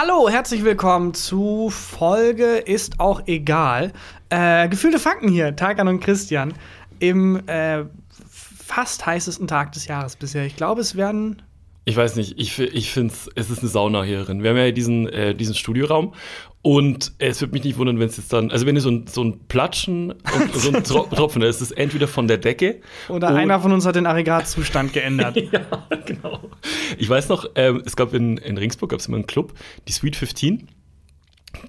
Hallo, 0.00 0.28
herzlich 0.28 0.62
willkommen 0.62 1.12
zu 1.12 1.70
Folge 1.70 2.58
ist 2.58 3.00
auch 3.00 3.26
egal. 3.26 3.92
Äh, 4.28 4.68
gefühlte 4.68 5.00
Fakten 5.00 5.28
hier, 5.28 5.56
Tarkan 5.56 5.88
und 5.88 5.98
Christian, 5.98 6.54
im 7.00 7.42
äh, 7.48 7.84
fast 8.30 9.04
heißesten 9.06 9.48
Tag 9.48 9.72
des 9.72 9.88
Jahres 9.88 10.14
bisher. 10.14 10.46
Ich 10.46 10.54
glaube, 10.54 10.82
es 10.82 10.94
werden 10.94 11.42
Ich 11.88 11.96
weiß 11.96 12.16
nicht, 12.16 12.38
ich, 12.38 12.58
ich 12.58 12.92
finde 12.92 13.14
es 13.34 13.48
ist 13.48 13.60
eine 13.60 13.68
Sauna 13.70 14.02
hier 14.02 14.22
drin. 14.22 14.42
Wir 14.42 14.50
haben 14.50 14.58
ja 14.58 14.70
diesen, 14.72 15.08
äh, 15.08 15.34
diesen 15.34 15.54
Studioraum 15.54 16.12
und 16.60 17.12
es 17.16 17.40
würde 17.40 17.54
mich 17.54 17.64
nicht 17.64 17.78
wundern, 17.78 17.98
wenn 17.98 18.08
es 18.08 18.18
jetzt 18.18 18.30
dann, 18.30 18.50
also 18.50 18.66
wenn 18.66 18.76
ihr 18.76 18.82
so 18.82 18.90
ein, 18.90 19.06
so 19.06 19.24
ein 19.24 19.46
Platschen 19.48 20.12
und 20.12 20.52
so 20.54 20.70
ein 20.70 20.84
Tro 20.84 21.04
Tropfen, 21.04 21.40
ist 21.40 21.62
es 21.62 21.70
entweder 21.70 22.06
von 22.06 22.28
der 22.28 22.36
Decke 22.36 22.82
oder 23.08 23.28
einer 23.28 23.58
von 23.58 23.72
uns 23.72 23.86
hat 23.86 23.96
den 23.96 24.04
Aggregatzustand 24.04 24.92
geändert. 24.92 25.36
ja, 25.50 25.66
genau. 26.04 26.50
Ich 26.98 27.08
weiß 27.08 27.30
noch, 27.30 27.46
ähm, 27.54 27.82
es 27.86 27.96
gab 27.96 28.12
in, 28.12 28.36
in 28.36 28.58
Ringsburg 28.58 28.90
gab 28.90 29.00
es 29.00 29.06
immer 29.06 29.16
einen 29.16 29.26
Club, 29.26 29.54
die 29.88 29.92
Sweet 29.92 30.16
15. 30.16 30.68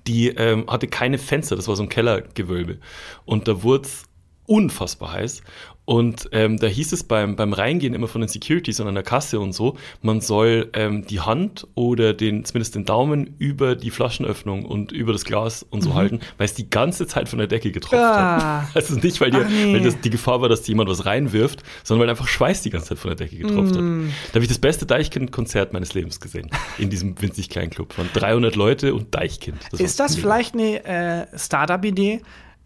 Die 0.06 0.28
ähm, 0.28 0.66
hatte 0.68 0.88
keine 0.90 1.18
Fenster, 1.18 1.56
das 1.56 1.70
war 1.70 1.78
so 1.78 1.84
ein 1.84 1.88
Kellergewölbe. 1.88 2.80
Und 3.24 3.48
da 3.48 3.64
wurde 3.64 3.86
es 3.86 4.04
unfassbar 4.48 5.14
heiß. 5.14 5.44
Und 5.90 6.30
ähm, 6.34 6.60
da 6.60 6.68
hieß 6.68 6.94
es 6.94 7.04
beim, 7.04 7.36
beim 7.36 7.52
Reingehen 7.52 7.96
immer 7.96 8.08
von 8.08 8.22
den 8.22 8.28
Securities 8.28 8.80
und 8.80 8.88
an 8.88 8.94
der 8.94 9.04
Kasse 9.04 9.40
und 9.40 9.54
so, 9.54 9.76
man 10.04 10.22
soll 10.22 10.70
ähm, 10.74 11.08
die 11.08 11.20
Hand 11.20 11.66
oder 11.74 12.14
den, 12.14 12.46
zumindest 12.46 12.76
den 12.76 12.86
Daumen 12.86 13.34
über 13.40 13.76
die 13.76 13.90
Flaschenöffnung 13.90 14.66
und 14.66 14.92
über 14.92 15.14
das 15.14 15.26
Glas 15.26 15.66
und 15.68 15.82
so 15.82 15.90
mhm. 15.90 15.96
halten, 15.96 16.20
weil 16.38 16.46
es 16.46 16.54
die 16.54 16.70
ganze 16.70 17.08
Zeit 17.08 17.28
von 17.28 17.40
der 17.40 17.48
Decke 17.48 17.72
getropft 17.72 18.04
ah. 18.04 18.68
hat. 18.68 18.76
Also 18.76 19.00
nicht, 19.00 19.20
weil, 19.20 19.32
dir, 19.32 19.46
nee. 19.46 19.74
weil 19.74 19.82
das 19.82 20.00
die 20.00 20.12
Gefahr 20.12 20.42
war, 20.42 20.48
dass 20.48 20.68
jemand 20.68 20.92
was 20.92 21.08
reinwirft, 21.08 21.64
sondern 21.84 22.04
weil 22.04 22.12
einfach 22.12 22.28
Schweiß 22.28 22.62
die 22.62 22.70
ganze 22.70 22.90
Zeit 22.90 23.00
von 23.00 23.10
der 23.10 23.16
Decke 23.16 23.38
getropft 23.38 23.74
mm. 23.74 24.04
hat. 24.06 24.14
Da 24.28 24.36
habe 24.36 24.44
ich 24.44 24.48
das 24.48 24.60
beste 24.60 24.86
Deichkind-Konzert 24.86 25.74
meines 25.74 25.96
Lebens 25.96 26.20
gesehen. 26.20 26.52
In 26.78 26.92
diesem 26.92 27.20
winzig 27.20 27.50
kleinen 27.50 27.72
Club 27.72 27.94
von 27.94 28.08
300 28.14 28.56
Leute 28.56 28.94
und 28.94 29.16
Deichkind. 29.16 29.58
Das 29.72 29.80
Ist 29.80 30.00
das 30.00 30.16
vielleicht 30.16 30.54
eine 30.54 30.86
äh, 30.86 31.26
Startup-Idee? 31.36 32.22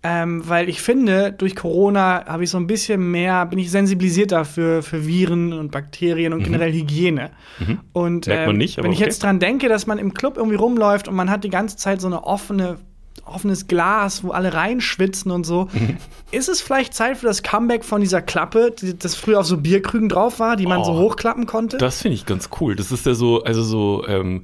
Ähm, 0.06 0.48
weil 0.48 0.68
ich 0.68 0.82
finde, 0.82 1.32
durch 1.32 1.56
Corona 1.56 2.26
habe 2.26 2.44
ich 2.44 2.50
so 2.50 2.58
ein 2.58 2.68
bisschen 2.68 3.12
mehr, 3.12 3.46
bin 3.46 3.58
ich 3.58 3.72
sensibilisierter 3.72 4.44
für, 4.44 4.84
für 4.84 5.08
Viren 5.08 5.54
und 5.54 5.72
Bakterien 5.72 6.34
und 6.34 6.40
mhm. 6.40 6.44
generell 6.44 6.74
Hygiene. 6.74 7.32
Mhm. 7.60 7.80
Und 7.94 8.28
Merkt 8.28 8.48
man 8.48 8.56
ähm, 8.56 8.58
nicht, 8.58 8.78
wenn 8.78 8.92
ich 8.92 8.98
okay. 8.98 9.06
jetzt 9.06 9.24
dran 9.24 9.40
denke, 9.40 9.70
dass 9.70 9.88
man 9.88 10.00
im 10.00 10.14
Club 10.14 10.36
irgendwie 10.36 10.58
rumläuft 10.58 11.08
und 11.08 11.16
man 11.16 11.30
hat 11.30 11.46
die 11.46 11.50
ganze 11.50 11.78
Zeit 11.78 12.02
so 12.02 12.08
eine 12.08 12.26
offene 12.26 12.80
offenes 13.26 13.68
Glas, 13.68 14.24
wo 14.24 14.32
alle 14.32 14.54
reinschwitzen 14.54 15.32
und 15.32 15.46
so. 15.46 15.70
Mhm. 15.72 15.98
Ist 16.32 16.50
es 16.50 16.62
vielleicht 16.62 16.94
Zeit 16.94 17.18
für 17.18 17.26
das 17.26 17.44
Comeback 17.44 17.86
von 17.86 18.02
dieser 18.02 18.22
Klappe, 18.22 18.72
die, 18.78 18.98
das 18.98 19.16
früher 19.16 19.40
auf 19.40 19.46
so 19.46 19.58
Bierkrügen 19.58 20.10
drauf 20.10 20.40
war, 20.40 20.56
die 20.56 20.66
man 20.66 20.80
oh, 20.82 20.84
so 20.84 20.94
hochklappen 20.98 21.46
konnte? 21.46 21.78
Das 21.78 22.02
finde 22.02 22.16
ich 22.16 22.26
ganz 22.26 22.50
cool. 22.60 22.76
Das 22.76 22.92
ist 22.92 23.06
ja 23.06 23.14
so, 23.14 23.44
also 23.44 23.64
so 23.64 24.06
ähm, 24.08 24.44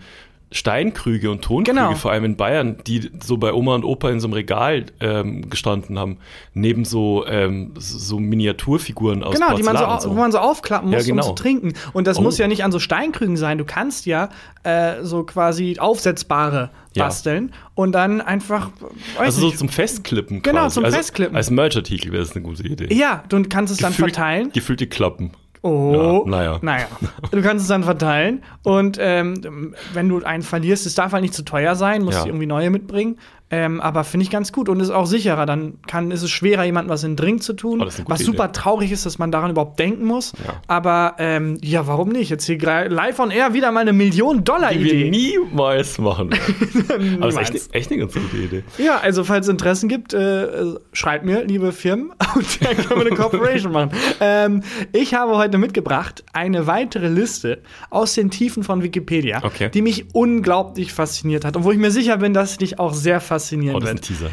Steinkrüge 0.52 1.30
und 1.30 1.44
Tonkrüge, 1.44 1.78
genau. 1.78 1.94
vor 1.96 2.12
allem 2.12 2.26
in 2.26 2.36
Bayern, 2.36 2.78
die 2.88 3.12
so 3.24 3.38
bei 3.38 3.54
Oma 3.54 3.76
und 3.76 3.84
Opa 3.84 4.10
in 4.10 4.20
so 4.20 4.28
einem 4.28 4.34
Regal 4.34 4.86
ähm, 5.00 5.48
gestanden 5.50 6.00
haben, 6.00 6.18
neben 6.54 6.86
so, 6.86 7.26
ähm, 7.28 7.74
so 7.78 8.20
Miniaturfiguren 8.20 9.24
aus 9.24 9.36
Genau, 9.36 9.56
die 9.56 9.62
man 9.62 9.78
so, 9.78 9.86
so, 10.00 10.10
wo 10.10 10.20
man 10.20 10.32
so 10.32 10.40
aufklappen 10.40 10.90
muss, 10.90 11.06
ja, 11.06 11.14
genau. 11.14 11.30
um 11.30 11.36
zu 11.36 11.42
trinken. 11.42 11.74
Und 11.94 12.08
das 12.08 12.18
oh. 12.18 12.22
muss 12.22 12.40
ja 12.40 12.48
nicht 12.48 12.64
an 12.64 12.72
so 12.72 12.80
Steinkrügen 12.80 13.38
sein. 13.38 13.60
Du 13.60 13.66
kannst 13.66 14.08
ja 14.08 14.30
äh, 14.64 15.04
so 15.04 15.24
quasi 15.24 15.78
aufsetzbare 15.78 16.72
basteln 16.96 17.50
ja. 17.52 17.70
und 17.76 17.92
dann 17.92 18.20
einfach. 18.20 18.72
Also 19.20 19.42
nicht, 19.42 19.52
so 19.52 19.58
zum 19.60 19.70
Festklippen. 19.70 20.42
Genau, 20.42 20.62
quasi. 20.62 20.74
zum 20.76 20.86
also 20.86 20.98
Festklippen. 20.98 21.36
Als 21.36 21.52
Merch-Artikel 21.52 22.12
wäre 22.12 22.24
das 22.24 22.36
eine 22.36 22.44
gute 22.44 22.64
Idee. 22.64 22.92
Ja, 22.92 23.24
du 23.30 23.44
kannst 23.44 23.72
es 23.72 23.78
Gefühlt, 23.78 23.84
dann 23.84 23.94
verteilen. 23.94 24.52
Gefüllte 24.52 24.88
Klappen. 24.88 25.32
Oh, 25.62 26.24
ja, 26.26 26.30
naja. 26.30 26.60
naja. 26.62 26.88
Du 27.32 27.42
kannst 27.42 27.64
es 27.64 27.68
dann 27.68 27.84
verteilen 27.84 28.44
und 28.64 28.98
ähm, 29.00 29.76
wenn 29.94 30.08
du 30.08 30.24
einen 30.24 30.44
verlierst, 30.44 30.86
es 30.86 30.96
darf 30.96 31.12
halt 31.12 31.22
nicht 31.22 31.34
zu 31.34 31.44
teuer 31.44 31.76
sein, 31.76 32.04
musst 32.04 32.18
ja. 32.18 32.24
du 32.24 32.30
irgendwie 32.30 32.46
neue 32.46 32.70
mitbringen. 32.70 33.18
Ähm, 33.52 33.82
aber 33.82 34.04
finde 34.04 34.26
ich 34.26 34.30
ganz 34.30 34.52
gut 34.52 34.70
und 34.70 34.80
ist 34.80 34.92
auch 34.92 35.08
sicherer. 35.08 35.46
Dann 35.48 35.80
kann, 35.88 36.12
ist 36.12 36.22
es 36.22 36.30
schwerer, 36.30 36.66
jemandem 36.66 36.92
was 36.92 37.04
in 37.04 37.12
den 37.12 37.16
Drink 37.16 37.42
zu 37.42 37.54
tun. 37.54 37.82
Oh, 37.82 37.88
was 38.06 38.20
super 38.20 38.46
Idee. 38.46 38.54
traurig 38.54 38.92
ist, 38.92 39.06
dass 39.08 39.18
man 39.18 39.32
daran 39.32 39.50
überhaupt 39.50 39.80
denken 39.80 40.06
muss. 40.06 40.34
Ja. 40.46 40.62
Aber 40.68 41.16
ähm, 41.18 41.58
ja, 41.62 41.88
warum 41.88 42.10
nicht? 42.10 42.30
Jetzt 42.30 42.46
hier 42.46 42.60
live 42.60 43.20
on 43.20 43.32
air 43.32 43.54
wieder 43.54 43.72
mal 43.72 43.82
eine 43.82 43.94
Million-Dollar-Idee. 43.94 44.84
Die 44.84 45.04
wir 45.04 45.12
niemals 45.12 45.98
machen. 45.98 46.30
aber 47.20 47.28
es 47.30 47.36
ist 47.36 47.56
echt, 47.56 47.76
echt, 47.76 47.92
eine 47.92 48.02
ganz 48.02 48.14
gute 48.14 48.38
Idee. 48.38 48.64
Ja, 48.78 49.00
also 49.00 49.24
falls 49.24 49.48
es 49.48 49.52
Interessen 49.52 49.90
gibt, 49.90 50.14
äh, 50.14 50.48
schreibt 50.94 51.26
mir, 51.26 51.44
liebe 51.44 51.72
Firmen, 51.72 52.12
und 52.36 52.64
dann 52.64 52.78
können 52.78 53.02
wir 53.02 53.08
eine 53.08 53.16
Corporation 53.16 53.72
machen. 53.72 53.92
Ähm, 54.20 54.62
ich 54.92 55.16
habe 55.16 55.38
heute 55.38 55.58
mitgebracht 55.58 56.24
eine 56.34 56.68
weitere 56.68 57.08
Liste 57.08 57.60
aus 57.90 58.14
den 58.14 58.30
Tiefen 58.30 58.64
von 58.64 58.84
Wikipedia, 58.84 59.42
okay. 59.44 59.70
die 59.74 59.82
mich 59.82 60.14
unglaublich 60.14 60.94
fasziniert 60.94 61.46
hat 61.46 61.58
und 61.58 61.64
wo 61.64 61.72
ich 61.72 61.80
mir 61.80 61.90
sicher 61.90 62.18
bin, 62.18 62.34
dass 62.36 62.58
dich 62.58 62.78
auch 62.78 62.94
sehr 62.94 63.20
fasziniert 63.20 63.39
faszinierend 63.40 63.84
oh. 63.84 63.88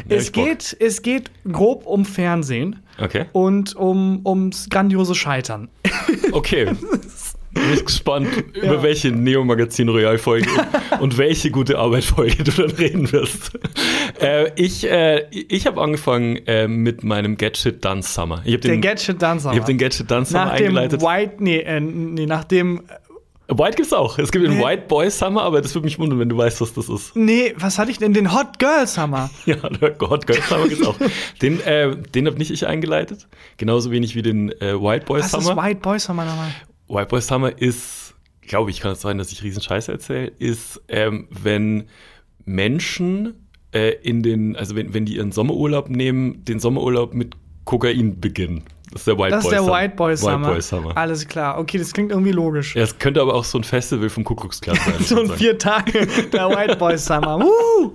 Ja, 0.09 0.15
es, 0.15 0.31
geht, 0.31 0.75
es 0.79 1.01
geht 1.01 1.31
grob 1.49 1.85
um 1.85 2.05
Fernsehen. 2.05 2.81
Okay. 2.99 3.25
Und 3.31 3.75
um, 3.75 4.21
ums 4.25 4.69
grandiose 4.69 5.15
Scheitern. 5.15 5.69
Okay. 6.31 6.65
Bin 7.51 7.73
ich 7.73 7.85
gespannt, 7.85 8.27
ja. 8.53 8.63
über 8.63 8.83
welche 8.83 9.11
Neo-Magazin 9.11 9.89
Royal-Folge 9.89 10.49
und 10.99 11.17
welche 11.17 11.51
gute 11.51 11.77
Arbeit-Folge 11.77 12.43
du 12.43 12.51
dann 12.51 12.71
reden 12.71 13.11
wirst. 13.11 13.57
Äh, 14.21 14.51
ich 14.55 14.89
äh, 14.89 15.25
ich 15.31 15.65
habe 15.65 15.81
angefangen 15.81 16.37
äh, 16.47 16.67
mit 16.67 17.03
meinem 17.03 17.37
Get 17.37 17.57
Shit 17.57 17.83
Done 17.83 18.03
Summer. 18.03 18.41
Ich 18.45 18.59
den, 18.59 18.81
Der 18.81 18.91
Get 18.91 19.01
Shit 19.01 19.21
Done 19.21 19.39
Summer. 19.39 19.53
Ich 19.53 19.59
habe 19.59 19.71
den 19.71 19.77
Get 19.77 19.93
Shit 19.93 20.09
Done 20.11 20.25
Summer 20.25 20.45
nach 20.45 20.51
eingeleitet. 20.53 21.01
Dem 21.01 21.07
White, 21.07 21.35
nee, 21.39 21.59
äh, 21.59 21.79
nee, 21.79 22.25
nach 22.25 22.43
dem 22.43 22.83
White 23.49 23.77
gibt's 23.77 23.93
auch. 23.93 24.19
Es 24.19 24.31
gibt 24.31 24.45
den 24.45 24.59
White 24.59 24.83
Boy 24.87 25.09
Summer, 25.09 25.43
aber 25.43 25.61
das 25.61 25.73
würde 25.73 25.85
mich 25.85 25.97
wundern, 25.97 26.19
wenn 26.19 26.27
du 26.27 26.37
weißt, 26.37 26.59
was 26.59 26.73
das 26.73 26.89
ist. 26.89 27.15
Nee, 27.15 27.53
was 27.57 27.79
hatte 27.79 27.91
ich 27.91 27.97
denn? 27.97 28.13
Den 28.13 28.33
Hot 28.33 28.59
Girl 28.59 28.85
Summer. 28.85 29.29
ja, 29.45 29.55
der 29.55 29.97
Hot 30.01 30.27
Girl 30.27 30.41
Summer 30.41 30.67
gibt's 30.67 30.85
auch. 30.85 30.97
Den, 31.41 31.61
äh, 31.61 31.95
den 31.95 32.27
habe 32.27 32.37
nicht 32.37 32.51
ich 32.51 32.67
eingeleitet. 32.67 33.27
Genauso 33.55 33.89
wenig 33.91 34.15
wie 34.15 34.21
den 34.21 34.51
äh, 34.61 34.73
White 34.81 35.05
Boy 35.05 35.21
was 35.21 35.31
Summer. 35.31 35.43
Was 35.45 35.51
ist 35.51 35.63
White 35.63 35.79
Boy 35.79 35.99
Summer 35.99 36.25
nochmal? 36.25 36.51
White 36.89 37.09
Boy 37.09 37.21
Summer 37.21 37.57
ist, 37.57 38.15
glaube 38.41 38.69
ich, 38.71 38.81
kann 38.81 38.91
es 38.91 39.01
sein, 39.01 39.17
dass 39.17 39.31
ich 39.31 39.43
riesen 39.43 39.61
Scheiße 39.61 39.91
erzähle, 39.93 40.27
ist, 40.39 40.81
ähm, 40.89 41.27
wenn 41.29 41.85
Menschen 42.43 43.47
äh, 43.71 43.93
in 44.01 44.23
den, 44.23 44.55
also 44.57 44.75
wenn, 44.75 44.93
wenn 44.93 45.05
die 45.05 45.15
ihren 45.15 45.31
Sommerurlaub 45.31 45.89
nehmen, 45.89 46.43
den 46.43 46.59
Sommerurlaub 46.59 47.13
mit 47.13 47.35
Kokain 47.63 48.19
beginnen. 48.19 48.63
Das 48.91 49.01
ist 49.01 49.07
der 49.07 49.17
White 49.17 49.31
das 49.31 49.43
Boy 49.43 49.51
ist 49.51 49.51
der 49.51 49.63
Summer. 49.63 49.73
White 49.73 49.95
Boy 49.95 50.17
Summer. 50.17 50.41
White 50.41 50.51
Boy 50.51 50.61
Summer. 50.61 50.97
Alles 50.97 51.27
klar. 51.27 51.59
Okay, 51.59 51.77
das 51.77 51.91
klingt 51.91 52.11
irgendwie 52.11 52.31
logisch. 52.31 52.75
Ja, 52.75 52.83
es 52.83 52.97
könnte 52.97 53.21
aber 53.21 53.33
auch 53.33 53.43
so 53.43 53.57
ein 53.57 53.63
Festival 53.63 54.09
vom 54.09 54.23
Kuckucksklan 54.23 54.77
sein. 54.77 54.95
so 54.99 55.19
ein 55.19 55.29
vier 55.31 55.57
Tage 55.57 56.07
der 56.31 56.49
White 56.49 56.77
Boy 56.77 56.97
Summer. 56.97 57.39
Woo! 57.41 57.93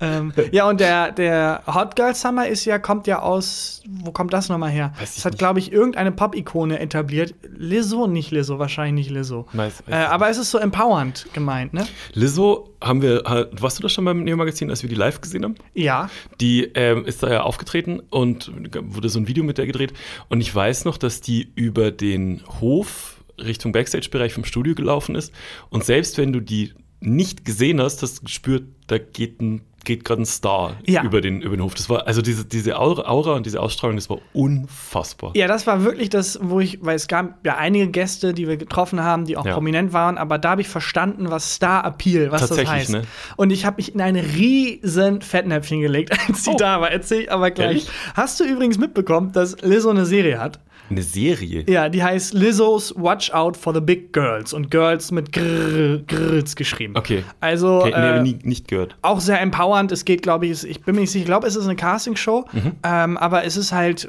ähm, 0.00 0.32
ja, 0.52 0.68
und 0.68 0.80
der, 0.80 1.12
der 1.12 1.62
Hot 1.66 1.96
Girl 1.96 2.14
Summer 2.14 2.48
ist 2.48 2.64
ja, 2.64 2.78
kommt 2.78 3.06
ja 3.06 3.20
aus, 3.20 3.82
wo 3.86 4.10
kommt 4.10 4.32
das 4.32 4.48
nochmal 4.48 4.70
her? 4.70 4.92
Das 4.98 5.24
hat, 5.24 5.38
glaube 5.38 5.58
ich, 5.58 5.72
irgendeine 5.72 6.12
Pop-Ikone 6.12 6.78
etabliert. 6.80 7.34
Lizzo, 7.56 8.06
nicht 8.06 8.30
Lizzo, 8.30 8.58
wahrscheinlich 8.58 9.06
nicht 9.06 9.10
Lizzo. 9.10 9.46
Nice, 9.52 9.82
äh, 9.86 9.94
aber 9.94 10.28
es 10.28 10.38
ist 10.38 10.50
so 10.50 10.58
empowernd 10.58 11.26
gemeint, 11.32 11.74
ne? 11.74 11.86
Lizzo 12.14 12.70
haben 12.82 13.02
wir, 13.02 13.22
warst 13.52 13.78
du 13.78 13.82
das 13.82 13.92
schon 13.92 14.04
beim 14.04 14.24
Neo-Magazin, 14.24 14.70
als 14.70 14.82
wir 14.82 14.90
die 14.90 14.96
live 14.96 15.20
gesehen 15.20 15.44
haben? 15.44 15.54
Ja. 15.74 16.10
Die 16.40 16.64
ähm, 16.74 17.04
ist 17.04 17.22
da 17.22 17.30
ja 17.30 17.42
aufgetreten 17.42 18.00
und 18.10 18.52
wurde 18.74 19.08
so 19.08 19.18
ein 19.18 19.28
Video 19.28 19.44
mit 19.44 19.58
der 19.58 19.66
gedreht. 19.66 19.92
Und 20.28 20.40
ich 20.40 20.54
weiß 20.54 20.84
noch, 20.84 20.98
dass 20.98 21.20
die 21.20 21.50
über 21.54 21.90
den 21.90 22.42
Hof 22.60 23.24
Richtung 23.38 23.72
Backstage-Bereich 23.72 24.32
vom 24.32 24.44
Studio 24.44 24.74
gelaufen 24.74 25.14
ist. 25.14 25.32
Und 25.68 25.84
selbst 25.84 26.18
wenn 26.18 26.32
du 26.32 26.40
die 26.40 26.72
nicht 27.00 27.44
gesehen 27.44 27.80
hast, 27.80 28.02
hast 28.02 28.18
du 28.18 28.24
gespürt, 28.24 28.64
da 28.86 28.98
geht 28.98 29.40
ein 29.40 29.60
geht 29.86 30.04
gerade 30.04 30.22
ein 30.22 30.26
Star 30.26 30.76
ja. 30.84 31.02
über, 31.02 31.22
den, 31.22 31.40
über 31.40 31.56
den 31.56 31.62
Hof. 31.62 31.74
Das 31.74 31.88
war, 31.88 32.06
also 32.06 32.20
diese, 32.20 32.44
diese 32.44 32.78
Aura 32.78 33.32
und 33.32 33.46
diese 33.46 33.60
Ausstrahlung, 33.60 33.96
das 33.96 34.10
war 34.10 34.18
unfassbar. 34.34 35.30
Ja, 35.34 35.46
das 35.46 35.66
war 35.66 35.82
wirklich 35.84 36.10
das, 36.10 36.38
wo 36.42 36.60
ich, 36.60 36.84
weil 36.84 36.96
es 36.96 37.08
gab 37.08 37.44
ja 37.46 37.56
einige 37.56 37.88
Gäste, 37.88 38.34
die 38.34 38.46
wir 38.46 38.58
getroffen 38.58 39.02
haben, 39.02 39.24
die 39.24 39.38
auch 39.38 39.46
ja. 39.46 39.54
prominent 39.54 39.94
waren, 39.94 40.18
aber 40.18 40.36
da 40.38 40.50
habe 40.50 40.60
ich 40.60 40.68
verstanden, 40.68 41.30
was 41.30 41.54
Star-Appeal, 41.54 42.30
was 42.32 42.48
das 42.48 42.66
heißt. 42.66 42.90
Ne? 42.90 43.02
Und 43.36 43.50
ich 43.50 43.64
habe 43.64 43.76
mich 43.76 43.94
in 43.94 44.00
ein 44.02 44.16
riesen 44.16 45.22
Fettnäpfchen 45.22 45.80
gelegt, 45.80 46.12
als 46.28 46.44
sie 46.44 46.50
oh. 46.50 46.56
da 46.58 46.80
war. 46.80 46.90
Erzähl 46.90 47.22
ich 47.22 47.32
aber 47.32 47.50
gleich. 47.50 47.66
Ehrlich? 47.66 47.88
Hast 48.14 48.40
du 48.40 48.44
übrigens 48.44 48.76
mitbekommen, 48.78 49.32
dass 49.32 49.56
Lizzo 49.62 49.90
eine 49.90 50.04
Serie 50.04 50.38
hat? 50.38 50.58
Eine 50.90 51.02
Serie? 51.02 51.64
Ja, 51.68 51.88
die 51.88 52.02
heißt 52.02 52.34
Lizzo's 52.34 52.94
Watch 52.96 53.32
Out 53.32 53.56
for 53.56 53.74
the 53.74 53.80
Big 53.80 54.12
Girls 54.12 54.52
und 54.52 54.70
Girls 54.70 55.10
mit 55.10 55.32
Grrr, 55.32 55.98
Grrrs 56.06 56.56
geschrieben. 56.56 56.96
Okay. 56.96 57.24
Also 57.40 57.80
okay, 57.80 57.94
nee, 57.96 58.18
äh, 58.18 58.22
nie, 58.22 58.38
nicht 58.42 58.68
gehört. 58.68 58.96
Auch 59.02 59.20
sehr 59.20 59.40
empowernd. 59.40 59.92
Es 59.92 60.04
geht, 60.04 60.22
glaube 60.22 60.46
ich, 60.46 60.64
ich 60.64 60.82
bin 60.82 60.94
mir 60.94 61.02
nicht 61.02 61.10
sicher, 61.10 61.22
ich 61.22 61.26
glaube, 61.26 61.46
es 61.46 61.56
ist 61.56 61.64
eine 61.64 61.76
Castingshow, 61.76 62.46
mhm. 62.52 62.72
ähm, 62.82 63.16
aber 63.16 63.44
es 63.44 63.56
ist 63.56 63.72
halt 63.72 64.08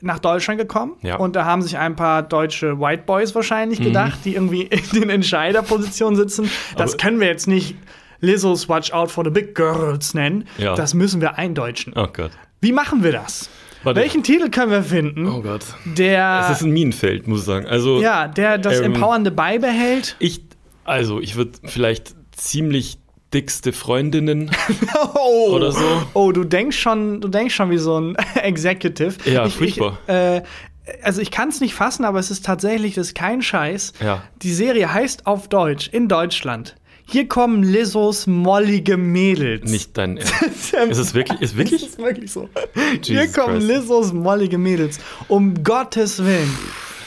nach 0.00 0.18
Deutschland 0.18 0.60
gekommen 0.60 0.94
ja. 1.02 1.16
und 1.16 1.34
da 1.34 1.44
haben 1.44 1.62
sich 1.62 1.76
ein 1.76 1.96
paar 1.96 2.22
deutsche 2.22 2.78
White 2.78 3.02
Boys 3.06 3.34
wahrscheinlich 3.34 3.80
mhm. 3.80 3.84
gedacht, 3.84 4.18
die 4.24 4.34
irgendwie 4.34 4.62
in 4.62 5.00
den 5.00 5.10
Entscheiderpositionen 5.10 6.16
sitzen. 6.16 6.50
Das 6.76 6.92
aber 6.92 7.02
können 7.02 7.20
wir 7.20 7.26
jetzt 7.26 7.48
nicht 7.48 7.76
Lizzo's 8.20 8.68
Watch 8.68 8.92
Out 8.92 9.10
for 9.10 9.24
the 9.24 9.30
Big 9.30 9.54
Girls 9.54 10.14
nennen. 10.14 10.44
Ja. 10.58 10.74
Das 10.74 10.94
müssen 10.94 11.20
wir 11.20 11.38
eindeutschen. 11.38 11.92
Oh 11.96 12.08
Gott. 12.12 12.30
Wie 12.60 12.72
machen 12.72 13.04
wir 13.04 13.12
das? 13.12 13.48
Warte. 13.84 14.00
Welchen 14.00 14.22
Titel 14.22 14.50
können 14.50 14.72
wir 14.72 14.82
finden? 14.82 15.28
Oh 15.28 15.40
Gott. 15.40 15.64
Der. 15.84 16.40
Es 16.44 16.56
ist 16.56 16.64
ein 16.64 16.72
Minenfeld, 16.72 17.26
muss 17.28 17.40
ich 17.40 17.46
sagen. 17.46 17.66
Also, 17.66 18.00
ja, 18.00 18.28
der 18.28 18.58
das 18.58 18.78
ähm, 18.78 18.94
Empowernde 18.94 19.30
beibehält. 19.30 20.16
Ich, 20.18 20.42
also, 20.84 21.20
ich 21.20 21.36
würde 21.36 21.52
vielleicht 21.64 22.14
ziemlich 22.32 22.98
dickste 23.32 23.72
Freundinnen 23.72 24.50
oh, 25.14 25.50
oder 25.50 25.72
so. 25.72 26.02
Oh, 26.14 26.32
du 26.32 26.44
denkst 26.44 26.78
schon, 26.78 27.20
du 27.20 27.28
denkst 27.28 27.54
schon 27.54 27.70
wie 27.70 27.78
so 27.78 28.00
ein 28.00 28.16
Executive. 28.42 29.14
Ja, 29.30 29.46
ich, 29.46 29.56
furchtbar. 29.56 29.98
Ich, 30.06 30.12
äh, 30.12 30.42
also 31.02 31.20
ich 31.20 31.30
kann 31.30 31.50
es 31.50 31.60
nicht 31.60 31.74
fassen, 31.74 32.04
aber 32.04 32.18
es 32.18 32.30
ist 32.30 32.46
tatsächlich, 32.46 32.94
das 32.94 33.08
ist 33.08 33.14
kein 33.14 33.42
Scheiß. 33.42 33.92
Ja. 34.02 34.22
Die 34.42 34.52
Serie 34.52 34.92
heißt 34.92 35.26
auf 35.26 35.48
Deutsch, 35.48 35.88
in 35.88 36.08
Deutschland. 36.08 36.76
Hier 37.10 37.26
kommen 37.26 37.62
Lizos 37.62 38.26
mollige 38.26 38.98
Mädels. 38.98 39.70
Nicht 39.70 39.96
dein 39.96 40.16
Ernst. 40.72 40.74
ist 40.90 40.98
es 40.98 41.14
wirklich? 41.14 41.40
Ist 41.40 41.56
wirklich? 41.56 41.82
Ist 41.86 41.98
wirklich 41.98 42.30
so. 42.30 42.48
Jesus 43.02 43.06
Hier 43.06 43.26
kommen 43.28 43.60
Christ. 43.60 43.68
Lizos 43.68 44.12
mollige 44.12 44.58
Mädels. 44.58 44.98
Um 45.26 45.62
Gottes 45.64 46.22
Willen. 46.22 46.50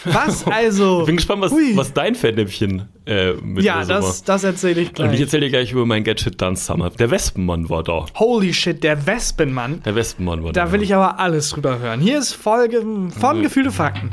Was 0.06 0.44
also? 0.48 1.01
Ich 1.01 1.06
bin 1.06 1.18
gespannt, 1.18 1.44
was, 1.44 1.51
Ui. 1.51 1.77
was 1.77 1.94
dein 1.94 2.15
Fettnäpfchen 2.15 2.89
äh, 3.06 3.33
mit 3.33 3.63
Ja, 3.63 3.86
das, 3.86 4.24
das 4.24 4.44
erzähle 4.44 4.81
ich 4.81 4.98
war. 4.98 5.06
Und 5.06 5.12
ich 5.12 5.18
gleich. 5.18 5.21
erzähle 5.21 5.45
dir 5.45 5.50
gleich 5.51 5.71
über 5.71 5.86
mein 5.86 6.04
Gadget 6.04 6.42
Dance 6.42 6.65
Summer. 6.65 6.89
Der 6.89 7.12
Wespenmann 7.12 7.69
war 7.69 7.83
da. 7.83 8.07
Holy 8.15 8.51
shit, 8.56 8.83
der 8.83 9.06
Wespenmann. 9.06 9.83
Der 9.83 9.94
Wespenmann 9.94 10.44
war 10.44 10.51
da. 10.51 10.65
Da 10.65 10.71
will 10.71 10.81
ich 10.81 10.95
aber 10.95 11.19
alles 11.19 11.51
drüber 11.51 11.77
hören. 11.77 12.01
Hier 12.01 12.18
ist 12.18 12.33
Folge 12.33 12.81
von 13.19 13.44
Gefühle 13.44 13.69
Fakten. 13.71 14.09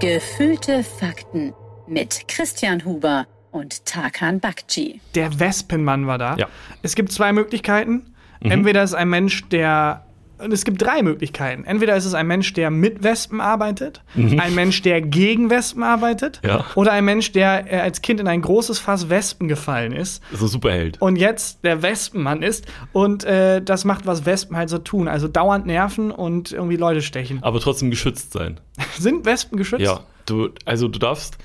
Gefühlte 0.00 0.82
Fakten 0.82 1.54
mit 1.86 2.26
Christian 2.26 2.84
Huber 2.84 3.26
und 3.52 3.86
Tarkan 3.86 4.40
Bakci. 4.40 5.00
Der 5.14 5.38
Wespenmann 5.38 6.06
war 6.06 6.18
da. 6.18 6.36
Ja. 6.36 6.48
Es 6.82 6.94
gibt 6.94 7.12
zwei 7.12 7.32
Möglichkeiten. 7.32 8.14
Entweder 8.40 8.82
ist 8.82 8.94
ein 8.94 9.08
Mensch, 9.08 9.48
der. 9.48 10.03
Und 10.38 10.52
es 10.52 10.64
gibt 10.64 10.82
drei 10.82 11.02
Möglichkeiten. 11.02 11.64
Entweder 11.64 11.96
ist 11.96 12.04
es 12.04 12.14
ein 12.14 12.26
Mensch, 12.26 12.52
der 12.54 12.70
mit 12.70 13.02
Wespen 13.04 13.40
arbeitet, 13.40 14.02
ein 14.16 14.54
Mensch, 14.54 14.82
der 14.82 15.00
gegen 15.00 15.48
Wespen 15.50 15.82
arbeitet, 15.82 16.40
Ja. 16.44 16.64
oder 16.74 16.92
ein 16.92 17.04
Mensch, 17.04 17.32
der 17.32 17.72
äh, 17.72 17.80
als 17.80 18.02
Kind 18.02 18.18
in 18.20 18.26
ein 18.28 18.42
großes 18.42 18.78
Fass 18.78 19.08
Wespen 19.08 19.46
gefallen 19.48 19.92
ist 19.92 20.22
So 20.32 20.46
Superheld. 20.46 21.00
und 21.00 21.16
jetzt 21.16 21.62
der 21.64 21.82
Wespenmann 21.82 22.42
ist 22.42 22.66
und 22.92 23.24
äh, 23.24 23.62
das 23.62 23.84
macht, 23.84 24.06
was 24.06 24.26
Wespen 24.26 24.56
halt 24.56 24.68
so 24.70 24.78
tun. 24.78 25.06
Also 25.08 25.28
dauernd 25.28 25.66
nerven 25.66 26.10
und 26.10 26.52
irgendwie 26.52 26.76
Leute 26.76 27.02
stechen. 27.02 27.42
Aber 27.42 27.60
trotzdem 27.60 27.90
geschützt 27.90 28.32
sein. 28.32 28.58
Sind 28.98 29.24
Wespen 29.24 29.56
geschützt? 29.56 29.82
Ja. 29.84 30.00
Du, 30.26 30.48
also 30.64 30.88
du 30.88 30.98
darfst 30.98 31.36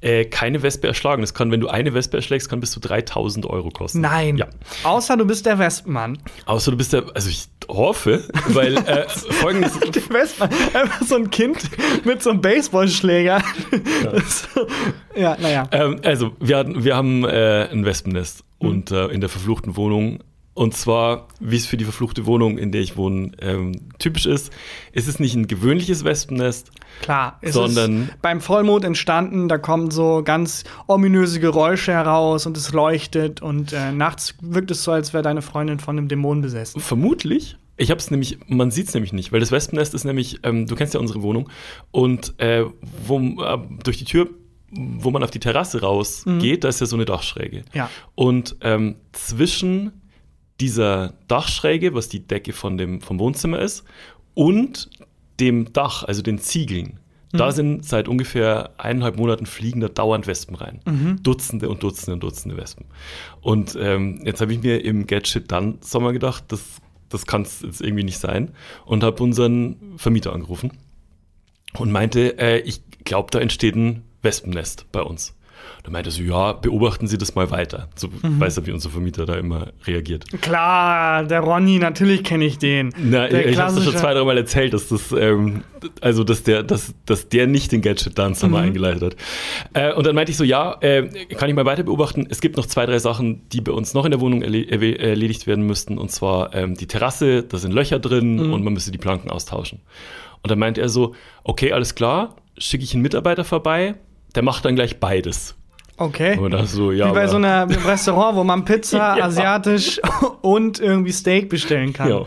äh, 0.00 0.24
keine 0.24 0.62
Wespe 0.62 0.86
erschlagen. 0.86 1.20
Das 1.22 1.34
kann, 1.34 1.50
wenn 1.50 1.60
du 1.60 1.68
eine 1.68 1.92
Wespe 1.94 2.16
erschlägst, 2.16 2.48
kann 2.48 2.60
bis 2.60 2.70
zu 2.70 2.80
3000 2.80 3.46
Euro 3.46 3.70
kosten. 3.70 4.00
Nein. 4.00 4.38
Ja. 4.38 4.46
Außer 4.84 5.16
du 5.16 5.24
bist 5.26 5.46
der 5.46 5.58
Wespenmann. 5.58 6.18
Außer 6.46 6.70
du 6.70 6.76
bist 6.76 6.92
der, 6.92 7.04
also 7.14 7.28
ich 7.28 7.48
hoffe, 7.68 8.24
weil 8.48 8.76
äh, 8.78 9.08
folgendes. 9.08 9.78
Der 9.78 10.08
Wespenmann, 10.10 10.58
einfach 10.74 11.02
so 11.06 11.16
ein 11.16 11.30
Kind 11.30 11.58
mit 12.04 12.22
so 12.22 12.30
einem 12.30 12.40
Baseballschläger. 12.40 13.42
So, 14.26 14.66
ja, 15.14 15.36
naja. 15.40 15.68
Ähm, 15.72 16.00
also, 16.04 16.32
wir, 16.40 16.56
hatten, 16.58 16.84
wir 16.84 16.96
haben 16.96 17.24
äh, 17.24 17.68
ein 17.70 17.84
Wespennest 17.84 18.44
Mhm. 18.60 18.68
und, 18.68 18.90
äh, 18.90 19.06
in 19.06 19.20
der 19.20 19.28
verfluchten 19.30 19.76
Wohnung. 19.76 20.20
Und 20.54 20.74
zwar, 20.74 21.28
wie 21.38 21.56
es 21.56 21.66
für 21.66 21.76
die 21.76 21.84
verfluchte 21.84 22.26
Wohnung, 22.26 22.58
in 22.58 22.72
der 22.72 22.80
ich 22.82 22.96
wohne, 22.96 23.30
ähm, 23.40 23.88
typisch 23.98 24.26
ist, 24.26 24.52
ist 24.92 25.08
es 25.08 25.18
nicht 25.18 25.34
ein 25.34 25.46
gewöhnliches 25.46 26.04
Wespennest. 26.04 26.70
Klar, 27.00 27.38
es 27.40 27.54
sondern- 27.54 28.02
ist 28.04 28.22
beim 28.22 28.40
Vollmond 28.40 28.84
entstanden, 28.84 29.48
da 29.48 29.58
kommen 29.58 29.90
so 29.90 30.22
ganz 30.24 30.64
ominöse 30.86 31.40
Geräusche 31.40 31.92
heraus 31.92 32.46
und 32.46 32.56
es 32.56 32.72
leuchtet 32.72 33.42
und 33.42 33.72
äh, 33.72 33.90
nachts 33.90 34.34
wirkt 34.40 34.70
es 34.70 34.84
so, 34.84 34.92
als 34.92 35.12
wäre 35.12 35.22
deine 35.22 35.42
Freundin 35.42 35.80
von 35.80 35.96
einem 35.98 36.08
Dämon 36.08 36.40
besessen. 36.42 36.80
Vermutlich. 36.80 37.56
Ich 37.76 37.90
habe 37.90 37.98
es 37.98 38.10
nämlich, 38.10 38.38
man 38.46 38.70
sieht 38.70 38.88
es 38.88 38.94
nämlich 38.94 39.14
nicht, 39.14 39.32
weil 39.32 39.40
das 39.40 39.50
Wespennest 39.50 39.94
ist 39.94 40.04
nämlich, 40.04 40.40
ähm, 40.42 40.66
du 40.66 40.74
kennst 40.76 40.92
ja 40.92 41.00
unsere 41.00 41.22
Wohnung, 41.22 41.48
und 41.90 42.38
äh, 42.38 42.64
wo, 43.06 43.18
äh, 43.18 43.58
durch 43.82 43.96
die 43.96 44.04
Tür, 44.04 44.28
wo 44.70 45.10
man 45.10 45.22
auf 45.22 45.30
die 45.30 45.40
Terrasse 45.40 45.80
rausgeht, 45.80 46.62
da 46.62 46.68
ist 46.68 46.80
ja 46.80 46.86
so 46.86 46.96
eine 46.96 47.06
Dachschräge. 47.06 47.64
Ja. 47.72 47.88
Und 48.14 48.56
ähm, 48.60 48.96
zwischen 49.12 49.92
dieser 50.60 51.14
Dachschräge, 51.26 51.94
was 51.94 52.10
die 52.10 52.26
Decke 52.26 52.52
von 52.52 52.76
dem, 52.76 53.00
vom 53.00 53.18
Wohnzimmer 53.18 53.58
ist, 53.58 53.84
und 54.34 54.90
dem 55.40 55.72
Dach, 55.72 56.04
also 56.04 56.22
den 56.22 56.38
Ziegeln, 56.38 57.00
da 57.32 57.52
sind 57.52 57.84
seit 57.84 58.08
ungefähr 58.08 58.70
eineinhalb 58.76 59.16
Monaten 59.16 59.46
fliegen 59.46 59.80
da 59.80 59.88
dauernd 59.88 60.26
Wespen 60.26 60.56
rein. 60.56 60.80
Dutzende 61.22 61.68
und 61.68 61.82
Dutzende 61.82 62.14
und 62.14 62.22
Dutzende 62.22 62.56
Wespen. 62.56 62.86
Und 63.40 63.78
ähm, 63.80 64.20
jetzt 64.24 64.40
habe 64.40 64.52
ich 64.52 64.62
mir 64.62 64.84
im 64.84 65.06
Gadget 65.06 65.52
dann 65.52 65.78
Sommer 65.80 66.12
gedacht, 66.12 66.44
das, 66.48 66.80
das 67.08 67.26
kann 67.26 67.42
es 67.42 67.62
jetzt 67.62 67.80
irgendwie 67.80 68.02
nicht 68.02 68.18
sein. 68.18 68.50
Und 68.84 69.04
habe 69.04 69.22
unseren 69.22 69.76
Vermieter 69.96 70.32
angerufen 70.32 70.72
und 71.78 71.92
meinte, 71.92 72.36
äh, 72.38 72.58
ich 72.60 72.82
glaube, 73.04 73.30
da 73.30 73.38
entsteht 73.38 73.76
ein 73.76 74.02
Wespennest 74.22 74.90
bei 74.90 75.02
uns. 75.02 75.36
Da 75.82 75.90
meinte 75.90 76.10
er 76.10 76.12
so, 76.12 76.22
ja, 76.22 76.52
beobachten 76.52 77.06
Sie 77.06 77.16
das 77.16 77.34
mal 77.34 77.50
weiter. 77.50 77.88
So 77.96 78.08
weiß 78.22 78.58
er, 78.58 78.66
wie 78.66 78.72
unser 78.72 78.90
Vermieter 78.90 79.24
da 79.24 79.34
immer 79.36 79.68
reagiert. 79.86 80.26
Klar, 80.42 81.24
der 81.24 81.40
Ronny, 81.40 81.78
natürlich 81.78 82.22
kenne 82.22 82.44
ich 82.44 82.58
den. 82.58 82.92
Na, 82.98 83.28
der 83.28 83.46
ich 83.48 83.56
habe 83.58 83.76
es 83.78 83.84
schon 83.84 83.96
zwei, 83.96 84.12
dreimal 84.12 84.36
erzählt, 84.36 84.74
dass 84.74 84.88
das, 84.88 85.10
ähm, 85.12 85.62
also 86.02 86.22
dass 86.22 86.42
der, 86.42 86.62
dass, 86.62 86.94
dass 87.06 87.28
der 87.30 87.46
nicht 87.46 87.72
den 87.72 87.80
Gadget 87.80 88.18
Dance 88.18 88.44
Mhm. 88.46 88.52
mal 88.52 88.62
eingeleitet 88.64 89.02
hat. 89.02 89.16
Äh, 89.72 89.94
und 89.94 90.06
dann 90.06 90.14
meinte 90.14 90.30
ich 90.32 90.36
so, 90.36 90.44
ja, 90.44 90.76
äh, 90.80 91.08
kann 91.36 91.48
ich 91.48 91.54
mal 91.54 91.64
weiter 91.64 91.82
beobachten. 91.82 92.26
Es 92.28 92.40
gibt 92.42 92.56
noch 92.58 92.66
zwei, 92.66 92.84
drei 92.84 92.98
Sachen, 92.98 93.48
die 93.48 93.60
bei 93.62 93.72
uns 93.72 93.94
noch 93.94 94.04
in 94.04 94.10
der 94.10 94.20
Wohnung 94.20 94.42
erle 94.42 94.66
erledigt 94.98 95.46
werden 95.46 95.66
müssten. 95.66 95.96
Und 95.96 96.10
zwar 96.12 96.54
ähm, 96.54 96.74
die 96.76 96.86
Terrasse, 96.86 97.42
da 97.42 97.56
sind 97.56 97.72
Löcher 97.72 97.98
drin 97.98 98.36
Mhm. 98.48 98.52
und 98.52 98.62
man 98.64 98.74
müsste 98.74 98.90
die 98.90 98.98
Planken 98.98 99.30
austauschen. 99.30 99.80
Und 100.42 100.50
dann 100.50 100.58
meinte 100.58 100.80
er 100.80 100.88
so, 100.90 101.14
okay, 101.44 101.72
alles 101.72 101.94
klar, 101.94 102.36
schicke 102.58 102.84
ich 102.84 102.92
einen 102.94 103.02
Mitarbeiter 103.02 103.44
vorbei, 103.44 103.94
der 104.34 104.42
macht 104.42 104.64
dann 104.64 104.74
gleich 104.74 105.00
beides. 105.00 105.54
Okay. 106.00 106.38
Und 106.38 106.56
so, 106.66 106.92
ja, 106.92 107.10
Wie 107.10 107.14
bei 107.14 107.26
so 107.26 107.36
einer 107.36 107.62
einem 107.62 107.84
Restaurant, 107.84 108.34
wo 108.34 108.42
man 108.42 108.64
Pizza, 108.64 108.96
Ja. 109.18 109.26
asiatisch 109.26 110.00
und 110.40 110.80
irgendwie 110.80 111.12
Steak 111.12 111.50
bestellen 111.50 111.92
kann. 111.92 112.08
Ja, 112.08 112.26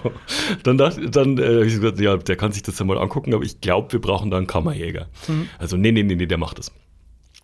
dann 0.62 0.78
dachte 0.78 1.10
dann 1.10 1.40
äh, 1.40 1.58
hab 1.58 1.64
ich 1.66 1.74
gesagt, 1.80 2.00
ja, 2.00 2.16
der 2.16 2.36
kann 2.36 2.52
sich 2.52 2.62
das 2.62 2.78
ja 2.78 2.86
mal 2.86 3.00
angucken, 3.00 3.34
aber 3.34 3.44
ich 3.44 3.62
glaube, 3.62 3.92
wir 3.92 4.00
brauchen 4.00 4.30
da 4.30 4.38
einen 4.38 4.46
Kammerjäger. 4.46 5.08
Also 5.58 5.76
nee, 5.76 5.92
nee, 5.92 6.04
nee, 6.04 6.14
nee, 6.16 6.28
der 6.28 6.38
macht 6.38 6.60
das. 6.60 6.72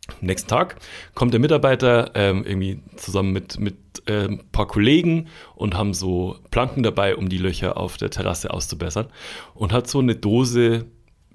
Am 0.08 0.28
nächsten 0.28 0.50
Tag 0.50 0.76
kommt 1.16 1.34
der 1.34 1.40
Mitarbeiter 1.40 2.12
ähm, 2.14 2.44
irgendwie 2.46 2.82
zusammen 2.96 3.32
mit, 3.32 3.60
mit 3.60 3.76
äh, 4.06 4.26
ein 4.28 4.42
paar 4.52 4.68
Kollegen 4.68 5.28
und 5.56 5.76
haben 5.76 5.94
so 5.96 6.38
Planken 6.52 6.84
dabei, 6.84 7.16
um 7.16 7.28
die 7.30 7.38
Löcher 7.40 7.76
auf 7.78 7.98
der 7.98 8.12
Terrasse 8.12 8.54
auszubessern 8.54 9.08
und 9.56 9.72
hat 9.74 9.88
so 9.88 10.00
eine 10.00 10.16
Dose 10.16 10.86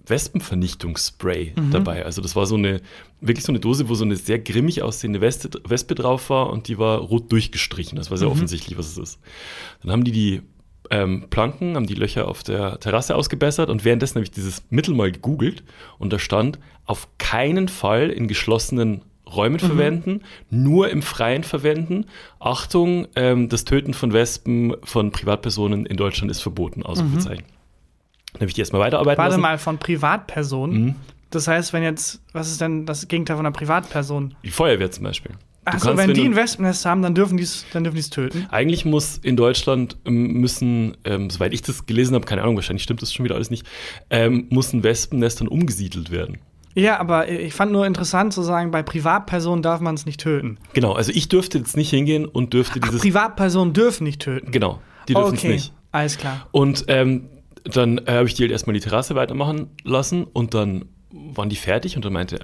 Wespenvernichtungsspray 0.06 1.54
dabei. 1.70 2.04
Also 2.04 2.20
das 2.20 2.36
war 2.36 2.46
so 2.46 2.56
eine, 2.56 2.80
wirklich 3.20 3.44
so 3.44 3.52
eine 3.52 3.60
Dose, 3.60 3.88
wo 3.88 3.94
so 3.94 4.04
eine 4.04 4.16
sehr 4.16 4.38
grimmig 4.38 4.82
aussehende 4.82 5.20
Weste, 5.20 5.50
Wespe 5.66 5.94
drauf 5.94 6.30
war 6.30 6.50
und 6.50 6.68
die 6.68 6.78
war 6.78 6.98
rot 6.98 7.32
durchgestrichen. 7.32 7.96
Das 7.96 8.10
war 8.10 8.18
sehr 8.18 8.30
offensichtlich, 8.30 8.76
was 8.78 8.86
es 8.86 8.98
ist. 8.98 9.20
Dann 9.82 9.92
haben 9.92 10.04
die 10.04 10.12
die 10.12 10.42
ähm, 10.90 11.26
Planken, 11.30 11.76
haben 11.76 11.86
die 11.86 11.94
Löcher 11.94 12.28
auf 12.28 12.42
der 12.42 12.78
Terrasse 12.80 13.14
ausgebessert 13.16 13.70
und 13.70 13.84
währenddessen 13.84 14.16
habe 14.16 14.24
ich 14.24 14.30
dieses 14.30 14.62
Mittel 14.70 14.94
mal 14.94 15.10
gegoogelt 15.10 15.62
und 15.98 16.12
da 16.12 16.18
stand, 16.18 16.58
auf 16.84 17.08
keinen 17.18 17.68
Fall 17.68 18.10
in 18.10 18.28
geschlossenen 18.28 19.02
Räumen 19.26 19.58
verwenden, 19.58 20.20
nur 20.50 20.90
im 20.90 21.00
Freien 21.00 21.44
verwenden. 21.44 22.06
Achtung, 22.38 23.08
ähm, 23.16 23.48
das 23.48 23.64
Töten 23.64 23.94
von 23.94 24.12
Wespen 24.12 24.76
von 24.84 25.10
Privatpersonen 25.12 25.86
in 25.86 25.96
Deutschland 25.96 26.30
ist 26.30 26.42
verboten, 26.42 26.82
Ausrufezeichen. 26.82 27.44
Dann 28.34 28.48
ich 28.48 28.54
die 28.54 28.60
erstmal 28.60 28.82
weiterarbeiten 28.82 29.18
Warte 29.18 29.30
lassen. 29.30 29.40
mal, 29.40 29.58
von 29.58 29.78
Privatpersonen. 29.78 30.84
Mhm. 30.84 30.94
Das 31.30 31.48
heißt, 31.48 31.72
wenn 31.72 31.82
jetzt, 31.82 32.20
was 32.32 32.50
ist 32.50 32.60
denn 32.60 32.86
das 32.86 33.08
Gegenteil 33.08 33.36
von 33.36 33.46
einer 33.46 33.52
Privatperson? 33.52 34.34
Die 34.44 34.50
Feuerwehr 34.50 34.90
zum 34.90 35.04
Beispiel. 35.04 35.32
Achso, 35.64 35.88
kannst, 35.88 36.06
wenn 36.06 36.14
die 36.14 36.36
Wespennest 36.36 36.84
haben, 36.84 37.02
dann 37.02 37.14
dürfen 37.14 37.38
die 37.38 37.42
es 37.42 38.10
töten. 38.10 38.46
Eigentlich 38.50 38.84
muss 38.84 39.18
in 39.18 39.36
Deutschland 39.36 39.96
ähm, 40.04 40.34
müssen, 40.34 40.96
ähm, 41.04 41.30
soweit 41.30 41.54
ich 41.54 41.62
das 41.62 41.86
gelesen 41.86 42.14
habe, 42.14 42.26
keine 42.26 42.42
Ahnung, 42.42 42.56
wahrscheinlich 42.56 42.82
stimmt 42.82 43.00
das 43.00 43.12
schon 43.12 43.24
wieder 43.24 43.34
alles 43.34 43.50
nicht, 43.50 43.66
ähm, 44.10 44.46
muss 44.50 44.72
ein 44.72 44.82
Wespennest 44.84 45.40
dann 45.40 45.48
umgesiedelt 45.48 46.10
werden. 46.10 46.38
Ja, 46.74 46.98
aber 46.98 47.28
ich 47.28 47.54
fand 47.54 47.72
nur 47.72 47.86
interessant 47.86 48.32
zu 48.32 48.42
sagen, 48.42 48.72
bei 48.72 48.82
Privatpersonen 48.82 49.62
darf 49.62 49.80
man 49.80 49.94
es 49.94 50.06
nicht 50.06 50.20
töten. 50.20 50.58
Genau, 50.74 50.92
also 50.92 51.12
ich 51.14 51.28
dürfte 51.28 51.58
jetzt 51.58 51.76
nicht 51.76 51.90
hingehen 51.90 52.26
und 52.26 52.52
dürfte 52.52 52.80
Ach, 52.82 52.88
dieses. 52.88 53.00
Privatpersonen 53.00 53.72
dürfen 53.72 54.04
nicht 54.04 54.20
töten. 54.20 54.50
genau, 54.50 54.80
die 55.08 55.14
dürfen 55.14 55.34
es 55.34 55.40
okay, 55.40 55.52
nicht. 55.52 55.72
alles 55.92 56.18
klar. 56.18 56.46
Und 56.50 56.84
ähm, 56.88 57.28
dann 57.64 57.98
äh, 57.98 58.12
habe 58.12 58.28
ich 58.28 58.34
die 58.34 58.42
halt 58.42 58.52
erstmal 58.52 58.74
die 58.74 58.80
Terrasse 58.80 59.14
weitermachen 59.14 59.70
lassen 59.84 60.24
und 60.24 60.54
dann 60.54 60.86
waren 61.10 61.48
die 61.48 61.56
fertig 61.56 61.96
und 61.96 62.04
dann 62.04 62.12
meinte 62.12 62.40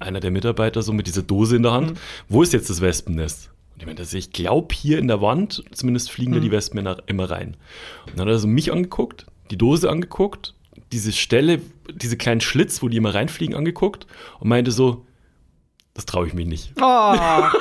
einer 0.00 0.20
der 0.20 0.30
Mitarbeiter 0.30 0.82
so 0.82 0.92
mit 0.92 1.06
dieser 1.06 1.22
Dose 1.22 1.56
in 1.56 1.62
der 1.62 1.72
Hand, 1.72 1.98
wo 2.28 2.42
ist 2.42 2.52
jetzt 2.52 2.68
das 2.70 2.80
Wespennest? 2.80 3.50
Und 3.74 3.80
ich 3.80 3.86
meinte, 3.86 4.02
also 4.02 4.16
ich 4.16 4.32
glaube 4.32 4.74
hier 4.74 4.98
in 4.98 5.08
der 5.08 5.20
Wand, 5.20 5.62
zumindest 5.72 6.10
fliegen 6.10 6.32
da 6.32 6.40
die 6.40 6.50
Wespen 6.50 6.78
immer- 6.78 7.02
immer 7.06 7.30
rein. 7.30 7.56
Und 8.06 8.18
dann 8.18 8.26
hat 8.26 8.34
er 8.34 8.38
so 8.38 8.48
mich 8.48 8.72
angeguckt, 8.72 9.26
die 9.50 9.58
Dose 9.58 9.90
angeguckt, 9.90 10.54
diese 10.92 11.12
Stelle, 11.12 11.60
diese 11.92 12.16
kleinen 12.16 12.40
Schlitz, 12.40 12.82
wo 12.82 12.88
die 12.88 12.96
immer 12.96 13.14
reinfliegen, 13.14 13.54
angeguckt 13.54 14.06
und 14.40 14.48
meinte 14.48 14.70
so, 14.70 15.04
Das 15.96 16.06
traue 16.06 16.26
ich 16.26 16.34
mich 16.34 16.46
nicht. 16.46 16.72
Oh, 16.76 16.82
ja, 16.82 17.52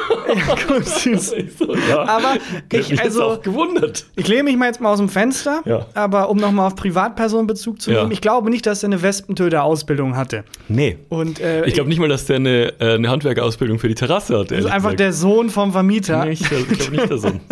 gut, 0.67 0.85
süß. 0.87 1.35
So, 1.59 1.75
ja. 1.75 2.01
Aber 2.03 2.33
ich 2.71 2.91
ich, 2.91 2.99
also, 2.99 3.23
auch 3.25 3.41
gewundert. 3.43 4.07
ich 4.15 4.27
lehne 4.27 4.41
mich 4.43 4.57
mal 4.57 4.65
jetzt 4.65 4.81
mal 4.81 4.91
aus 4.91 4.97
dem 4.97 5.07
Fenster, 5.07 5.61
Ja. 5.65 5.85
aber 5.93 6.29
um 6.29 6.37
nochmal 6.37 6.65
auf 6.65 6.75
Privatpersonen 6.75 7.45
Bezug 7.45 7.79
zu 7.79 7.91
nehmen, 7.91 8.09
ich 8.11 8.21
glaube 8.21 8.49
nicht, 8.49 8.65
dass 8.65 8.81
er 8.81 8.87
eine 8.87 9.03
Wespentöter-Ausbildung 9.03 10.15
hatte. 10.15 10.45
Nee. 10.67 10.97
Und 11.09 11.39
äh, 11.41 11.65
Ich 11.65 11.75
glaube 11.75 11.89
nicht 11.89 11.99
mal, 11.99 12.09
dass 12.09 12.25
der 12.25 12.37
eine, 12.37 12.73
äh, 12.79 12.95
eine 12.95 13.09
Handwerkerausbildung 13.11 13.77
für 13.77 13.87
die 13.87 13.93
Terrasse 13.95 14.39
hat. 14.39 14.49
das 14.49 14.59
ist 14.61 14.65
einfach 14.65 14.95
der 14.95 15.13
Sohn 15.13 15.51
vom 15.51 15.71
Vermieter. 15.71 16.25
Nee, 16.25 16.31
ich 16.31 16.43
glaube 16.49 16.65
nicht 16.91 17.09
der 17.09 17.17
Sohn. 17.19 17.39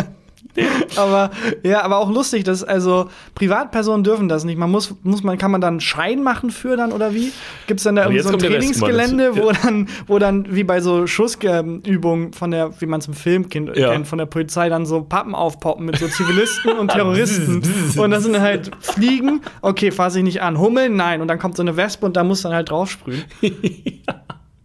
Aber 0.98 1.32
ja, 1.64 1.82
aber 1.84 1.98
auch 1.98 2.10
lustig, 2.12 2.44
dass 2.44 2.64
also 2.64 3.10
Privatpersonen 3.36 4.04
dürfen 4.04 4.28
das 4.28 4.44
nicht. 4.44 4.58
Man 4.58 4.70
muss, 4.70 4.94
muss 5.04 5.24
man, 5.24 5.38
kann 5.38 5.52
man 5.52 5.62
dann 5.62 5.76
einen 5.76 5.82
Schein 5.82 6.24
machen 6.24 6.52
für 6.52 6.76
dann 6.76 6.92
oder 6.92 7.14
wie? 7.14 7.32
Gibt 7.68 7.80
es 7.80 7.86
dann 7.86 7.96
da 7.96 8.04
irgendwie 8.04 8.22
so 8.22 8.30
ein 8.30 8.40
Trainingsgelände, 8.40 9.36
wo 9.38 9.52
dann, 9.52 9.88
wo 10.08 10.20
dann 10.20 10.54
wie 10.54 10.64
bei 10.64 10.82
so 10.82 11.08
Schussübungen 11.08 12.34
von 12.34 12.52
der, 12.52 12.80
wie 12.82 12.86
man 12.86 13.00
es 13.00 13.08
im 13.08 13.14
Film 13.14 13.50
kennt, 13.50 13.76
Ja. 13.78 14.04
von 14.04 14.18
der 14.18 14.26
Polizei 14.26 14.68
dann 14.70 14.86
so 14.86 15.02
Pappen 15.02 15.36
aufpoppen 15.36 15.86
mit 15.86 15.98
so 15.98 16.08
Zivilisten 16.08 16.78
und 16.78 16.92
Terroristen. 16.92 17.62
und 17.98 18.12
das 18.12 18.24
sind 18.24 18.40
halt 18.40 18.72
Fliegen, 18.82 19.42
okay, 19.62 19.92
fasse 19.92 20.18
ich 20.20 20.24
nicht 20.24 20.42
an. 20.42 20.60
Hummeln, 20.60 20.96
nein. 20.96 21.22
Und 21.22 21.28
dann 21.28 21.40
kommt 21.40 21.56
so 21.56 21.64
eine 21.64 21.78
Wespe 21.78 22.06
und 22.06 22.18
da 22.18 22.24
muss 22.24 22.42
dann 22.42 22.54
halt 22.54 22.70
draufsprühen. 22.70 23.24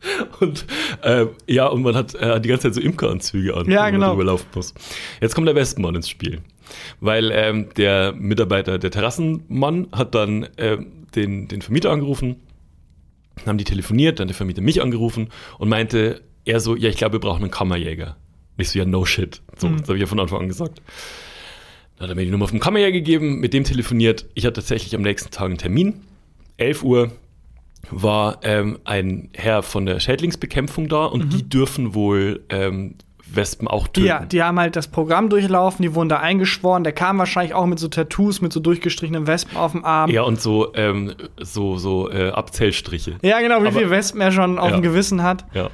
Und 0.40 0.66
äh, 1.02 1.26
ja, 1.46 1.66
und 1.66 1.82
man 1.82 1.94
hat 1.94 2.14
äh, 2.14 2.40
die 2.40 2.48
ganze 2.48 2.68
Zeit 2.68 2.74
so 2.74 2.80
Imkeranzüge 2.80 3.54
an, 3.56 3.70
Ja, 3.70 3.78
wo 3.78 3.82
man 3.82 3.92
genau. 3.92 4.10
drüber 4.10 4.24
laufen 4.24 4.46
muss. 4.54 4.74
Jetzt 5.20 5.34
kommt 5.34 5.46
der 5.48 5.54
Wespenmann 5.54 5.94
ins 5.94 6.08
Spiel. 6.08 6.40
Weil 7.00 7.30
ähm, 7.32 7.68
der 7.76 8.12
Mitarbeiter, 8.12 8.78
der 8.78 8.90
Terrassenmann, 8.90 9.88
hat 9.92 10.14
dann 10.14 10.48
ähm, 10.58 11.06
den, 11.14 11.48
den 11.48 11.62
Vermieter 11.62 11.90
angerufen, 11.90 12.36
dann 13.36 13.46
haben 13.46 13.58
die 13.58 13.64
telefoniert, 13.64 14.20
dann 14.20 14.28
der 14.28 14.34
Vermieter 14.34 14.62
mich 14.62 14.82
angerufen 14.82 15.28
und 15.58 15.68
meinte, 15.68 16.22
er 16.44 16.60
so, 16.60 16.76
ja, 16.76 16.88
ich 16.88 16.96
glaube, 16.96 17.14
wir 17.14 17.20
brauchen 17.20 17.42
einen 17.42 17.50
Kammerjäger. 17.50 18.16
Und 18.56 18.62
ich 18.62 18.70
so, 18.70 18.78
ja, 18.78 18.84
no 18.84 19.04
shit. 19.04 19.42
So, 19.58 19.68
das 19.68 19.82
habe 19.82 19.94
ich 19.94 20.00
ja 20.00 20.06
von 20.06 20.20
Anfang 20.20 20.40
an 20.40 20.48
gesagt. 20.48 20.80
Dann 21.98 22.04
hat 22.04 22.10
er 22.10 22.16
mir 22.16 22.24
die 22.24 22.30
Nummer 22.30 22.48
vom 22.48 22.60
Kammerjäger 22.60 22.92
gegeben, 22.92 23.40
mit 23.40 23.52
dem 23.52 23.64
telefoniert. 23.64 24.26
Ich 24.34 24.44
hatte 24.44 24.54
tatsächlich 24.54 24.94
am 24.94 25.02
nächsten 25.02 25.30
Tag 25.30 25.46
einen 25.46 25.58
Termin. 25.58 26.02
11 26.56 26.82
Uhr 26.82 27.12
war 27.90 28.40
ähm, 28.42 28.78
ein 28.84 29.30
Herr 29.34 29.62
von 29.62 29.86
der 29.86 30.00
Schädlingsbekämpfung 30.00 30.88
da 30.88 31.04
und 31.06 31.32
die 31.32 31.48
dürfen 31.48 31.94
wohl 31.94 32.44
ähm, 32.48 32.96
Wespen 33.36 33.68
auch 33.68 33.86
töten. 33.88 34.06
Ja, 34.06 34.24
die 34.24 34.42
haben 34.42 34.58
halt 34.58 34.74
das 34.76 34.88
Programm 34.88 35.28
durchlaufen, 35.28 35.82
die 35.82 35.94
wurden 35.94 36.08
da 36.08 36.18
eingeschworen. 36.18 36.82
Der 36.84 36.92
kam 36.92 37.18
wahrscheinlich 37.18 37.54
auch 37.54 37.66
mit 37.66 37.78
so 37.78 37.88
Tattoos, 37.88 38.40
mit 38.40 38.52
so 38.52 38.60
durchgestrichenen 38.60 39.26
Wespen 39.26 39.56
auf 39.56 39.72
dem 39.72 39.84
Arm. 39.84 40.10
Ja, 40.10 40.22
und 40.22 40.40
so, 40.40 40.72
ähm, 40.74 41.14
so, 41.40 41.76
so 41.78 42.10
äh, 42.10 42.30
Abzählstriche. 42.30 43.16
Ja, 43.22 43.40
genau, 43.40 43.62
wie 43.62 43.66
Aber- 43.68 43.78
viele 43.78 43.90
Wespen 43.90 44.20
er 44.20 44.32
schon 44.32 44.58
auf 44.58 44.70
Ja. 44.70 44.76
dem 44.76 44.82
Gewissen 44.82 45.22
hat. 45.22 45.44
Ja. 45.54 45.68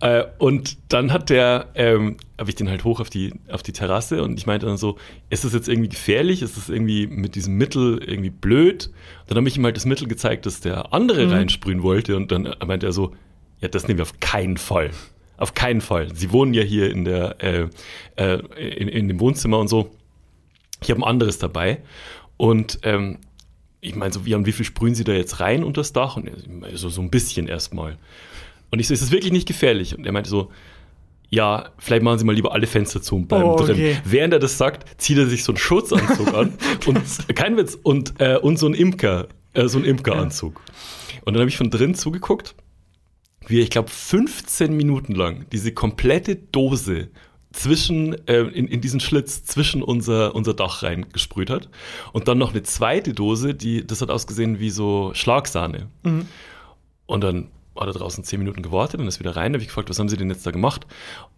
Äh, 0.00 0.24
und 0.38 0.78
dann 0.92 1.12
hat 1.12 1.28
der, 1.30 1.66
ähm, 1.74 2.16
habe 2.38 2.48
ich 2.48 2.56
den 2.56 2.70
halt 2.70 2.84
hoch 2.84 3.00
auf 3.00 3.10
die, 3.10 3.34
auf 3.52 3.62
die 3.62 3.72
Terrasse 3.72 4.22
und 4.22 4.38
ich 4.38 4.46
meinte 4.46 4.64
dann 4.66 4.78
so, 4.78 4.96
ist 5.28 5.44
das 5.44 5.52
jetzt 5.52 5.68
irgendwie 5.68 5.90
gefährlich? 5.90 6.40
Ist 6.40 6.56
das 6.56 6.70
irgendwie 6.70 7.06
mit 7.06 7.34
diesem 7.34 7.56
Mittel 7.58 8.02
irgendwie 8.02 8.30
blöd? 8.30 8.90
Dann 9.26 9.36
habe 9.36 9.46
ich 9.46 9.58
ihm 9.58 9.64
halt 9.64 9.76
das 9.76 9.84
Mittel 9.84 10.08
gezeigt, 10.08 10.46
das 10.46 10.60
der 10.60 10.94
andere 10.94 11.26
Mhm. 11.26 11.32
reinsprühen 11.32 11.82
wollte 11.82 12.16
und 12.16 12.32
dann 12.32 12.54
meinte 12.66 12.86
er 12.86 12.92
so, 12.92 13.12
ja, 13.60 13.68
das 13.68 13.88
nehmen 13.88 13.98
wir 13.98 14.04
auf 14.04 14.18
keinen 14.20 14.56
Fall. 14.56 14.90
Auf 15.40 15.54
keinen 15.54 15.80
Fall. 15.80 16.14
Sie 16.14 16.32
wohnen 16.32 16.52
ja 16.52 16.62
hier 16.62 16.90
in 16.90 17.04
der, 17.04 17.42
äh, 17.42 17.68
äh, 18.16 18.40
in, 18.56 18.88
in 18.88 19.08
dem 19.08 19.18
Wohnzimmer 19.20 19.58
und 19.58 19.68
so. 19.68 19.90
Ich 20.82 20.90
habe 20.90 21.00
ein 21.00 21.04
anderes 21.04 21.38
dabei 21.38 21.80
und 22.36 22.78
ähm, 22.82 23.18
ich 23.80 23.94
meine 23.96 24.12
so, 24.12 24.26
wie, 24.26 24.46
wie 24.46 24.52
viel 24.52 24.66
sprühen 24.66 24.94
Sie 24.94 25.02
da 25.02 25.12
jetzt 25.12 25.40
rein 25.40 25.64
unter 25.64 25.80
das 25.80 25.94
Dach? 25.94 26.16
Und 26.16 26.28
er 26.28 26.76
so, 26.76 26.90
so, 26.90 27.00
ein 27.00 27.10
bisschen 27.10 27.48
erstmal. 27.48 27.96
Und 28.70 28.80
ich 28.80 28.86
so, 28.86 28.94
ist 28.94 29.02
das 29.02 29.10
wirklich 29.10 29.32
nicht 29.32 29.48
gefährlich? 29.48 29.96
Und 29.96 30.04
er 30.04 30.12
meinte 30.12 30.28
so, 30.28 30.50
ja, 31.30 31.70
vielleicht 31.78 32.02
machen 32.02 32.18
Sie 32.18 32.26
mal 32.26 32.34
lieber 32.34 32.52
alle 32.52 32.66
Fenster 32.66 33.00
zu 33.00 33.16
und 33.16 33.28
bleiben 33.28 33.44
Oh, 33.44 33.52
okay. 33.52 33.72
drin. 33.72 33.96
Während 34.04 34.34
er 34.34 34.40
das 34.40 34.58
sagt, 34.58 35.00
zieht 35.00 35.16
er 35.16 35.26
sich 35.26 35.42
so 35.42 35.52
einen 35.52 35.58
Schutzanzug 35.58 36.34
an 36.34 36.52
und 36.86 37.00
kein 37.34 37.56
Witz 37.56 37.78
und, 37.82 38.20
äh, 38.20 38.36
und 38.36 38.58
so 38.58 38.66
ein 38.66 38.74
Imker, 38.74 39.28
äh, 39.54 39.68
so 39.68 39.78
ein 39.78 39.84
Imkeranzug. 39.84 40.60
Und 41.24 41.32
dann 41.32 41.40
habe 41.40 41.48
ich 41.48 41.56
von 41.56 41.70
drin 41.70 41.94
zugeguckt, 41.94 42.54
wie 43.50 43.58
er, 43.58 43.62
ich 43.62 43.70
glaube, 43.70 43.90
15 43.90 44.76
Minuten 44.76 45.14
lang 45.14 45.46
diese 45.52 45.72
komplette 45.72 46.36
Dose 46.36 47.10
zwischen, 47.52 48.14
äh, 48.28 48.42
in, 48.42 48.68
in 48.68 48.80
diesen 48.80 49.00
Schlitz 49.00 49.44
zwischen 49.44 49.82
unser, 49.82 50.34
unser 50.34 50.54
Dach 50.54 50.82
reingesprüht 50.82 51.50
hat. 51.50 51.68
Und 52.12 52.28
dann 52.28 52.38
noch 52.38 52.52
eine 52.52 52.62
zweite 52.62 53.12
Dose, 53.12 53.54
die, 53.54 53.86
das 53.86 54.00
hat 54.00 54.10
ausgesehen 54.10 54.60
wie 54.60 54.70
so 54.70 55.10
Schlagsahne. 55.14 55.88
Und 57.06 57.24
dann 57.24 57.48
hat 57.76 57.88
er 57.88 57.92
draußen 57.94 58.22
10 58.22 58.38
Minuten 58.38 58.62
gewartet 58.62 59.00
und 59.00 59.06
ist 59.08 59.20
wieder 59.20 59.34
rein. 59.36 59.52
Da 59.52 59.56
habe 59.56 59.62
ich 59.62 59.68
gefragt, 59.68 59.88
was 59.88 59.98
haben 59.98 60.08
Sie 60.08 60.16
denn 60.16 60.30
jetzt 60.30 60.46
da 60.46 60.50
gemacht? 60.50 60.86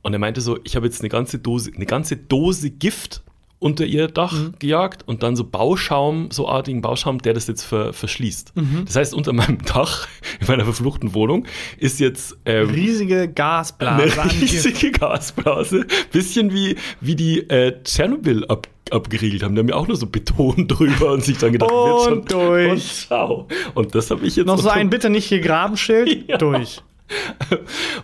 Und 0.03 0.13
er 0.13 0.19
meinte 0.19 0.41
so, 0.41 0.59
ich 0.65 0.77
habe 0.77 0.87
jetzt 0.87 1.01
eine 1.01 1.09
ganze 1.09 1.39
Dose, 1.39 1.71
eine 1.75 1.87
ganze 1.87 2.17
Dose 2.17 2.71
Gift 2.71 3.23
unter 3.63 3.85
ihr 3.85 4.09
Dach 4.09 4.51
gejagt 4.59 5.05
und 5.07 5.23
dann 5.23 5.37
so 5.37 5.45
Bauschaum, 5.45 6.31
so 6.31 6.49
artigen 6.49 6.83
Bauschaum, 6.83 7.23
der 7.23 7.33
das 7.33 7.47
jetzt 7.47 7.63
ver, 7.63 7.93
verschließt. 7.93 8.53
Das 8.87 8.97
heißt, 8.97 9.15
unter 9.15 9.33
meinem 9.33 9.59
Dach, 9.65 10.09
in 10.41 10.49
meiner 10.49 10.65
verfluchten 10.65 11.15
Wohnung, 11.15 11.47
ist 11.79 12.01
jetzt 12.01 12.37
ähm, 12.45 12.71
Riesige 12.71 13.29
Gasblase. 13.29 14.21
eine 14.21 14.33
riesige 14.33 14.91
Gasblase. 14.91 15.87
Bisschen 16.11 16.53
wie, 16.53 16.77
wie 17.01 17.15
die 17.15 17.49
äh, 17.49 17.81
Tschernobyl 17.85 18.45
ab, 18.47 18.67
abgeriegelt 18.91 19.43
haben. 19.45 19.55
Die 19.55 19.61
haben 19.61 19.69
ja 19.69 19.77
auch 19.77 19.87
nur 19.87 19.97
so 19.97 20.07
Beton 20.07 20.67
drüber 20.69 21.13
und 21.13 21.23
sich 21.25 21.39
dann 21.39 21.53
gedacht, 21.53 21.71
wird 21.71 22.03
schon. 22.03 22.19
Und 22.19 22.33
durch. 22.33 22.71
Und 22.73 22.83
ciao. 22.83 23.49
Und 23.75 23.95
das 23.95 24.11
habe 24.11 24.27
ich 24.27 24.37
jetzt 24.37 24.47
Noch 24.47 24.59
so 24.59 24.69
ein 24.71 24.91
bitte 24.91 25.09
nicht 25.09 25.27
hier 25.27 25.41
Grabenschild. 25.41 26.25
Ja. 26.29 26.39
Durch. 26.39 26.81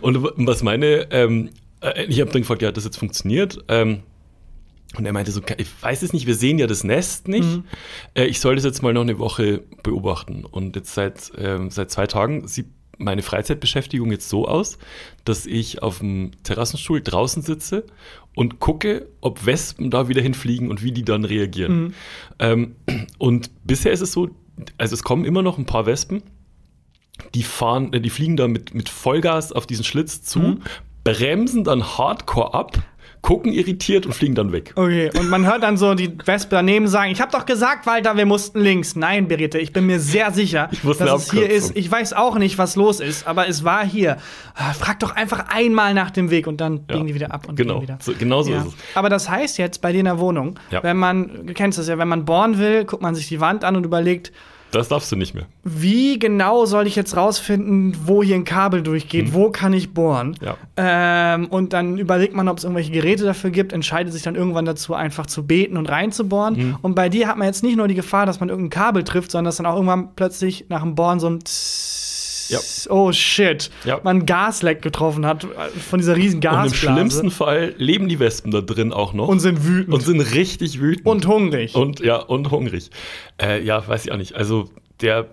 Und 0.01 0.21
was 0.47 0.61
meine, 0.61 1.11
ähm, 1.11 1.49
äh, 1.81 2.05
ich 2.05 2.21
habe 2.21 2.31
dann 2.31 2.41
gefragt, 2.41 2.61
ja, 2.61 2.67
hat 2.67 2.77
das 2.77 2.85
jetzt 2.85 2.97
funktioniert? 2.97 3.63
Ähm, 3.67 3.99
und 4.97 5.05
er 5.05 5.13
meinte 5.13 5.31
so, 5.31 5.41
ich 5.57 5.67
weiß 5.81 6.01
es 6.01 6.13
nicht, 6.13 6.25
wir 6.25 6.35
sehen 6.35 6.57
ja 6.57 6.65
das 6.67 6.83
Nest 6.83 7.27
nicht. 7.27 7.47
Mhm. 7.47 7.63
Äh, 8.15 8.25
ich 8.25 8.39
soll 8.39 8.55
das 8.55 8.65
jetzt 8.65 8.81
mal 8.81 8.93
noch 8.93 9.01
eine 9.01 9.19
Woche 9.19 9.63
beobachten. 9.83 10.45
Und 10.45 10.75
jetzt 10.75 10.93
seit, 10.93 11.31
ähm, 11.37 11.69
seit 11.69 11.91
zwei 11.91 12.07
Tagen 12.07 12.47
sieht 12.47 12.67
meine 12.97 13.21
Freizeitbeschäftigung 13.21 14.11
jetzt 14.11 14.27
so 14.27 14.47
aus, 14.47 14.77
dass 15.25 15.45
ich 15.45 15.81
auf 15.83 15.99
dem 15.99 16.31
Terrassenstuhl 16.43 17.01
draußen 17.01 17.43
sitze 17.43 17.85
und 18.35 18.59
gucke, 18.59 19.07
ob 19.21 19.45
Wespen 19.45 19.89
da 19.89 20.09
wieder 20.09 20.21
hinfliegen 20.21 20.69
und 20.69 20.83
wie 20.83 20.91
die 20.91 21.05
dann 21.05 21.23
reagieren. 21.23 21.83
Mhm. 21.83 21.93
Ähm, 22.39 22.75
und 23.17 23.51
bisher 23.63 23.91
ist 23.91 24.01
es 24.01 24.11
so, 24.11 24.29
also 24.77 24.93
es 24.95 25.03
kommen 25.03 25.23
immer 25.23 25.41
noch 25.43 25.57
ein 25.57 25.65
paar 25.65 25.85
Wespen, 25.85 26.23
die 27.35 27.43
fahren, 27.43 27.93
äh, 27.93 28.01
die 28.01 28.09
fliegen 28.09 28.37
da 28.37 28.47
mit, 28.47 28.73
mit 28.73 28.89
Vollgas 28.89 29.51
auf 29.51 29.65
diesen 29.67 29.85
Schlitz 29.85 30.23
zu, 30.23 30.39
Mhm. 30.39 30.61
bremsen 31.03 31.63
dann 31.63 31.83
hardcore 31.97 32.53
ab, 32.53 32.79
gucken 33.21 33.51
irritiert 33.51 34.05
und 34.05 34.13
fliegen 34.13 34.33
dann 34.33 34.51
weg. 34.51 34.71
Okay, 34.75 35.09
und 35.19 35.29
man 35.29 35.45
hört 35.45 35.63
dann 35.63 35.75
so 35.77 35.93
die 35.93 36.17
Wespe 36.25 36.55
daneben 36.55 36.87
sagen: 36.87 37.11
Ich 37.11 37.19
hab 37.21 37.31
doch 37.31 37.45
gesagt, 37.45 37.85
Walter, 37.85 38.15
wir 38.17 38.25
mussten 38.25 38.61
links. 38.61 38.95
Nein, 38.95 39.27
Brigitte, 39.27 39.59
ich 39.59 39.73
bin 39.73 39.85
mir 39.85 39.99
sehr 39.99 40.31
sicher, 40.31 40.69
dass 40.83 40.99
es 41.25 41.31
hier 41.31 41.49
ist. 41.49 41.75
Ich 41.75 41.91
weiß 41.91 42.13
auch 42.13 42.37
nicht, 42.37 42.57
was 42.57 42.75
los 42.75 42.99
ist, 42.99 43.27
aber 43.27 43.47
es 43.47 43.63
war 43.63 43.85
hier. 43.85 44.17
Ah, 44.55 44.73
Frag 44.73 44.99
doch 44.99 45.15
einfach 45.15 45.45
einmal 45.49 45.93
nach 45.93 46.11
dem 46.11 46.31
Weg 46.31 46.47
und 46.47 46.61
dann 46.61 46.83
biegen 46.83 47.07
die 47.07 47.13
wieder 47.15 47.33
ab 47.33 47.47
und 47.49 47.55
Genau, 47.55 47.75
gehen 47.75 47.83
wieder. 47.83 47.97
so, 48.01 48.13
genau 48.17 48.41
so 48.41 48.51
Ja. 48.51 48.59
ist 48.61 48.67
es. 48.67 48.73
Aber 48.95 49.09
das 49.09 49.29
heißt 49.29 49.57
jetzt 49.57 49.81
bei 49.81 49.91
dir 49.91 49.99
in 49.99 50.05
der 50.05 50.19
Wohnung, 50.19 50.57
Ja. 50.71 50.81
wenn 50.83 50.97
man, 50.97 51.45
du 51.45 51.53
kennst 51.53 51.77
das 51.77 51.87
ja, 51.87 51.97
wenn 51.97 52.07
man 52.07 52.25
bohren 52.25 52.57
will, 52.57 52.85
guckt 52.85 53.01
man 53.01 53.15
sich 53.15 53.27
die 53.27 53.39
Wand 53.41 53.63
an 53.65 53.75
und 53.75 53.85
überlegt, 53.85 54.31
Das 54.71 54.87
darfst 54.87 55.11
du 55.11 55.15
nicht 55.15 55.33
mehr. 55.33 55.45
wie 55.63 56.19
genau 56.19 56.65
soll 56.65 56.87
ich 56.87 56.95
jetzt 56.95 57.15
rausfinden, 57.17 57.95
wo 58.05 58.21
hier 58.23 58.35
ein 58.35 58.43
Kabel 58.43 58.81
durchgeht, 58.83 59.33
wo 59.33 59.49
kann 59.49 59.73
ich 59.73 59.93
bohren? 59.93 60.37
Ja. 60.41 60.57
Ähm, 60.77 61.47
und 61.47 61.73
dann 61.73 61.97
überlegt 61.97 62.35
man, 62.35 62.47
ob 62.47 62.57
es 62.57 62.63
irgendwelche 62.63 62.91
Geräte 62.91 63.23
dafür 63.23 63.49
gibt, 63.49 63.73
entscheidet 63.73 64.13
sich 64.13 64.21
dann 64.21 64.35
irgendwann 64.35 64.65
dazu, 64.65 64.93
einfach 64.93 65.25
zu 65.25 65.45
beten 65.45 65.77
und 65.77 65.87
reinzubohren. 65.87 66.55
Mhm. 66.55 66.77
Und 66.81 66.95
bei 66.95 67.09
dir 67.09 67.27
hat 67.27 67.37
man 67.37 67.47
jetzt 67.47 67.63
nicht 67.63 67.77
nur 67.77 67.87
die 67.87 67.95
Gefahr, 67.95 68.25
dass 68.25 68.39
man 68.39 68.49
irgendein 68.49 68.69
Kabel 68.69 69.03
trifft, 69.03 69.31
sondern 69.31 69.45
dass 69.45 69.57
dann 69.57 69.65
auch 69.65 69.75
irgendwann 69.75 70.15
plötzlich 70.15 70.65
nach 70.69 70.81
dem 70.81 70.95
Bohren 70.95 71.19
so 71.19 71.29
ein 71.29 71.39
Tss, 71.43 71.88
oh 72.89 73.11
shit, 73.11 73.69
Ja. 73.85 73.99
man 74.03 74.25
Gasleck 74.25 74.81
getroffen 74.81 75.25
hat 75.25 75.45
von 75.89 75.99
dieser 75.99 76.15
riesen 76.15 76.37
Und 76.37 76.43
im 76.45 76.51
Gasblase. 76.51 76.75
schlimmsten 76.75 77.31
Fall 77.31 77.73
leben 77.77 78.09
die 78.09 78.19
Wespen 78.19 78.51
da 78.51 78.61
drin 78.61 78.91
auch 78.93 79.13
noch 79.13 79.27
und 79.27 79.39
sind 79.39 79.65
wütend 79.65 79.93
und 79.93 80.01
sind 80.01 80.21
richtig 80.21 80.79
wütend. 80.79 81.05
und 81.05 81.27
hungrig. 81.27 81.75
Und 81.75 81.99
ja, 81.99 82.17
und 82.17 82.51
hungrig. 82.51 82.89
Äh, 83.41 83.63
ja, 83.63 83.85
weiß 83.87 84.05
ich 84.05 84.11
auch 84.11 84.17
nicht. 84.17 84.35
Also 84.35 84.69
der, 85.01 85.27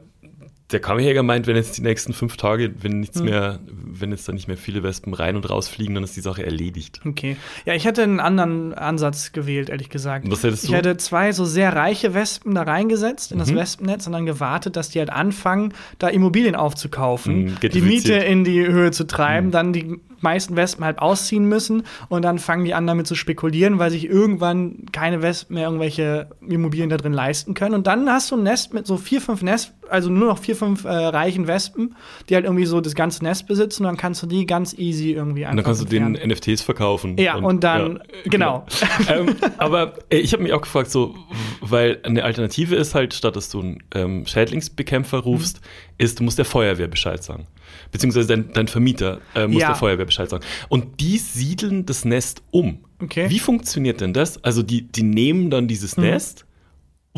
der 0.73 0.81
Kammerjäger 0.81 1.23
meint, 1.23 1.47
wenn 1.47 1.55
jetzt 1.55 1.79
die 1.79 1.83
nächsten 1.83 2.13
fünf 2.13 2.37
Tage, 2.37 2.75
wenn 2.83 2.93
Hm. 2.93 3.01
nichts 3.01 3.21
mehr, 3.23 3.61
wenn 3.69 4.11
jetzt 4.11 4.29
da 4.29 4.33
nicht 4.33 4.49
mehr 4.49 4.57
viele 4.57 4.83
Wespen 4.83 5.15
rein 5.15 5.37
und 5.37 5.49
rausfliegen, 5.49 5.95
dann 5.95 6.03
ist 6.03 6.17
die 6.17 6.21
Sache 6.21 6.45
erledigt. 6.45 7.01
Okay. 7.07 7.37
Ja, 7.65 7.75
ich 7.75 7.85
hätte 7.85 8.03
einen 8.03 8.19
anderen 8.19 8.75
Ansatz 8.75 9.31
gewählt, 9.33 9.69
ehrlich 9.71 9.91
gesagt. 9.91 10.29
Was 10.31 10.43
hättest 10.43 10.65
ich 10.65 10.71
du? 10.71 10.77
hätte 10.77 10.97
zwei 10.97 11.31
so 11.33 11.45
sehr 11.45 11.75
reiche 11.77 12.15
Wespen 12.15 12.55
da 12.55 12.63
reingesetzt 12.63 13.31
in 13.31 13.39
das 13.39 13.51
Mhm. 13.53 13.57
Wespennetz 13.57 14.07
und 14.09 14.13
dann 14.15 14.27
gewartet, 14.27 14.75
dass 14.77 14.89
die 14.91 14.99
halt 14.99 15.11
anfangen, 15.11 15.73
da 15.99 16.09
Immobilien 16.09 16.57
aufzukaufen, 16.57 17.45
Mhm, 17.45 17.57
die. 17.63 17.81
Miete 17.81 18.15
in 18.15 18.43
die 18.43 18.67
Höhe 18.67 18.91
zu 18.91 19.07
treiben, 19.07 19.51
dann 19.53 19.73
die 19.73 20.01
meisten 20.21 20.57
Wespen 20.57 20.85
halt 20.85 20.99
ausziehen 20.99 21.45
müssen 21.47 21.83
und 22.09 22.23
dann 22.23 22.39
fangen 22.39 22.65
die 22.65 22.75
an 22.75 22.87
damit 22.87 23.07
zu 23.07 23.15
spekulieren, 23.15 23.79
weil 23.79 23.91
sich 23.91 24.05
irgendwann 24.07 24.87
keine 24.93 25.23
Wespen 25.23 25.55
mehr 25.55 25.65
irgendwelche 25.65 26.29
Immobilien 26.47 26.89
da 26.91 26.97
drin 26.97 27.13
leisten 27.13 27.55
können. 27.55 27.75
Und 27.75 27.87
dann 27.87 28.09
hast 28.11 28.31
du 28.31 28.37
ein 28.37 28.43
Nest 28.43 28.75
mit 28.75 28.87
so 28.87 28.97
vier, 28.97 29.21
fünf 29.21 29.43
Nest, 29.43 29.73
also 29.89 30.11
nur 30.11 30.29
noch 30.29 30.39
vier, 30.39 30.57
fünf 30.57 30.85
äh, 30.85 30.89
reichen 30.89 31.47
Wespen, 31.47 31.95
die 32.29 32.35
halt 32.35 32.45
irgendwie 32.45 32.67
so 32.67 32.81
das 32.81 32.95
ganze 32.95 33.23
Nest 33.25 33.47
besitzen 33.47 33.83
und 33.85 33.89
dann 33.89 33.97
kannst 33.97 34.23
du 34.23 34.27
die 34.27 34.47
ganz 34.47 34.75
easy 34.75 35.13
irgendwie 35.13 35.45
einfach. 35.45 35.53
Und 35.53 35.57
dann 35.59 35.65
kannst 35.65 35.83
entfernen. 35.83 36.15
du 36.15 36.21
den 36.21 36.31
NFTs 36.31 36.63
verkaufen. 36.63 37.17
Ja, 37.19 37.37
und 37.37 37.63
dann- 37.65 38.01
genau. 38.25 38.67
ähm, 39.09 39.37
aber 39.59 39.95
äh, 40.11 40.17
ich 40.19 40.33
habe 40.33 40.43
mich 40.43 40.53
auch 40.53 40.61
gefragt, 40.63 40.91
so, 40.91 41.15
weil 41.61 42.01
eine 42.03 42.25
Alternative 42.25 42.75
ist 42.75 42.95
halt, 42.95 43.15
statt 43.15 43.37
dass 43.37 43.49
du 43.51 43.61
einen 43.61 43.79
ähm, 43.95 44.27
Schädlingsbekämpfer 44.27 45.19
rufst, 45.19 45.61
Mhm. 45.61 45.95
ist, 45.99 46.19
du 46.21 46.25
musst 46.25 46.39
der 46.39 46.45
Feuerwehr 46.45 46.89
Bescheid 46.89 47.23
sagen. 47.23 47.47
Beziehungsweise 47.93 48.29
dein, 48.29 48.53
dein 48.53 48.69
Vermieter 48.69 49.21
äh, 49.35 49.47
muss 49.47 49.63
Ja. 49.63 49.69
der 49.69 49.77
Feuerwehr 49.77 50.05
Bescheid 50.07 50.29
sagen. 50.31 50.45
Und 50.69 51.01
die 51.01 51.19
siedeln 51.19 51.87
das 51.87 52.05
Nest 52.05 52.43
um. 52.51 52.79
Okay. 53.03 53.27
Wie 53.29 53.39
funktioniert 53.39 54.01
denn 54.01 54.13
das? 54.13 54.43
Also 54.45 54.63
die, 54.63 54.83
die 54.83 55.03
nehmen 55.03 55.51
dann 55.51 55.69
dieses 55.69 55.97
Mhm. 55.97 56.05
Nest. 56.05 56.43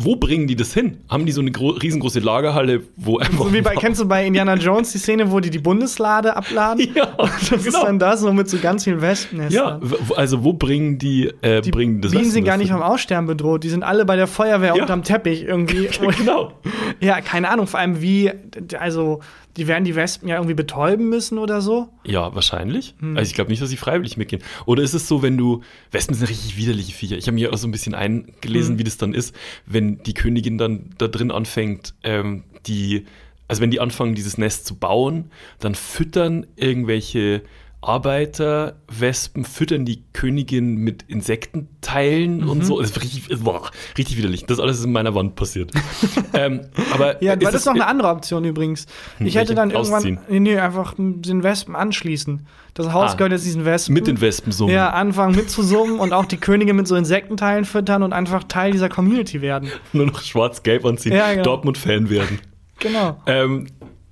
Wo 0.01 0.15
bringen 0.15 0.47
die 0.47 0.55
das 0.55 0.73
hin? 0.73 0.99
Haben 1.09 1.25
die 1.25 1.33
so 1.33 1.41
eine 1.41 1.51
gro 1.51 1.71
riesengroße 1.71 2.21
Lagerhalle, 2.21 2.83
wo 2.95 3.17
einfach. 3.17 3.37
So 3.47 3.53
wie 3.53 3.59
bei, 3.59 3.75
kennst 3.79 3.99
du 3.99 4.07
bei 4.07 4.25
Indiana 4.25 4.55
Jones 4.55 4.93
die 4.93 4.97
Szene, 4.97 5.29
wo 5.29 5.41
die 5.41 5.49
die 5.49 5.59
Bundeslade 5.59 6.37
abladen? 6.37 6.87
Ja, 6.95 7.13
das 7.17 7.51
ist 7.51 7.65
genau. 7.65 7.83
dann 7.83 7.99
das, 7.99 8.21
so 8.21 8.31
mit 8.31 8.49
so 8.49 8.57
ganz 8.59 8.85
vielen 8.85 8.99
Ja, 9.01 9.09
Wespennestern. 9.09 9.81
w- 9.81 10.13
also 10.15 10.41
wo 10.45 10.53
bringen 10.53 10.99
die, 10.99 11.29
äh, 11.41 11.59
Die 11.59 11.71
bringen 11.71 11.99
das 11.99 12.11
Bienen 12.13 12.31
sind 12.31 12.45
gar 12.45 12.55
nicht 12.55 12.69
hin? 12.69 12.77
vom 12.77 12.81
Aussterben 12.85 13.27
bedroht. 13.27 13.65
Die 13.65 13.69
sind 13.69 13.83
alle 13.83 14.05
bei 14.05 14.15
der 14.15 14.27
Feuerwehr 14.27 14.73
Ja. 14.73 14.81
unterm 14.83 15.03
Teppich 15.03 15.43
irgendwie. 15.43 15.89
Genau. 16.17 16.53
ja, 17.01 17.19
keine 17.19 17.49
Ahnung. 17.49 17.67
Vor 17.67 17.81
allem 17.81 18.01
wie, 18.01 18.31
also, 18.79 19.19
die 19.59 19.67
werden 19.67 19.83
die 19.83 19.95
Wespen 19.95 20.27
ja 20.29 20.35
irgendwie 20.37 20.55
betäuben 20.55 21.09
müssen 21.09 21.37
oder 21.37 21.61
so. 21.61 21.89
Ja, 22.05 22.33
wahrscheinlich. 22.33 22.95
Hm. 22.99 23.17
Also 23.17 23.29
ich 23.29 23.35
glaube 23.35 23.51
nicht, 23.51 23.61
dass 23.61 23.69
sie 23.69 23.77
freiwillig 23.77 24.17
mitgehen. 24.17 24.41
Oder 24.65 24.81
ist 24.81 24.93
es 24.93 25.07
so, 25.07 25.21
wenn 25.21 25.37
du, 25.37 25.61
Wespen 25.91 26.15
sind 26.15 26.29
richtig 26.29 26.57
widerliche 26.57 26.93
Viecher. 26.93 27.17
Ich 27.17 27.27
habe 27.27 27.35
mir 27.35 27.53
auch 27.53 27.57
so 27.57 27.67
ein 27.67 27.71
bisschen 27.71 27.93
eingelesen, 27.93 28.73
Hm. 28.73 28.79
wie 28.79 28.83
das 28.83 28.97
dann 28.97 29.13
ist, 29.13 29.35
wenn 29.65 30.01
die 30.03 30.13
Königin 30.13 30.57
dann 30.57 30.91
da 30.97 31.07
drin 31.07 31.29
anfängt, 31.29 31.93
ähm, 32.03 32.43
die, 32.65 33.05
also 33.47 33.61
wenn 33.61 33.71
die 33.71 33.79
anfangen, 33.79 34.15
dieses 34.15 34.37
Nest 34.37 34.65
zu 34.65 34.75
bauen, 34.75 35.31
dann 35.59 35.75
füttern 35.75 36.47
irgendwelche 36.55 37.41
Arbeiter, 37.81 38.75
Wespen, 38.89 39.45
füttern 39.45 39.85
die 39.85 40.03
Königin 40.13 40.75
mit 40.75 41.03
Insektenteilen 41.07 42.41
Mhm. 42.41 42.49
und 42.49 42.65
so. 42.65 42.79
Das 42.81 42.91
ist 42.91 43.01
richtig, 43.01 43.39
boah, 43.43 43.69
richtig 43.97 44.17
widerlich. 44.17 44.45
Das 44.45 44.59
alles 44.59 44.79
ist 44.79 44.85
in 44.85 44.91
meiner 44.91 45.15
Wand 45.15 45.35
passiert. 45.35 45.71
ähm, 46.33 46.61
aber 46.93 47.23
Ja, 47.23 47.35
das 47.35 47.53
ist 47.53 47.65
noch 47.65 47.73
eine 47.73 47.87
andere 47.87 48.09
Option 48.09 48.43
übrigens. 48.43 48.85
Ich 49.15 49.19
welche? 49.25 49.39
hätte 49.39 49.55
dann 49.55 49.71
irgendwann, 49.71 49.95
Ausziehen? 49.95 50.19
nee, 50.29 50.39
nee, 50.39 50.57
einfach 50.59 50.93
den 50.97 51.43
Wespen 51.43 51.75
anschließen. 51.75 52.45
Das 52.73 52.91
Haus 52.93 53.11
Ah. 53.11 53.15
gehört 53.15 53.31
jetzt 53.31 53.45
diesen 53.45 53.65
Wespen. 53.65 53.93
mit 53.93 54.07
den 54.07 54.19
Wespen 54.21 54.51
so. 54.51 54.69
Ja, 54.69 54.89
anfangen 54.91 55.35
mitzusummen 55.35 55.99
und 55.99 56.13
auch 56.13 56.25
die 56.25 56.37
Königin 56.37 56.75
mit 56.75 56.87
so 56.87 56.95
Insektenteilen 56.95 57.65
füttern 57.65 58.03
und 58.03 58.13
einfach 58.13 58.43
Teil 58.43 58.71
dieser 58.71 58.89
Community 58.89 59.41
werden. 59.41 59.69
Nur 59.93 60.05
noch 60.05 60.21
schwarz-gelb 60.21 60.85
anziehen, 60.85 61.13
Ja, 61.13 61.31
genau. 61.31 61.43
Dortmund-Fan 61.43 62.09
werden. 62.09 62.39
Genau. 62.79 63.17
Ähm, 63.25 63.67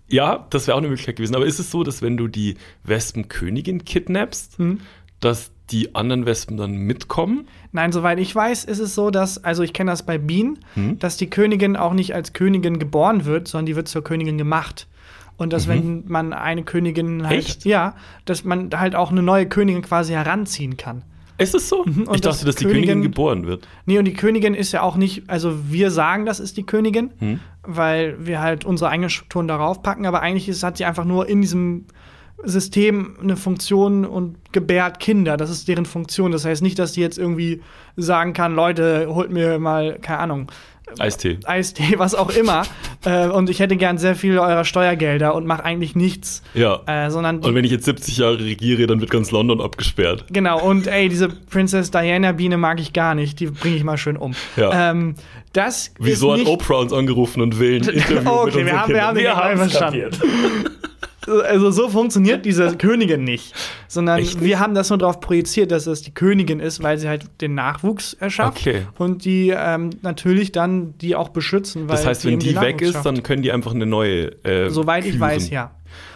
ja, 0.09 0.45
das 0.49 0.67
wäre 0.67 0.75
auch 0.75 0.79
eine 0.79 0.87
Möglichkeit 0.89 1.17
gewesen. 1.17 1.35
Aber 1.35 1.45
ist 1.45 1.59
es 1.59 1.69
so, 1.71 1.83
dass 1.83 2.01
wenn 2.01 2.17
du 2.17 2.27
die 2.27 2.55
Wespenkönigin 2.83 3.85
kidnappst, 3.85 4.57
Hm. 4.57 4.79
dass 5.19 5.51
die 5.71 5.95
anderen 5.95 6.25
Wespen 6.25 6.55
dann 6.57 6.71
mitkommen? 6.77 7.47
Nein, 7.73 7.91
soweit 7.91 8.19
ich 8.19 8.33
weiß, 8.33 8.63
ist 8.65 8.79
es 8.79 8.95
so, 8.95 9.09
dass, 9.11 9.43
also 9.43 9.63
ich 9.63 9.73
kenne 9.73 9.91
das 9.91 10.05
bei 10.05 10.17
Bienen, 10.17 10.59
Hm? 10.75 10.97
dass 10.99 11.17
die 11.17 11.29
Königin 11.29 11.75
auch 11.75 11.93
nicht 11.93 12.13
als 12.15 12.33
Königin 12.33 12.79
geboren 12.79 13.25
wird, 13.25 13.47
sondern 13.47 13.65
die 13.65 13.75
wird 13.75 13.87
zur 13.87 14.03
Königin 14.03 14.37
gemacht. 14.37 14.87
Und 15.35 15.53
dass, 15.53 15.67
wenn 15.67 16.03
man 16.07 16.33
eine 16.33 16.63
Königin 16.63 17.23
halt, 17.27 17.31
Mhm. 17.33 17.37
Echt? 17.39 17.65
ja, 17.65 17.95
dass 18.25 18.43
man 18.43 18.71
halt 18.75 18.95
auch 18.95 19.11
eine 19.11 19.21
neue 19.21 19.47
Königin 19.47 19.83
quasi 19.83 20.13
heranziehen 20.13 20.77
kann. 20.77 21.03
Ist 21.39 21.53
es 21.55 21.69
so? 21.69 21.81
und 21.83 22.15
ich 22.15 22.21
dachte, 22.21 22.45
dass 22.45 22.55
die 22.55 22.65
Königin- 22.65 22.71
Königin 22.73 23.01
geboren 23.03 23.45
wird. 23.45 23.67
Nee, 23.85 23.99
und 23.99 24.05
die 24.05 24.13
Königin 24.13 24.53
ist 24.55 24.71
ja 24.71 24.81
auch 24.81 24.95
nicht, 24.95 25.29
also 25.29 25.53
wir 25.71 25.91
sagen, 25.91 26.25
das 26.25 26.39
ist 26.39 26.57
die 26.57 26.63
Königin, 26.65 27.11
Hm? 27.19 27.39
weil 27.63 28.25
wir 28.25 28.41
halt 28.41 28.65
unsere 28.65 28.89
eigenen 28.89 29.09
Strukturen 29.09 29.47
darauf 29.47 29.83
packen, 29.83 30.05
aber 30.05 30.21
eigentlich 30.21 30.49
ist, 30.49 30.63
hat 30.63 30.77
sie 30.77 30.85
einfach 30.85 31.05
nur 31.05 31.27
in 31.29 31.41
diesem 31.41 31.85
System 32.43 33.17
eine 33.21 33.35
Funktion 33.35 34.05
und 34.05 34.37
gebärt 34.51 34.99
Kinder. 34.99 35.37
Das 35.37 35.49
ist 35.49 35.67
deren 35.67 35.85
Funktion. 35.85 36.31
Das 36.31 36.45
heißt 36.45 36.61
nicht, 36.61 36.77
dass 36.77 36.91
die 36.93 37.01
jetzt 37.01 37.17
irgendwie 37.17 37.61
sagen 37.95 38.33
kann, 38.33 38.55
Leute, 38.55 39.07
holt 39.09 39.31
mir 39.31 39.57
mal, 39.59 39.97
keine 39.99 40.19
Ahnung, 40.19 40.51
Eistee. 40.99 41.37
Eistee, 41.45 41.93
was 41.97 42.15
auch 42.15 42.29
immer. 42.29 42.63
äh, 43.05 43.27
und 43.27 43.49
ich 43.49 43.59
hätte 43.59 43.75
gern 43.77 43.97
sehr 43.97 44.15
viele 44.15 44.41
eurer 44.41 44.65
Steuergelder 44.65 45.35
und 45.35 45.45
mache 45.45 45.63
eigentlich 45.63 45.95
nichts. 45.95 46.41
Ja. 46.53 46.81
Äh, 46.87 47.09
sondern 47.11 47.39
Und 47.39 47.53
wenn 47.55 47.63
ich 47.65 47.71
jetzt 47.71 47.85
70 47.85 48.17
Jahre 48.17 48.39
regiere, 48.39 48.87
dann 48.87 48.99
wird 49.01 49.11
ganz 49.11 49.31
London 49.31 49.61
abgesperrt. 49.61 50.25
Genau, 50.31 50.59
und 50.63 50.87
ey, 50.87 51.07
diese 51.09 51.29
Princess 51.29 51.91
Diana 51.91 52.31
Biene 52.31 52.57
mag 52.57 52.79
ich 52.79 52.93
gar 52.93 53.13
nicht. 53.15 53.39
Die 53.39 53.47
bringe 53.47 53.75
ich 53.75 53.83
mal 53.83 53.97
schön 53.97 54.17
um. 54.17 54.33
Ja. 54.55 54.91
Ähm, 54.91 55.15
das 55.53 55.91
Wieso 55.99 56.27
ist 56.33 56.39
hat 56.39 56.45
nicht, 56.45 56.49
Oprah 56.51 56.75
uns 56.79 56.93
angerufen 56.93 57.41
und 57.41 57.59
will 57.59 57.75
ein 57.81 57.83
Interview 57.89 58.15
mit 58.15 58.27
Okay, 58.27 58.43
unseren 58.45 58.65
wir 58.65 58.73
haben- 58.81 58.87
wir 58.89 58.95
Kindern? 58.95 59.05
haben 59.07 59.15
den 59.15 59.23
Gag 59.25 59.35
haben's 59.35 59.59
verstanden. 59.77 60.09
Also 61.27 61.71
so 61.71 61.89
funktioniert 61.89 62.45
diese 62.45 62.77
Königin 62.77 63.23
nicht. 63.23 63.53
Sondern 63.87 64.19
Echt 64.19 64.41
wir 64.41 64.59
haben 64.59 64.73
das 64.75 64.89
nur 64.89 64.97
darauf 64.97 65.19
projiziert, 65.19 65.71
dass 65.71 65.87
es 65.87 66.01
die 66.01 66.11
Königin 66.13 66.59
ist, 66.59 66.81
weil 66.83 66.97
sie 66.97 67.07
halt 67.07 67.25
den 67.41 67.55
Nachwuchs 67.55 68.13
erschafft. 68.13 68.59
Okay. 68.59 68.83
Und 68.97 69.25
die 69.25 69.53
ähm, 69.55 69.89
natürlich 70.01 70.51
dann 70.51 70.97
die 70.99 71.15
auch 71.15 71.29
beschützen. 71.29 71.87
Weil 71.89 71.95
Das 71.97 72.05
heißt, 72.05 72.25
wenn 72.25 72.39
die 72.39 72.53
den 72.53 72.61
weg 72.61 72.81
ist, 72.81 72.93
schafft. 72.93 73.05
dann 73.05 73.23
können 73.23 73.41
die 73.41 73.51
einfach 73.51 73.73
eine 73.73 73.85
neue. 73.85 74.27
Äh, 74.45 74.69
Soweit 74.69 75.05
ich 75.05 75.11
küren. 75.11 75.21
weiß, 75.21 75.49
ja. 75.49 75.71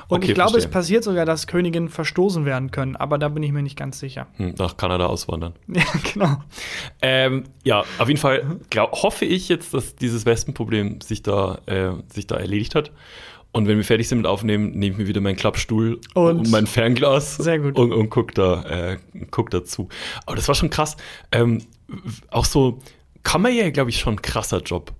Und 0.08 0.18
Okay, 0.18 0.28
ich 0.28 0.34
glaube, 0.34 0.50
es 0.58 0.66
verstehe. 0.66 0.72
passiert 0.74 1.04
sogar, 1.06 1.26
dass 1.26 1.48
Königinnen 1.48 1.88
verstoßen 1.88 2.44
werden 2.44 2.70
können, 2.72 2.98
aber 2.98 3.18
da 3.18 3.30
bin 3.30 3.44
ich 3.44 3.54
mir 3.54 3.62
nicht 3.62 3.78
ganz 3.78 3.98
sicher. 3.98 4.28
Hm, 4.36 4.56
nach 4.58 4.76
Kanada 4.76 5.06
auswandern. 5.06 5.54
Ja, 5.74 5.84
genau. 6.14 6.38
Ähm, 7.02 7.44
ja, 7.64 7.86
auf 7.98 8.10
jeden 8.10 8.20
Fall 8.20 8.58
glaub, 8.70 8.92
hoffe 9.04 9.24
ich 9.24 9.48
jetzt, 9.48 9.74
dass 9.74 9.96
dieses 9.96 10.26
Wespenproblem 10.26 11.00
sich 11.00 11.24
da, 11.24 11.60
äh, 11.66 11.92
sich 12.14 12.28
da 12.28 12.36
erledigt 12.36 12.76
hat. 12.76 12.92
Und 13.54 13.68
wenn 13.68 13.78
wir 13.78 13.84
fertig 13.84 14.08
sind 14.08 14.20
mit 14.20 14.28
Aufnehmen, 14.28 14.72
nehme 14.72 14.94
ich 14.94 14.98
mir 14.98 15.08
wieder 15.08 15.20
meinen 15.22 15.36
Klappstuhl 15.36 16.00
Und- 16.14 16.40
und, 16.40 16.52
mein 16.52 16.68
Fernglas 16.68 17.36
Sehr 17.36 17.60
gut. 17.60 17.78
und, 17.78 17.92
und 17.92 18.10
guck, 18.10 18.34
da, 18.34 18.64
äh, 18.94 18.98
guck 19.30 19.50
dazu. 19.50 19.90
Aber 20.26 20.36
das 20.36 20.48
war 20.48 20.56
schon 20.56 20.70
krass. 20.70 20.96
Ähm, 21.32 21.62
auch 22.30 22.46
so, 22.46 22.80
Kammerjäger, 23.24 23.72
glaube 23.72 23.90
ich, 23.90 24.00
schon 24.00 24.16
ein 24.16 24.22
krasser 24.22 24.62
Job. 24.62 24.94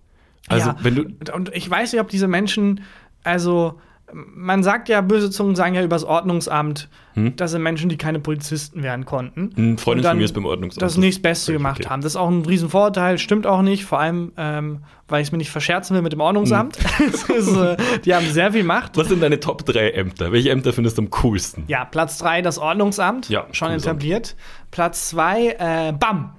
Also, 0.48 0.70
ja. 0.70 0.78
wenn 0.82 0.96
du. 0.96 1.34
Und 1.34 1.50
ich 1.56 1.70
weiß 1.70 1.94
nicht, 1.94 2.02
ob 2.02 2.10
diese 2.10 2.28
Menschen, 2.28 2.82
also 3.24 3.80
man 4.14 4.64
sagt 4.64 4.90
ja, 4.90 5.02
böse 5.02 5.30
Zungen 5.30 5.56
sagen 5.56 5.76
ja 5.76 5.84
übers 5.84 6.04
Ordnungsamt, 6.04 6.90
das 7.16 7.52
sind 7.52 7.62
Menschen, 7.62 7.90
die 7.90 7.98
keine 7.98 8.20
Polizisten 8.20 8.84
werden 8.84 9.04
konnten. 9.06 9.52
Eine 9.58 9.68
Hm? 9.72 9.78
Freundin 9.78 10.06
von 10.08 10.18
mir 10.18 10.24
ist 10.24 10.34
beim 10.34 10.46
Ordnungsamt. 10.46 10.82
Das 10.82 10.98
nächstbeste 10.98 11.48
völlig 11.48 11.60
gemacht 11.60 11.80
okay. 11.82 11.90
haben. 11.90 12.02
Das 12.02 12.14
ist 12.14 12.16
auch 12.16 12.30
ein 12.30 12.46
Riesenvorteil, 12.46 13.18
stimmt 13.18 13.46
auch 13.46 13.62
nicht, 13.62 13.84
vor 13.84 14.00
allem, 14.00 14.32
ähm, 14.38 14.80
weil 15.10 15.22
ich 15.22 15.28
es 15.28 15.32
mir 15.34 15.38
nicht 15.38 15.50
verscherzen 15.52 15.94
will 15.96 16.02
mit 16.02 16.14
dem 16.14 16.22
Ordnungsamt. 16.22 16.78
Es 17.14 17.24
ist, 17.24 17.56
äh, 17.58 17.76
die 18.06 18.16
haben 18.16 18.26
sehr 18.28 18.54
viel 18.54 18.64
Macht. 18.64 18.96
Was 18.98 19.10
sind 19.10 19.22
deine 19.22 19.40
Top 19.40 19.66
3 19.66 19.90
Ämter? 19.92 20.32
Welche 20.32 20.52
Ämter 20.52 20.72
findest 20.72 20.98
du 20.98 21.02
am 21.04 21.10
coolsten? 21.10 21.64
Ja, 21.68 21.84
Platz 21.84 22.18
3 22.20 22.42
das 22.42 22.58
Ordnungsamt, 22.58 23.28
Ja, 23.30 23.46
schon 23.52 23.70
cooles 23.70 23.84
etabliert. 23.84 24.36
Platz 24.72 25.10
2 25.10 25.48
äh, 25.90 25.94
BAM. 25.94 26.32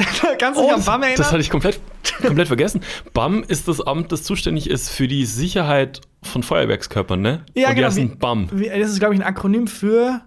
Kannst 0.38 0.58
du 0.60 0.64
dich 0.64 0.72
an 0.74 0.84
BAM 0.84 1.02
erinnern? 1.02 1.18
Das 1.18 1.30
hatte 1.32 1.40
ich 1.40 1.50
komplett, 1.50 1.80
komplett 2.24 2.46
vergessen. 2.48 2.80
BAM 3.12 3.42
ist 3.46 3.68
das 3.68 3.80
Amt, 3.80 4.12
das 4.12 4.22
zuständig 4.22 4.68
ist 4.70 4.88
für 4.90 5.08
die 5.08 5.24
Sicherheit 5.26 6.00
von 6.22 6.42
Feuerwerkskörpern, 6.42 7.20
ne? 7.20 7.44
Ja, 7.54 7.68
Und 7.68 7.70
die 7.72 7.76
genau. 7.76 7.88
heißen 7.88 8.10
Wie- 8.10 8.14
BAM. 8.16 8.48
Wie, 8.52 8.68
das 8.68 8.90
ist, 8.90 8.98
glaube 8.98 9.14
ich, 9.14 9.20
ein 9.20 9.26
Akronym 9.26 9.66
für. 9.66 10.20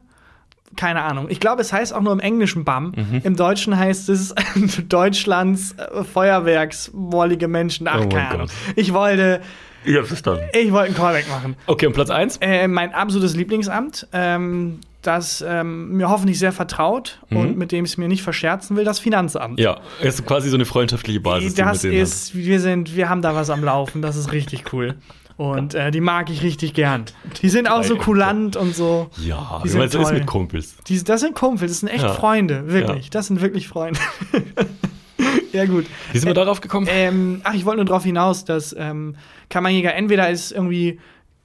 Keine 0.76 1.04
Ahnung. 1.04 1.28
Ich 1.30 1.40
glaube, 1.40 1.62
es 1.62 1.72
heißt 1.72 1.94
auch 1.94 2.02
nur 2.02 2.14
im 2.14 2.20
Englischen 2.20 2.64
BAM. 2.66 2.94
Mhm. 2.96 3.22
Im 3.24 3.36
Deutschen 3.36 3.78
heißt 3.78 4.10
es 4.10 4.34
Deutschlands 4.90 5.74
äh, 5.78 6.04
Feuerwerkswollige 6.04 7.48
Menschen. 7.48 7.88
Ach, 7.88 8.02
Oh 8.04 8.10
keine 8.10 8.30
Ahnung. 8.30 8.48
Ich 8.76 8.92
wollte, 8.94 9.42
Ich 9.86 9.96
hab's 9.98 10.08
verstanden. 10.08 10.44
ich 10.54 10.72
wollte 10.72 10.88
einen 10.88 10.96
Callback 10.96 11.30
machen. 11.30 11.56
Okay, 11.68 11.88
und 11.88 11.94
Platz 11.94 12.10
1? 12.10 12.38
Äh, 12.42 12.68
mein 12.68 12.94
absolutes 12.94 13.36
Lieblingsamt, 13.36 14.08
ähm, 14.14 14.80
das 15.02 15.44
ähm, 15.46 15.92
mir 15.98 16.10
hoffentlich 16.10 16.40
sehr 16.40 16.54
vertraut 16.54 17.20
und 17.30 17.58
mit 17.58 17.72
dem 17.74 17.84
ich 17.84 17.92
es 17.92 17.98
mir 17.98 18.08
nicht 18.08 18.24
verscherzen 18.24 18.78
will, 18.78 18.86
das 18.86 19.00
Finanzamt. 19.00 19.58
Mhm. 19.60 19.64
Ja, 19.64 19.80
ist 20.02 20.26
quasi 20.26 20.50
so 20.50 20.56
eine 20.56 20.66
freundschaftliche 20.66 21.20
Basis. 21.20 21.56
die 21.56 21.62
das 21.62 21.82
denen 21.82 21.94
ist, 21.96 22.36
wir 22.36 22.60
sind, 22.62 22.96
wir 22.96 23.10
haben 23.10 23.22
da 23.22 23.36
was 23.36 23.50
am 23.50 23.64
Laufen, 23.64 24.02
das 24.02 24.16
ist 24.16 24.32
richtig 24.32 24.72
cool. 24.72 24.96
Und 25.36 25.74
äh, 25.74 25.90
die 25.90 26.00
mag 26.00 26.30
ich 26.30 26.44
richtig 26.44 26.76
gern. 26.76 27.06
Die 27.42 27.50
sind 27.50 27.68
auch 27.68 27.84
so 27.84 27.96
kulant 27.98 28.56
und 28.56 28.76
so. 28.76 29.10
Ja, 29.18 29.60
Die 29.64 29.70
sind 29.70 29.80
meinst 29.80 29.96
du 29.96 29.98
das 29.98 30.10
toll. 30.10 30.20
mit 30.20 30.28
Kumpels? 30.28 30.76
Die, 30.88 31.04
das 31.04 31.22
sind 31.22 31.34
Kumpel, 31.36 31.68
das 31.68 31.80
sind 31.80 31.90
echt 31.90 32.04
Ja. 32.04 32.14
Freunde, 32.14 32.68
wirklich. 32.72 33.06
Ja. 33.06 33.10
Das 33.12 33.28
sind 33.28 33.42
wirklich 33.42 33.68
Freunde. 33.68 34.00
ja, 35.54 35.66
gut. 35.66 35.86
Wie 36.12 36.18
sind 36.18 36.30
wir 36.30 36.34
darauf 36.34 36.62
gekommen? 36.62 36.88
Ähm, 36.90 37.42
ach, 37.44 37.54
ich 37.54 37.66
wollte 37.66 37.78
nur 37.78 37.86
darauf 37.86 38.04
hinaus, 38.04 38.46
dass 38.46 38.76
ähm, 38.78 39.16
Kammerjäger 39.50 39.94
entweder 39.94 40.30
ist 40.30 40.52
irgendwie 40.52 41.00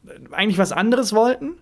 äh, 0.06 0.10
eigentlich 0.32 0.58
was 0.58 0.72
anderes 0.72 1.12
wollten. 1.12 1.52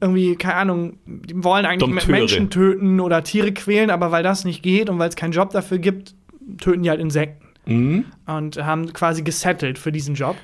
Irgendwie, 0.00 0.36
keine 0.36 0.54
Ahnung, 0.56 0.98
die 1.06 1.42
wollen 1.42 1.66
eigentlich 1.66 1.88
Mhm. 1.88 1.94
Dompteure. 1.96 2.18
Menschen 2.18 2.50
töten 2.50 3.00
oder 3.00 3.22
Tiere 3.24 3.52
quälen, 3.52 3.90
aber 3.90 4.10
weil 4.12 4.22
das 4.22 4.44
nicht 4.44 4.62
geht 4.62 4.88
und 4.90 4.98
weil 4.98 5.08
es 5.08 5.16
keinen 5.16 5.32
Job 5.32 5.50
dafür 5.50 5.78
gibt, 5.78 6.14
töten 6.58 6.82
die 6.82 6.90
halt 6.90 7.00
Insekten 7.00 7.46
Mhm. 7.66 8.04
und 8.26 8.56
haben 8.64 8.92
quasi 8.92 9.22
gesettelt 9.22 9.78
für 9.78 9.92
diesen 9.92 10.14
Job. 10.14 10.36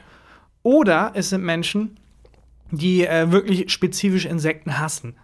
Oder 0.63 1.13
es 1.15 1.31
sind 1.31 1.43
Menschen, 1.45 1.97
die 2.71 3.07
äh, 3.07 3.31
wirklich 3.31 3.71
spezifisch 3.73 4.27
Insekten 4.27 4.79
hassen. 4.79 5.15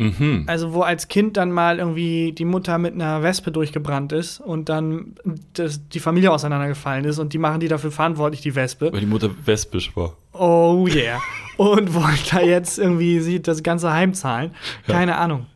Mhm. 0.00 0.44
Also 0.46 0.72
wo 0.72 0.80
als 0.82 1.08
Kind 1.08 1.36
dann 1.36 1.52
mal 1.52 1.78
irgendwie 1.78 2.32
die 2.32 2.46
Mutter 2.46 2.78
mit 2.78 2.94
einer 2.94 3.22
Wespe 3.22 3.52
durchgebrannt 3.52 4.12
ist 4.12 4.40
und 4.40 4.68
dann 4.70 5.14
das, 5.52 5.86
die 5.88 6.00
Familie 6.00 6.32
auseinandergefallen 6.32 7.04
ist 7.04 7.18
und 7.18 7.32
die 7.34 7.38
machen 7.38 7.60
die 7.60 7.68
dafür 7.68 7.90
verantwortlich, 7.90 8.40
die 8.40 8.54
Wespe. 8.54 8.90
Weil 8.92 9.00
die 9.00 9.06
Mutter 9.06 9.30
wespisch 9.44 9.94
war. 9.96 10.16
Oh 10.32 10.86
yeah. 10.88 11.20
und 11.58 11.92
wollen 11.94 12.18
da 12.30 12.40
jetzt 12.40 12.78
irgendwie 12.78 13.20
sie 13.20 13.42
das 13.42 13.62
ganze 13.62 13.92
Heim 13.92 14.14
zahlen. 14.14 14.54
Keine 14.86 15.16
Ahnung. 15.18 15.46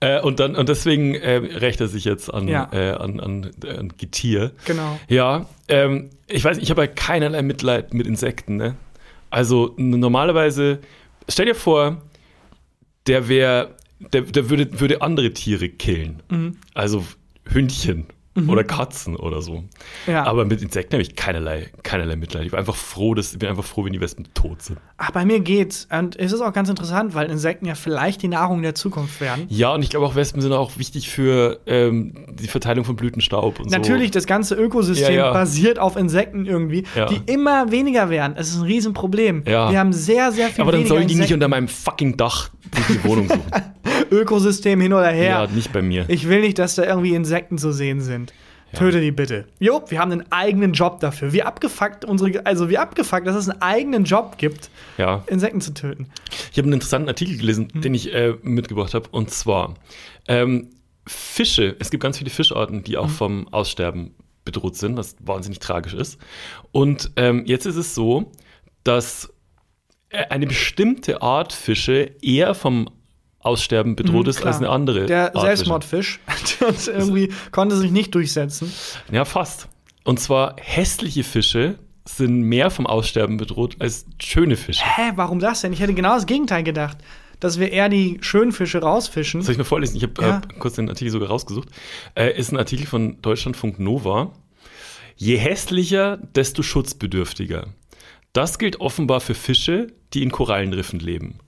Äh, 0.00 0.20
und 0.22 0.40
dann 0.40 0.54
und 0.56 0.68
deswegen 0.68 1.14
äh, 1.14 1.34
rächt 1.36 1.80
er 1.80 1.88
sich 1.88 2.04
jetzt 2.04 2.32
an, 2.32 2.48
Ja. 2.48 2.68
äh, 2.72 2.92
an, 2.92 3.20
an, 3.20 3.50
an 3.66 3.92
Getier. 3.98 4.52
Genau. 4.64 4.98
Ja, 5.08 5.46
ähm, 5.68 6.10
ich 6.26 6.44
weiß, 6.44 6.58
ich 6.58 6.70
habe 6.70 6.82
halt 6.82 6.96
keinerlei 6.96 7.42
Mitleid 7.42 7.92
mit 7.92 8.06
Insekten, 8.06 8.56
ne? 8.56 8.76
Also 9.30 9.74
normalerweise, 9.76 10.78
stell 11.28 11.46
dir 11.46 11.54
vor, 11.54 11.98
der 13.08 13.28
wäre, 13.28 13.74
der, 14.12 14.22
der 14.22 14.50
würde, 14.50 14.80
würde 14.80 15.02
andere 15.02 15.32
Tiere 15.32 15.68
killen. 15.68 16.22
Mhm. 16.30 16.56
Also 16.74 17.04
Hündchen 17.46 18.06
oder 18.46 18.62
Katzen 18.62 19.16
oder 19.16 19.42
so. 19.42 19.64
Ja. 20.06 20.24
Aber 20.24 20.44
mit 20.44 20.62
Insekten 20.62 20.92
habe 20.92 21.02
ich 21.02 21.16
keinerlei, 21.16 21.72
keinerlei 21.82 22.14
Mitleid. 22.14 22.44
Ich 22.44 22.50
bin 22.52 22.58
einfach 22.60 22.76
froh, 22.76 23.14
dass, 23.14 23.32
ich 23.32 23.38
bin 23.40 23.48
einfach 23.48 23.64
froh, 23.64 23.84
wenn 23.84 23.92
die 23.92 24.00
Wespen 24.00 24.28
tot 24.32 24.62
sind. 24.62 24.78
Ach, 24.96 25.10
bei 25.10 25.24
mir 25.24 25.40
geht's. 25.40 25.88
Und 25.90 26.14
es 26.14 26.30
ist 26.30 26.40
auch 26.40 26.52
ganz 26.52 26.68
interessant, 26.68 27.16
weil 27.16 27.28
Insekten 27.32 27.66
ja 27.66 27.74
vielleicht 27.74 28.22
die 28.22 28.28
Nahrung 28.28 28.62
der 28.62 28.76
Zukunft 28.76 29.20
werden. 29.20 29.46
Ja, 29.48 29.74
und 29.74 29.82
ich 29.82 29.90
glaube 29.90 30.06
auch 30.06 30.14
Wespen 30.14 30.40
sind 30.40 30.52
auch 30.52 30.78
wichtig 30.78 31.10
für 31.10 31.58
ähm, 31.66 32.14
die 32.30 32.46
Verteilung 32.46 32.84
von 32.84 32.94
Blütenstaub 32.94 33.58
und 33.58 33.72
Natürlich, 33.72 34.08
so. 34.08 34.12
das 34.12 34.26
ganze 34.26 34.54
Ökosystem 34.54 35.14
Ja, 35.16 35.26
ja. 35.26 35.32
basiert 35.32 35.80
auf 35.80 35.96
Insekten 35.96 36.46
irgendwie, 36.46 36.84
die 37.10 37.32
immer 37.32 37.72
weniger 37.72 38.08
werden. 38.08 38.34
Es 38.36 38.50
ist 38.50 38.58
ein 38.58 38.62
Riesenproblem. 38.62 39.46
Wir 39.46 39.58
haben 39.76 39.92
sehr, 39.92 40.30
sehr 40.30 40.48
viel 40.50 40.62
Aber 40.62 40.70
dann 40.70 40.86
sollen 40.86 41.08
die 41.08 41.14
nicht 41.14 41.32
Insekten. 41.32 41.34
unter 41.34 41.48
meinem 41.48 41.66
fucking 41.66 42.16
Dach 42.16 42.50
die 42.88 43.04
Wohnung 43.04 43.28
suchen. 43.28 43.50
Ökosystem 44.10 44.80
hin 44.80 44.92
oder 44.92 45.10
her. 45.10 45.30
ja, 45.30 45.46
nicht 45.46 45.72
bei 45.72 45.82
mir. 45.82 46.04
Ich 46.08 46.28
will 46.28 46.40
nicht, 46.40 46.58
dass 46.58 46.74
da 46.74 46.84
irgendwie 46.84 47.14
Insekten 47.14 47.58
zu 47.58 47.72
sehen 47.72 48.00
sind. 48.00 48.32
Töte 48.74 49.00
die 49.00 49.12
bitte. 49.12 49.46
Jo, 49.58 49.82
wir 49.88 49.98
haben 49.98 50.12
einen 50.12 50.30
eigenen 50.30 50.72
Job 50.72 51.00
dafür. 51.00 51.32
Wie 51.32 51.42
abgefuckt 51.42 52.04
unsere, 52.04 52.44
also 52.44 52.68
wie 52.68 52.76
abgefuckt, 52.76 53.26
dass 53.26 53.34
es 53.34 53.48
einen 53.48 53.62
eigenen 53.62 54.04
Job 54.04 54.36
gibt, 54.36 54.70
ja. 54.98 55.24
Insekten 55.26 55.60
zu 55.60 55.72
töten. 55.72 56.08
Ich 56.52 56.58
habe 56.58 56.66
einen 56.66 56.74
interessanten 56.74 57.08
Artikel 57.08 57.38
gelesen, 57.38 57.68
den 57.74 57.94
ich 57.94 58.12
äh, 58.12 58.34
mitgebracht 58.42 58.92
habe. 58.92 59.08
Und 59.10 59.30
zwar 59.30 59.74
ähm, 60.26 60.68
Fische. 61.06 61.76
Es 61.78 61.90
gibt 61.90 62.02
ganz 62.02 62.18
viele 62.18 62.30
Fischarten, 62.30 62.84
die 62.84 62.98
auch 62.98 63.08
vom 63.08 63.48
Aussterben 63.48 64.14
bedroht 64.44 64.76
sind, 64.76 64.96
was 64.96 65.16
wahnsinnig 65.20 65.60
tragisch 65.60 65.94
ist. 65.94 66.18
Und 66.70 67.10
ähm, 67.16 67.44
jetzt 67.46 67.64
ist 67.64 67.76
es 67.76 67.94
so, 67.94 68.32
dass 68.84 69.32
eine 70.10 70.46
bestimmte 70.46 71.22
Art 71.22 71.52
Fische 71.52 72.12
eher 72.22 72.54
vom 72.54 72.88
Aussterben 73.40 73.94
bedroht 73.96 74.26
ist 74.28 74.38
Klar. 74.40 74.48
als 74.48 74.56
eine 74.58 74.70
andere. 74.70 75.06
Der 75.06 75.34
Art 75.36 75.44
Selbstmordfisch, 75.44 76.20
der 76.60 76.68
irgendwie 76.94 77.32
konnte 77.52 77.76
sich 77.76 77.90
nicht 77.90 78.14
durchsetzen. 78.14 78.72
Ja, 79.12 79.24
fast. 79.24 79.68
Und 80.04 80.18
zwar 80.20 80.56
hässliche 80.60 81.22
Fische 81.24 81.78
sind 82.04 82.40
mehr 82.40 82.70
vom 82.70 82.86
Aussterben 82.86 83.36
bedroht 83.36 83.76
als 83.80 84.06
schöne 84.20 84.56
Fische. 84.56 84.82
Hä, 84.84 85.12
warum 85.16 85.38
das 85.38 85.60
denn? 85.60 85.72
Ich 85.72 85.80
hätte 85.80 85.94
genau 85.94 86.14
das 86.14 86.26
Gegenteil 86.26 86.62
gedacht. 86.62 86.96
Dass 87.40 87.60
wir 87.60 87.70
eher 87.70 87.88
die 87.88 88.18
schönen 88.20 88.50
Fische 88.50 88.80
rausfischen. 88.80 89.42
Soll 89.42 89.52
ich 89.52 89.58
mal 89.58 89.64
vorlesen? 89.64 89.96
Ich 89.96 90.02
habe 90.02 90.14
Ja. 90.20 90.38
äh, 90.38 90.58
kurz 90.58 90.74
den 90.74 90.88
Artikel 90.88 91.12
sogar 91.12 91.28
rausgesucht. 91.28 91.68
Äh, 92.16 92.36
ist 92.36 92.50
ein 92.50 92.56
Artikel 92.56 92.86
von 92.86 93.22
Deutschlandfunk 93.22 93.78
Nova. 93.78 94.32
Je 95.14 95.36
hässlicher, 95.36 96.16
desto 96.16 96.62
schutzbedürftiger. 96.64 97.68
Das 98.32 98.58
gilt 98.58 98.80
offenbar 98.80 99.20
für 99.20 99.34
Fische, 99.34 99.88
die 100.14 100.22
in 100.22 100.30
Korallenriffen 100.30 101.00
leben. 101.00 101.38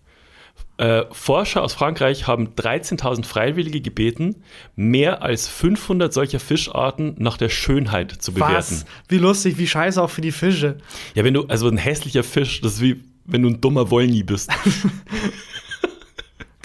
Äh, 0.77 1.05
Forscher 1.13 1.63
aus 1.63 1.75
Frankreich 1.75 2.27
haben 2.27 2.55
13.000 2.55 3.25
Freiwillige 3.25 3.81
gebeten, 3.81 4.43
mehr 4.77 5.23
als 5.23 5.47
500 5.47 6.13
solcher 6.13 6.41
Fischarten 6.41 7.17
nach 7.19 7.37
der 7.37 7.51
Schönheit 7.51 8.13
zu 8.13 8.33
bewerten. 8.33 8.55
Was? 8.55 8.87
Wie 9.09 9.19
lustig, 9.19 9.59
wie 9.59 9.67
scheiße 9.67 10.03
auch 10.03 10.11
für 10.11 10.23
die 10.23 10.33
Fische. 10.33 10.79
Ja, 11.15 11.25
wenn 11.25 11.35
du, 11.35 11.45
also 11.47 11.69
ein 11.69 11.77
hässlicher 11.77 12.23
Fisch, 12.23 12.61
das 12.63 12.75
ist 12.75 12.81
wie 12.81 13.03
wenn 13.27 13.43
du 13.43 13.49
ein 13.49 13.61
dummer 13.61 13.91
Wollny 13.91 14.23
bist. 14.23 14.51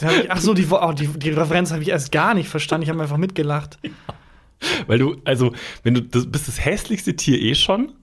Ich, 0.01 0.29
ach 0.29 0.41
so, 0.41 0.53
die, 0.53 0.67
oh, 0.69 0.91
die, 0.91 1.07
die 1.07 1.29
Referenz 1.29 1.71
habe 1.71 1.81
ich 1.81 1.87
erst 1.87 2.11
gar 2.11 2.33
nicht 2.33 2.49
verstanden. 2.49 2.83
Ich 2.83 2.89
habe 2.89 3.01
einfach 3.01 3.15
mitgelacht. 3.15 3.79
Weil 4.87 4.99
du, 4.99 5.15
also, 5.23 5.53
wenn 5.83 5.93
du, 5.93 6.01
das 6.01 6.29
bist 6.29 6.49
das 6.49 6.63
hässlichste 6.63 7.15
Tier 7.15 7.41
eh 7.41 7.55
schon 7.55 7.93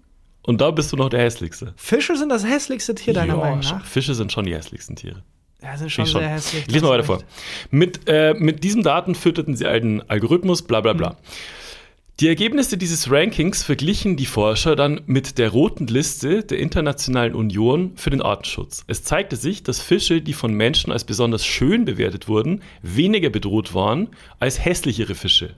und 0.42 0.60
da 0.60 0.70
bist 0.70 0.92
du 0.92 0.96
noch 0.96 1.08
der 1.08 1.20
hässlichste. 1.20 1.74
Fische 1.76 2.16
sind 2.16 2.28
das 2.28 2.44
hässlichste 2.46 2.94
Tier 2.94 3.14
deiner 3.14 3.34
Ja, 3.34 3.40
Meinung 3.40 3.62
schon- 3.62 3.78
nach. 3.78 3.84
Fische 3.86 4.14
sind 4.14 4.32
schon 4.32 4.44
die 4.46 4.54
hässlichsten 4.54 4.96
Tiere. 4.96 5.22
Ja, 5.62 5.76
sind 5.76 5.90
schon 5.92 6.06
Schon. 6.06 6.20
sehr 6.22 6.30
hässlich. 6.30 6.64
Ich 6.66 6.72
lese 6.72 6.84
mal 6.84 6.90
weiter 6.92 7.04
vor. 7.04 7.22
Mit, 7.70 8.00
äh, 8.08 8.34
mit 8.34 8.64
diesen 8.64 8.82
Daten 8.82 9.14
fütterten 9.14 9.54
sie 9.54 9.66
einen 9.66 10.02
Algorithmus, 10.10 10.62
bla 10.62 10.80
bla 10.80 10.92
bla. 10.92 11.16
Die 12.20 12.28
Ergebnisse 12.28 12.76
dieses 12.76 13.10
Rankings 13.10 13.62
verglichen 13.62 14.16
die 14.16 14.26
Forscher 14.26 14.76
dann 14.76 15.00
mit 15.06 15.38
der 15.38 15.48
roten 15.50 15.86
Liste 15.86 16.42
der 16.44 16.58
Internationalen 16.58 17.34
Union 17.34 17.92
für 17.96 18.10
den 18.10 18.20
Artenschutz. 18.22 18.84
Es 18.86 19.02
zeigte 19.02 19.36
sich, 19.36 19.62
dass 19.62 19.80
Fische, 19.80 20.20
die 20.20 20.32
von 20.34 20.52
Menschen 20.52 20.92
als 20.92 21.04
besonders 21.04 21.44
schön 21.46 21.84
bewertet 21.84 22.28
wurden, 22.28 22.62
weniger 22.82 23.30
bedroht 23.30 23.72
waren 23.74 24.08
als 24.40 24.62
hässlichere 24.64 25.14
Fische. 25.14 25.54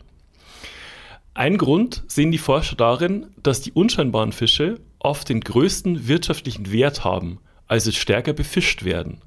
Ein 1.36 1.58
Grund 1.58 2.04
sehen 2.06 2.30
die 2.30 2.38
Forscher 2.38 2.76
darin, 2.76 3.26
dass 3.42 3.60
die 3.60 3.72
unscheinbaren 3.72 4.30
Fische 4.30 4.80
oft 5.00 5.28
den 5.28 5.40
größten 5.40 6.06
wirtschaftlichen 6.06 6.70
Wert 6.70 7.02
haben, 7.02 7.40
also 7.66 7.90
stärker 7.90 8.32
befischt 8.32 8.84
werden. 8.84 9.20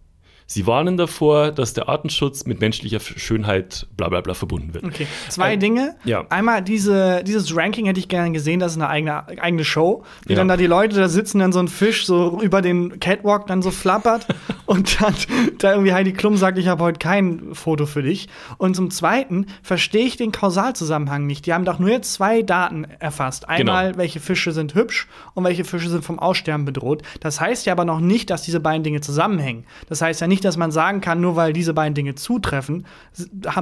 Sie 0.49 0.65
warnen 0.65 0.95
davor, 0.95 1.51
dass 1.51 1.73
der 1.73 1.89
Artenschutz 1.89 2.45
mit 2.45 2.61
menschlicher 2.61 2.99
Schönheit 3.01 3.85
bla 3.97 4.07
bla 4.07 4.21
bla 4.21 4.33
verbunden 4.33 4.73
wird. 4.73 4.85
Okay, 4.85 5.05
zwei 5.27 5.53
Äh, 5.53 5.57
Dinge. 5.57 5.95
ja. 6.05 6.25
Einmal 6.29 6.61
diese, 6.61 7.21
dieses 7.25 7.53
Ranking 7.55 7.85
hätte 7.85 7.99
ich 7.99 8.07
gerne 8.07 8.31
gesehen, 8.31 8.59
das 8.61 8.71
ist 8.71 8.77
eine 8.77 8.87
eigene, 8.87 9.27
eigene 9.41 9.65
Show, 9.65 10.03
wie 10.25 10.33
Ja. 10.33 10.37
dann 10.39 10.47
da 10.47 10.55
die 10.55 10.65
Leute 10.67 10.95
da 10.95 11.09
sitzen, 11.09 11.39
dann 11.39 11.51
so 11.51 11.59
ein 11.59 11.67
Fisch 11.67 12.05
so 12.05 12.39
über 12.41 12.61
den 12.61 12.99
Catwalk 13.01 13.47
dann 13.47 13.61
so 13.61 13.71
flappert 13.71 14.25
und 14.65 15.01
dann 15.01 15.13
da 15.59 15.71
irgendwie 15.73 15.91
Heidi 15.93 16.13
Klum 16.13 16.37
sagt, 16.37 16.57
ich 16.57 16.67
habe 16.69 16.81
heute 16.83 16.99
kein 16.99 17.53
Foto 17.53 17.85
für 17.85 18.01
dich. 18.03 18.29
Und 18.57 18.75
zum 18.75 18.89
Zweiten 18.89 19.47
verstehe 19.63 20.05
ich 20.05 20.15
den 20.15 20.31
Kausalzusammenhang 20.31 21.27
nicht. 21.27 21.45
Die 21.45 21.53
haben 21.53 21.65
doch 21.65 21.79
nur 21.79 21.89
jetzt 21.89 22.13
zwei 22.13 22.41
Daten 22.41 22.85
erfasst. 22.99 23.49
Einmal, 23.49 23.87
Genau. 23.87 23.97
welche 23.97 24.21
Fische 24.21 24.53
sind 24.53 24.75
hübsch 24.75 25.07
und 25.33 25.43
welche 25.43 25.65
Fische 25.65 25.89
sind 25.89 26.05
vom 26.05 26.19
Aussterben 26.19 26.63
bedroht. 26.65 27.01
Das 27.19 27.41
heißt 27.41 27.65
ja 27.65 27.73
aber 27.73 27.83
noch 27.85 27.99
nicht, 27.99 28.29
dass 28.29 28.43
diese 28.43 28.59
beiden 28.61 28.83
Dinge 28.83 29.01
zusammenhängen. 29.01 29.65
Das 29.89 30.01
heißt 30.01 30.21
ja 30.21 30.27
nicht, 30.27 30.36
dass 30.41 30.57
man 30.57 30.71
sagen 30.71 31.01
kann, 31.01 31.21
nur 31.21 31.35
weil 31.35 31.53
diese 31.53 31.73
beiden 31.73 31.93
Dinge 31.93 32.15
zutreffen, 32.15 32.85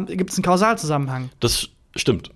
gibt 0.07 0.29
es 0.31 0.37
einen 0.37 0.43
Kausalzusammenhang. 0.43 1.29
Das 1.39 1.69
stimmt. 1.95 2.31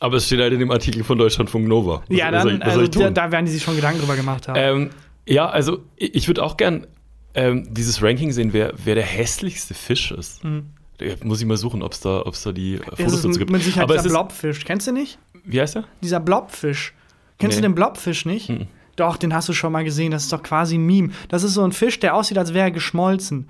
Aber 0.00 0.16
es 0.16 0.26
steht 0.26 0.40
halt 0.40 0.52
in 0.52 0.58
dem 0.58 0.70
Artikel 0.70 1.04
von 1.04 1.16
Deutschlandfunk 1.18 1.68
Nova. 1.68 2.02
Was- 2.08 2.16
Ja, 2.18 2.32
was 2.32 2.42
soll 2.42 2.52
dann, 2.58 2.60
ich- 2.60 2.66
was 2.74 2.78
also, 2.78 3.00
da, 3.00 3.10
da 3.10 3.30
werden 3.32 3.46
die 3.46 3.52
sich 3.52 3.62
schon 3.62 3.76
Gedanken 3.76 4.00
drüber 4.00 4.16
gemacht 4.16 4.48
haben. 4.48 4.56
Ähm, 4.58 4.90
ja, 5.26 5.48
also 5.48 5.78
ich, 5.96 6.26
würde 6.26 6.42
auch 6.42 6.56
gern 6.56 6.86
ähm, 7.34 7.68
dieses 7.72 8.02
Ranking 8.02 8.32
sehen, 8.32 8.52
wer, 8.52 8.72
wer 8.84 8.94
der 8.96 9.04
hässlichste 9.04 9.74
Fisch 9.74 10.10
ist. 10.10 10.40
Da 10.42 11.06
muss 11.24 11.40
ich 11.40 11.46
mal 11.46 11.56
suchen, 11.56 11.82
ob 11.82 11.92
es 11.92 12.00
da, 12.00 12.22
ob's 12.26 12.42
da 12.42 12.52
die 12.52 12.74
äh, 12.74 12.78
Fotos 12.96 13.14
ist 13.14 13.24
dazu 13.24 13.38
gibt. 13.38 13.50
mit 13.50 13.62
Sicherheit 13.62 13.84
Aber 13.84 13.94
es 13.96 14.02
dieser 14.02 14.14
Blobfisch. 14.14 14.64
Kennst 14.64 14.86
du 14.88 14.92
nicht? 14.92 15.18
wie 15.44 15.60
heißt 15.60 15.76
er? 15.76 15.84
Dieser 16.02 16.20
Blobfisch. 16.20 16.94
Kennst 17.38 17.56
Nee. 17.56 17.62
du 17.62 17.68
den 17.68 17.74
Blobfisch 17.74 18.26
nicht? 18.26 18.52
Doch, 18.96 19.16
den 19.16 19.32
hast 19.34 19.48
du 19.48 19.52
schon 19.54 19.72
mal 19.72 19.84
gesehen. 19.84 20.10
Das 20.12 20.24
ist 20.24 20.32
doch 20.32 20.42
quasi 20.42 20.76
ein 20.76 20.84
Meme. 20.84 21.10
Das 21.28 21.42
ist 21.44 21.54
so 21.54 21.64
ein 21.64 21.72
Fisch, 21.72 21.98
der 21.98 22.14
aussieht, 22.14 22.36
als 22.38 22.52
wäre 22.54 22.66
er 22.66 22.70
geschmolzen. 22.70 23.48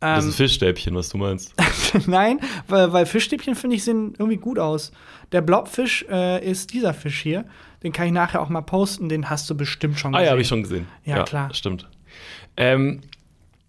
Das 0.00 0.24
ist 0.24 0.24
Ähm, 0.24 0.30
ein 0.30 0.34
Fischstäbchen, 0.34 0.94
was 0.94 1.10
du 1.10 1.18
meinst. 1.18 1.54
Nein, 2.06 2.40
weil, 2.68 2.92
weil 2.92 3.06
Fischstäbchen, 3.06 3.54
finde 3.54 3.76
ich, 3.76 3.84
sehen 3.84 4.14
irgendwie 4.18 4.38
gut 4.38 4.58
aus. 4.58 4.92
Der 5.32 5.42
Blobfisch 5.42 6.06
äh, 6.10 6.44
ist 6.44 6.72
dieser 6.72 6.94
Fisch 6.94 7.20
hier. 7.20 7.44
Den 7.82 7.92
kann 7.92 8.06
ich 8.06 8.12
nachher 8.12 8.40
auch 8.40 8.48
mal 8.48 8.62
posten. 8.62 9.08
Den 9.08 9.28
hast 9.30 9.48
du 9.50 9.54
bestimmt 9.54 9.98
schon 9.98 10.14
Ah 10.14 10.18
gesehen. 10.18 10.24
ja, 10.26 10.30
habe 10.32 10.40
ich 10.40 10.48
schon 10.48 10.62
gesehen. 10.62 10.86
Ja, 11.04 11.22
klar. 11.24 11.52
Stimmt. 11.54 11.88
Ähm, 12.56 13.00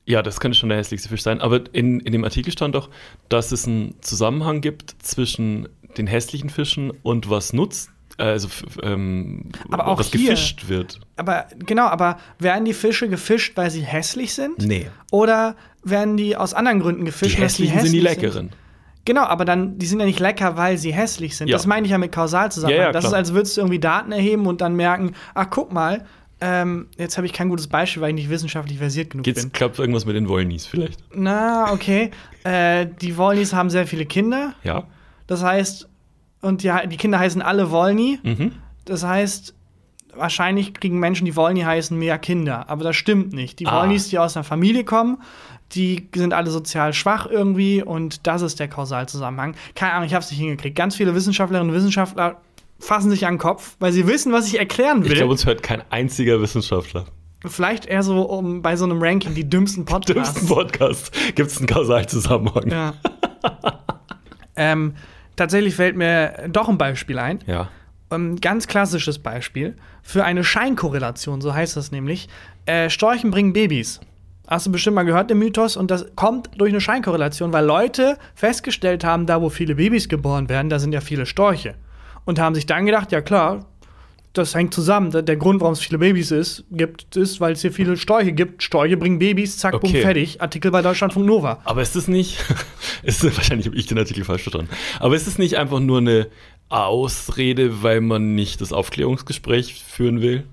ja, 0.06 0.22
das 0.22 0.40
könnte 0.40 0.58
schon 0.58 0.70
der 0.70 0.78
hässlichste 0.78 1.10
Fisch 1.10 1.22
sein. 1.22 1.42
Aber 1.42 1.62
in, 1.74 2.00
in 2.00 2.12
dem 2.12 2.24
Artikel 2.24 2.52
stand 2.52 2.76
doch, 2.76 2.90
dass 3.30 3.52
es 3.52 3.68
einen 3.68 3.96
Zusammenhang 4.02 4.62
gibt 4.62 4.96
zwischen 5.04 5.68
den 5.98 6.08
hässlichen 6.08 6.50
Fischen 6.50 6.92
und 7.04 7.30
was 7.30 7.54
nutzt, 7.54 7.92
also 8.24 8.48
f- 8.48 8.64
ähm, 8.84 9.50
Aber 9.70 9.88
auch 9.88 10.00
was 10.00 10.12
hier- 10.12 10.32
gefischt 10.32 10.68
wird. 10.70 11.00
Aber 11.18 11.46
genau, 11.66 11.86
aber 11.88 12.18
werden 12.40 12.66
die 12.66 12.74
Fische 12.74 13.10
gefischt, 13.10 13.56
weil 13.58 13.70
sie 13.72 13.82
hässlich 13.82 14.34
sind? 14.34 14.60
Nee. 14.66 14.88
Oder 15.12 15.56
werden 15.84 16.18
die 16.18 16.36
aus 16.36 16.54
anderen 16.54 16.80
Gründen 16.80 17.02
Die 17.02 17.06
gefischt? 17.12 17.36
dass 17.38 17.44
hässlichen 17.54 17.80
sind 17.82 17.94
die 17.94 18.00
hässlich 18.02 18.22
leckeren. 18.24 18.50
Genau, 19.06 19.24
aber 19.24 19.46
dann, 19.46 19.80
die 19.80 19.88
sind 19.88 20.00
ja 20.00 20.06
nicht 20.06 20.20
lecker, 20.20 20.58
weil 20.58 20.78
sie 20.78 20.94
hässlich 20.94 21.36
sind. 21.36 21.48
Ja. 21.48 21.58
Das 21.58 21.66
meine 21.66 21.86
ich 21.86 21.92
ja 21.92 21.98
mit 21.98 22.12
Kausalzusammenhang. 22.12 22.80
Ja, 22.82 22.88
ja, 22.90 22.92
das 22.92 23.06
ist, 23.06 23.14
als 23.14 23.34
würdest 23.34 23.58
du 23.58 23.62
irgendwie 23.62 23.80
Daten 23.80 24.12
erheben 24.12 24.46
und 24.46 24.62
dann 24.62 24.76
merken, 24.76 25.14
ach, 25.34 25.48
guck 25.50 25.74
mal, 25.74 26.06
ähm, 26.40 26.88
jetzt 26.98 27.18
habe 27.18 27.26
ich 27.26 27.34
kein 27.34 27.50
gutes 27.50 27.68
Beispiel, 27.68 28.02
weil 28.04 28.10
ich 28.10 28.16
nicht 28.16 28.30
wissenschaftlich 28.30 28.78
versiert 28.78 29.10
genug 29.12 29.24
Geht's, 29.24 29.42
bin. 29.42 29.52
klappt 29.52 29.80
irgendwas 29.80 30.06
mit 30.06 30.16
den 30.16 30.28
Wollnies 30.30 30.68
vielleicht? 30.68 31.00
Na, 31.16 31.72
okay. 31.74 32.12
äh, 32.44 32.86
die 33.02 33.18
Wollnys 33.18 33.54
haben 33.54 33.70
sehr 33.72 33.88
viele 33.88 34.06
Kinder. 34.06 34.54
Ja. 34.64 34.84
Das 35.28 35.44
heißt, 35.44 35.88
und 36.42 36.64
die, 36.64 36.72
die 36.88 36.98
Kinder 36.98 37.20
heißen 37.20 37.42
alle 37.42 37.72
Wollny. 37.72 38.20
Mhm. 38.24 38.52
Das 38.86 39.04
heißt, 39.04 39.54
wahrscheinlich 40.16 40.74
kriegen 40.74 41.00
Menschen, 41.00 41.26
die 41.26 41.36
Wollny 41.36 41.62
heißen, 41.62 41.98
mehr 41.98 42.18
Kinder. 42.18 42.70
Aber 42.70 42.84
das 42.84 42.96
stimmt 42.96 43.34
nicht. 43.34 43.60
Die 43.60 43.68
Ah. 43.68 43.82
Wollnys, 43.82 44.10
die 44.10 44.20
aus 44.20 44.36
einer 44.36 44.44
Familie 44.44 44.84
kommen, 44.84 45.18
die 45.74 46.10
sind 46.14 46.34
alle 46.34 46.50
sozial 46.52 46.94
schwach 46.94 47.28
irgendwie 47.28 47.82
und 47.82 48.28
das 48.28 48.42
ist 48.42 48.60
der 48.60 48.68
Kausalzusammenhang. 48.68 49.56
Keine 49.76 49.94
Ahnung, 49.94 50.06
ich 50.08 50.14
habe 50.14 50.24
es 50.24 50.30
nicht 50.32 50.40
hingekriegt. 50.40 50.76
Ganz 50.76 50.96
viele 50.98 51.16
Wissenschaftlerinnen 51.16 51.70
und 51.70 51.76
Wissenschaftler 51.76 52.42
fassen 52.80 53.10
sich 53.12 53.26
an 53.26 53.36
den 53.36 53.40
Kopf, 53.40 53.76
weil 53.80 53.94
sie 53.94 54.06
wissen, 54.08 54.34
was 54.34 54.48
ich 54.48 54.60
erklären 54.60 55.04
will. 55.04 55.12
Ich 55.12 55.18
glaube, 55.18 55.32
uns 55.32 55.46
hört 55.46 55.64
kein 55.64 55.84
einziger 55.92 56.42
Wissenschaftler. 56.42 57.06
Vielleicht 57.46 57.86
eher 57.86 58.04
so 58.04 58.24
um, 58.24 58.62
bei 58.62 58.76
so 58.76 58.84
einem 58.86 59.02
Ranking 59.02 59.34
die 59.34 59.48
dümmsten 59.50 59.86
Podcasts. 59.86 60.34
Dümmsten 60.36 60.48
Podcast 60.56 61.12
gibt 61.36 61.50
es 61.52 61.58
einen 61.58 61.68
Kausalzusammenhang. 61.68 62.70
Ja. 62.70 62.94
ähm, 64.56 64.94
tatsächlich 65.36 65.76
fällt 65.76 65.96
mir 65.96 66.50
doch 66.50 66.70
ein 66.70 66.78
Beispiel 66.78 67.20
ein. 67.20 67.40
ja. 67.46 67.70
Ein 68.10 68.42
ganz 68.42 68.68
klassisches 68.68 69.20
Beispiel 69.20 69.78
für 70.04 70.26
eine 70.26 70.44
Scheinkorrelation, 70.44 71.40
so 71.40 71.54
heißt 71.54 71.78
das 71.78 71.94
nämlich. 71.94 72.28
Äh, 72.66 72.90
Storchen 72.90 73.32
bringen 73.32 73.54
Babys. 73.54 74.02
Hast 74.48 74.66
du 74.66 74.72
bestimmt 74.74 74.96
mal 74.96 75.04
gehört, 75.04 75.30
den 75.30 75.40
Mythos? 75.40 75.78
Und 75.78 75.92
das 75.92 76.06
kommt 76.16 76.50
durch 76.58 76.72
eine 76.74 76.82
Scheinkorrelation, 76.82 77.54
weil 77.54 77.64
Leute 77.64 78.18
festgestellt 78.36 79.06
haben, 79.06 79.28
da 79.28 79.42
wo 79.42 79.50
viele 79.50 79.76
Babys 79.76 80.10
geboren 80.10 80.50
werden, 80.50 80.70
da 80.70 80.78
sind 80.78 80.92
ja 80.92 81.00
viele 81.00 81.26
Storche. 81.26 81.76
Und 82.26 82.38
haben 82.38 82.54
sich 82.54 82.66
dann 82.66 82.86
gedacht, 82.86 83.14
ja 83.14 83.22
klar, 83.22 83.66
das 84.34 84.56
hängt 84.56 84.74
zusammen. 84.74 85.12
Der 85.12 85.36
Grund, 85.36 85.60
warum 85.62 85.74
es 85.74 85.80
viele 85.80 85.98
Babys 85.98 86.32
ist, 86.32 86.64
gibt, 86.72 87.16
ist, 87.18 87.40
weil 87.42 87.54
es 87.54 87.62
hier 87.62 87.72
viele 87.72 87.98
Storche 87.98 88.32
gibt. 88.32 88.64
Storche 88.64 88.96
bringen 88.98 89.20
Babys, 89.20 89.58
zack, 89.58 89.80
bumm, 89.82 89.90
Okay. 89.90 90.02
fertig. 90.02 90.42
Artikel 90.42 90.72
bei 90.72 90.82
Deutschlandfunk 90.82 91.26
Nova. 91.26 91.60
Aber 91.66 91.82
ist 91.82 91.96
es 91.96 92.08
nicht, 92.08 92.38
ist, 93.04 93.24
wahrscheinlich 93.24 93.68
habe 93.68 93.76
ich 93.76 93.86
den 93.88 93.98
Artikel 93.98 94.24
falsch 94.24 94.44
verstanden, 94.44 94.70
aber 95.00 95.16
ist 95.16 95.28
es 95.28 95.38
nicht 95.38 95.58
einfach 95.58 95.80
nur 95.80 95.98
eine 95.98 96.28
Ausrede, 96.70 97.84
weil 97.84 98.02
man 98.02 98.36
nicht 98.36 98.62
das 98.62 98.74
Aufklärungsgespräch 98.74 99.84
führen 99.84 100.22
will? 100.22 100.44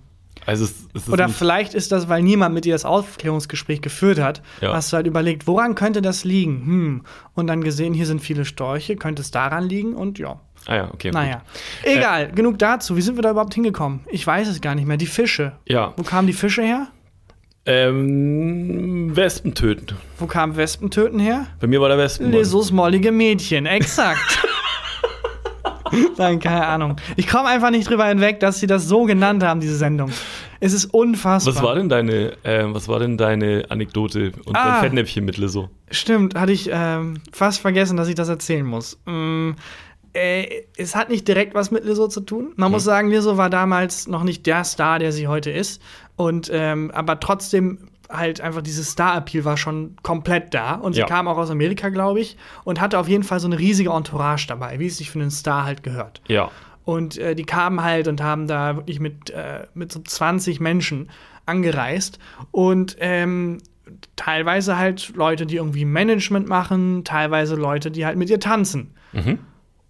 Also 0.47 0.65
es, 0.65 0.75
es 0.95 1.09
Oder 1.11 1.29
vielleicht 1.29 1.75
ist 1.75 1.93
das, 1.93 2.09
weil 2.09 2.23
niemand 2.23 2.55
mit 2.55 2.65
dir 2.65 2.73
das 2.73 2.85
Aufklärungsgespräch 2.87 3.83
geführt 3.83 4.19
hat, 4.19 4.41
Ja. 4.63 4.73
hast 4.73 4.93
du 4.93 4.97
halt 4.97 5.07
überlegt, 5.07 5.47
woran 5.47 5.75
könnte 5.75 6.01
das 6.01 6.25
liegen? 6.25 6.65
Hm. 6.65 7.03
Und 7.35 7.49
dann 7.49 7.63
gesehen, 7.63 7.93
hier 7.93 8.07
sind 8.07 8.21
viele 8.21 8.45
Storche, 8.47 8.97
könnte 8.97 9.21
es 9.21 9.31
daran 9.31 9.69
liegen? 9.69 9.95
Und 9.95 10.19
ja, 10.19 10.41
ah 10.69 10.75
ja, 10.77 10.91
okay. 10.95 11.11
naja. 11.11 11.43
Äh. 11.83 11.97
Egal, 11.97 12.31
genug 12.31 12.59
dazu. 12.61 12.97
Wie 12.97 13.03
sind 13.03 13.17
wir 13.17 13.23
da 13.23 13.31
überhaupt 13.33 13.55
hingekommen? 13.55 14.01
Ich 14.11 14.25
weiß 14.25 14.47
es 14.47 14.61
gar 14.61 14.75
nicht 14.77 14.87
mehr. 14.87 14.97
Die 14.97 15.07
Fische. 15.07 15.53
Gut. 15.67 15.73
Ja, 15.73 15.93
Wo 15.97 16.05
kamen 16.05 16.27
die 16.29 16.33
Fische 16.33 16.63
her? 16.63 16.87
ähm, 17.67 19.15
Wespen 19.15 19.55
töten. 19.55 19.97
Wo 20.19 20.27
kamen 20.27 20.57
Wespentöten 20.57 21.19
her? 21.19 21.47
Bei 21.61 21.67
mir 21.67 21.81
war 21.81 21.89
der 21.89 21.99
Wespen. 21.99 22.31
Lesos 22.31 22.71
mollige 22.73 23.13
Mädchen, 23.13 23.67
exakt. 23.67 24.39
Nein, 26.19 26.39
keine 26.39 26.67
Ahnung. 26.67 26.97
Ich 27.17 27.27
komme 27.29 27.49
einfach 27.49 27.71
nicht 27.71 27.89
drüber 27.89 28.07
hinweg, 28.07 28.41
dass 28.41 28.61
sie 28.61 28.67
das 28.67 28.85
so 28.87 29.05
genannt 29.05 29.43
haben, 29.43 29.61
diese 29.61 29.77
Sendung. 29.77 30.11
Es 30.61 30.73
ist 30.73 30.87
unfassbar. 30.87 31.55
Was 31.55 31.63
war 31.63 31.75
denn 31.77 31.89
deine, 31.89 32.33
ähm, 32.45 32.75
was 32.75 32.89
war 32.89 32.99
denn 32.99 33.17
deine 33.17 33.65
Anekdote 33.69 34.33
und 34.45 34.57
Ah. 34.57 34.73
dein 34.73 34.81
Fettnäpfchen 34.85 35.25
mit 35.25 35.39
Lizzo? 35.39 35.71
Stimmt, 35.91 36.35
hatte 36.35 36.53
ich 36.53 36.69
ähm, 36.73 37.21
fast 37.33 37.61
vergessen, 37.61 37.97
dass 37.97 38.09
ich 38.09 38.15
das 38.17 38.29
erzählen 38.29 38.67
muss. 38.67 38.99
Mm, 39.07 39.53
äh, 40.13 40.47
es 40.77 40.95
hat 40.97 41.09
nicht 41.11 41.27
direkt 41.29 41.55
was 41.55 41.71
mit 41.71 41.85
Lizzo 41.85 42.09
zu 42.09 42.21
tun. 42.21 42.53
Man 42.57 42.71
muss 42.71 42.85
sagen, 42.85 43.11
Lizzo 43.11 43.37
war 43.37 43.51
damals 43.51 44.07
noch 44.09 44.25
nicht 44.25 44.47
der 44.47 44.65
Star, 44.65 44.99
der 44.99 45.13
sie 45.13 45.29
heute 45.29 45.51
ist. 45.51 45.81
Und 46.17 46.51
ähm, 46.53 46.91
aber 46.93 47.21
trotzdem 47.21 47.89
halt 48.11 48.41
einfach 48.41 48.63
dieses 48.63 48.91
Star-Appeal 48.93 49.45
war 49.45 49.57
schon 49.59 49.97
komplett 50.03 50.55
da. 50.55 50.75
Und 50.75 50.95
sie 50.95 51.01
Ja. 51.01 51.07
kam 51.07 51.29
auch 51.29 51.37
aus 51.37 51.51
Amerika, 51.51 51.91
glaube 51.91 52.21
ich, 52.21 52.37
und 52.65 52.81
hatte 52.81 52.99
auf 52.99 53.07
jeden 53.09 53.23
Fall 53.23 53.39
so 53.39 53.47
eine 53.47 53.59
riesige 53.59 53.91
Entourage 53.91 54.47
dabei, 54.49 54.79
wie 54.79 54.87
es 54.87 54.97
sich 54.97 55.11
für 55.11 55.21
einen 55.21 55.31
Star 55.31 55.65
halt 55.65 55.83
gehört. 55.83 56.23
Ja. 56.27 56.51
Und 56.85 57.19
äh, 57.19 57.35
die 57.35 57.45
kamen 57.45 57.83
halt 57.85 58.09
und 58.09 58.23
haben 58.23 58.47
da 58.47 58.77
wirklich 58.77 58.99
mit, 58.99 59.29
äh, 59.31 59.67
mit 59.75 59.93
so 59.93 60.01
20 60.01 60.59
Menschen 60.59 61.11
angereist. 61.45 62.19
Und 62.51 62.97
ähm, 63.01 63.59
teilweise 64.17 64.79
halt 64.79 65.13
Leute, 65.15 65.45
die 65.47 65.57
irgendwie 65.57 65.85
Management 65.85 66.49
machen, 66.49 67.05
teilweise 67.05 67.57
Leute, 67.57 67.91
die 67.91 68.07
halt 68.07 68.17
mit 68.17 68.31
ihr 68.31 68.41
tanzen. 68.41 68.95
Mhm. 69.13 69.39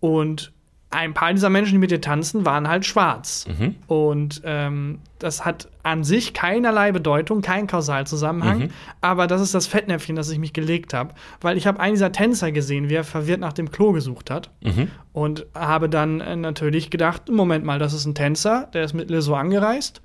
Und 0.00 0.52
ein 0.90 1.12
paar 1.12 1.34
dieser 1.34 1.50
Menschen, 1.50 1.72
die 1.72 1.78
mit 1.78 1.92
ihr 1.92 2.00
tanzen, 2.00 2.46
waren 2.46 2.66
halt 2.66 2.86
schwarz. 2.86 3.46
Mhm. 3.58 3.74
Und 3.88 4.40
ähm, 4.44 5.00
das 5.18 5.44
hat 5.44 5.68
an 5.82 6.02
sich 6.02 6.32
keinerlei 6.32 6.92
Bedeutung, 6.92 7.42
kein 7.42 7.66
Kausalzusammenhang. 7.66 8.58
Mhm. 8.58 8.68
Aber 9.02 9.26
das 9.26 9.42
ist 9.42 9.54
das 9.54 9.66
Fettnäpfchen, 9.66 10.16
das 10.16 10.30
ich 10.30 10.38
mich 10.38 10.54
gelegt 10.54 10.94
habe. 10.94 11.12
Weil 11.42 11.58
ich 11.58 11.66
habe 11.66 11.78
einen 11.78 11.92
dieser 11.94 12.10
Tänzer 12.10 12.52
gesehen, 12.52 12.88
wie 12.88 12.94
er 12.94 13.04
verwirrt 13.04 13.40
nach 13.40 13.52
dem 13.52 13.70
Klo 13.70 13.92
gesucht 13.92 14.30
hat. 14.30 14.48
Mhm. 14.62 14.90
Und 15.12 15.44
habe 15.54 15.90
dann 15.90 16.20
äh, 16.22 16.36
natürlich 16.36 16.88
gedacht, 16.88 17.28
Moment 17.28 17.66
mal, 17.66 17.78
das 17.78 17.92
ist 17.92 18.06
ein 18.06 18.14
Tänzer, 18.14 18.68
der 18.72 18.84
ist 18.84 18.94
mit 18.94 19.10
Lizzo 19.10 19.34
angereist. 19.34 20.00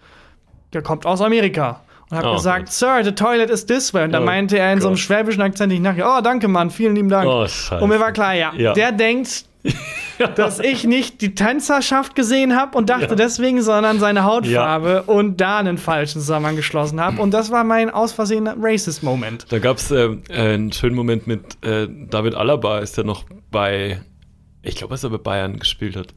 Der 0.74 0.82
kommt 0.82 1.06
aus 1.06 1.22
Amerika. 1.22 1.80
Und 2.10 2.18
habe 2.18 2.32
Oh, 2.32 2.34
gesagt, 2.36 2.66
Gott. 2.66 2.74
Sir, 2.74 3.02
the 3.06 3.14
toilet 3.14 3.50
is 3.50 3.66
this 3.66 3.94
way. 3.94 4.04
Und 4.04 4.12
dann 4.12 4.24
Oh, 4.24 4.26
meinte 4.26 4.60
er 4.60 4.74
in 4.74 4.82
so 4.82 4.88
einem 4.88 4.96
Gott. 4.96 5.00
schwäbischen 5.04 5.42
Akzent, 5.42 5.72
ich 5.72 5.80
nachher, 5.80 6.14
oh, 6.18 6.20
danke, 6.22 6.50
Mann, 6.50 6.72
vielen 6.72 6.96
lieben 6.96 7.08
Dank. 7.10 7.26
Oh. 7.30 7.48
Und 7.80 7.88
mir 7.90 8.02
war 8.02 8.12
klar, 8.12 8.34
ja, 8.34 8.52
Ja. 8.54 8.74
der 8.74 8.92
denkt, 8.92 9.46
dass 10.36 10.60
ich 10.60 10.84
nicht 10.84 11.21
die 11.21 11.36
Tänzerschaft 11.36 12.15
gesehen 12.15 12.56
habe 12.56 12.78
und 12.78 12.89
dachte 12.89 13.08
Ja. 13.10 13.15
deswegen, 13.15 13.62
sondern 13.62 13.99
seine 13.99 14.23
Hautfarbe 14.23 15.04
und 15.04 15.39
da 15.41 15.58
einen 15.60 15.78
falschen 15.78 16.19
Zusammenhang 16.19 16.56
geschlossen 16.56 16.99
habe. 16.99 17.21
Und 17.21 17.34
das 17.34 17.52
war 17.52 17.63
mein 17.63 17.89
aus 17.89 18.12
Versehen 18.13 18.47
Racist-Moment. 18.47 19.45
Da 19.49 19.60
gab 19.60 19.78
es 19.78 19.91
äh, 19.91 20.10
einen 20.30 20.71
schönen 20.71 20.95
Moment 20.95 21.28
mit 21.28 21.63
äh, 21.65 21.88
David 22.10 22.36
Alaba, 22.36 22.80
ist 22.80 22.97
der 22.97 23.04
noch 23.06 23.26
bei, 23.52 24.02
ich 24.62 24.76
glaube, 24.76 24.93
dass 24.93 25.04
er 25.04 25.10
bei 25.10 25.17
Bayern 25.17 25.60
gespielt 25.60 25.95
hat. 25.95 26.08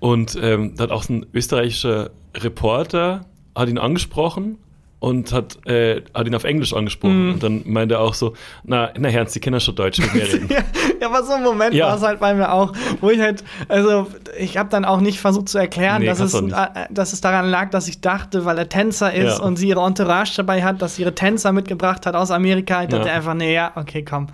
Und 0.00 0.36
ähm, 0.40 0.74
da 0.76 0.84
hat 0.84 0.90
auch 0.90 1.02
so 1.02 1.12
ein 1.14 1.26
österreichischer 1.32 2.10
Reporter, 2.36 3.26
hat 3.54 3.68
ihn 3.68 3.78
angesprochen 3.78 4.58
und 5.00 5.32
hat, 5.32 5.66
äh, 5.66 6.02
hat 6.14 6.26
ihn 6.26 6.34
auf 6.34 6.44
Englisch 6.44 6.72
angesprochen. 6.74 7.26
Mhm. 7.28 7.32
Und 7.34 7.42
dann 7.42 7.62
meinte 7.64 7.94
er 7.94 8.00
auch 8.00 8.14
so, 8.14 8.34
na, 8.64 8.90
na 8.98 9.08
Herrn, 9.08 9.26
Sie 9.26 9.40
können 9.40 9.54
ja 9.54 9.60
schon 9.60 9.74
Deutsch 9.74 9.98
mit 9.98 10.14
mir 10.14 10.22
reden. 10.32 10.48
Ja, 10.50 10.58
ja, 11.00 11.06
aber 11.08 11.24
so 11.24 11.32
ein 11.32 11.42
Moment 11.42 11.74
Ja. 11.74 11.86
war 11.88 11.96
es 11.96 12.02
halt 12.02 12.20
bei 12.20 12.34
mir 12.34 12.52
auch, 12.52 12.72
wo 13.00 13.08
ich 13.10 13.18
halt, 13.18 13.42
also 13.68 14.06
ich 14.38 14.56
habe 14.58 14.68
dann 14.68 14.84
auch 14.84 15.00
nicht 15.00 15.18
versucht 15.18 15.48
zu 15.48 15.56
erklären, 15.58 16.02
Nee, 16.02 16.06
dass, 16.06 16.20
es, 16.20 16.38
nicht. 16.40 16.54
äh, 16.54 16.86
dass 16.90 17.12
es 17.14 17.20
daran 17.22 17.48
lag, 17.50 17.70
dass 17.70 17.88
ich 17.88 18.00
dachte, 18.02 18.44
weil 18.44 18.58
er 18.58 18.68
Tänzer 18.68 19.12
ist 19.12 19.38
Ja. 19.38 19.42
und 19.44 19.56
sie 19.56 19.68
ihre 19.68 19.80
Entourage 19.84 20.34
dabei 20.36 20.62
hat, 20.62 20.82
dass 20.82 20.96
sie 20.96 21.02
ihre 21.02 21.14
Tänzer 21.14 21.52
mitgebracht 21.52 22.04
hat 22.04 22.14
aus 22.14 22.30
Amerika. 22.30 22.82
Ich 22.82 22.90
dachte 22.90 23.10
einfach, 23.10 23.32
nee, 23.34 23.54
ja, 23.54 23.72
okay, 23.76 24.04
komm, 24.04 24.26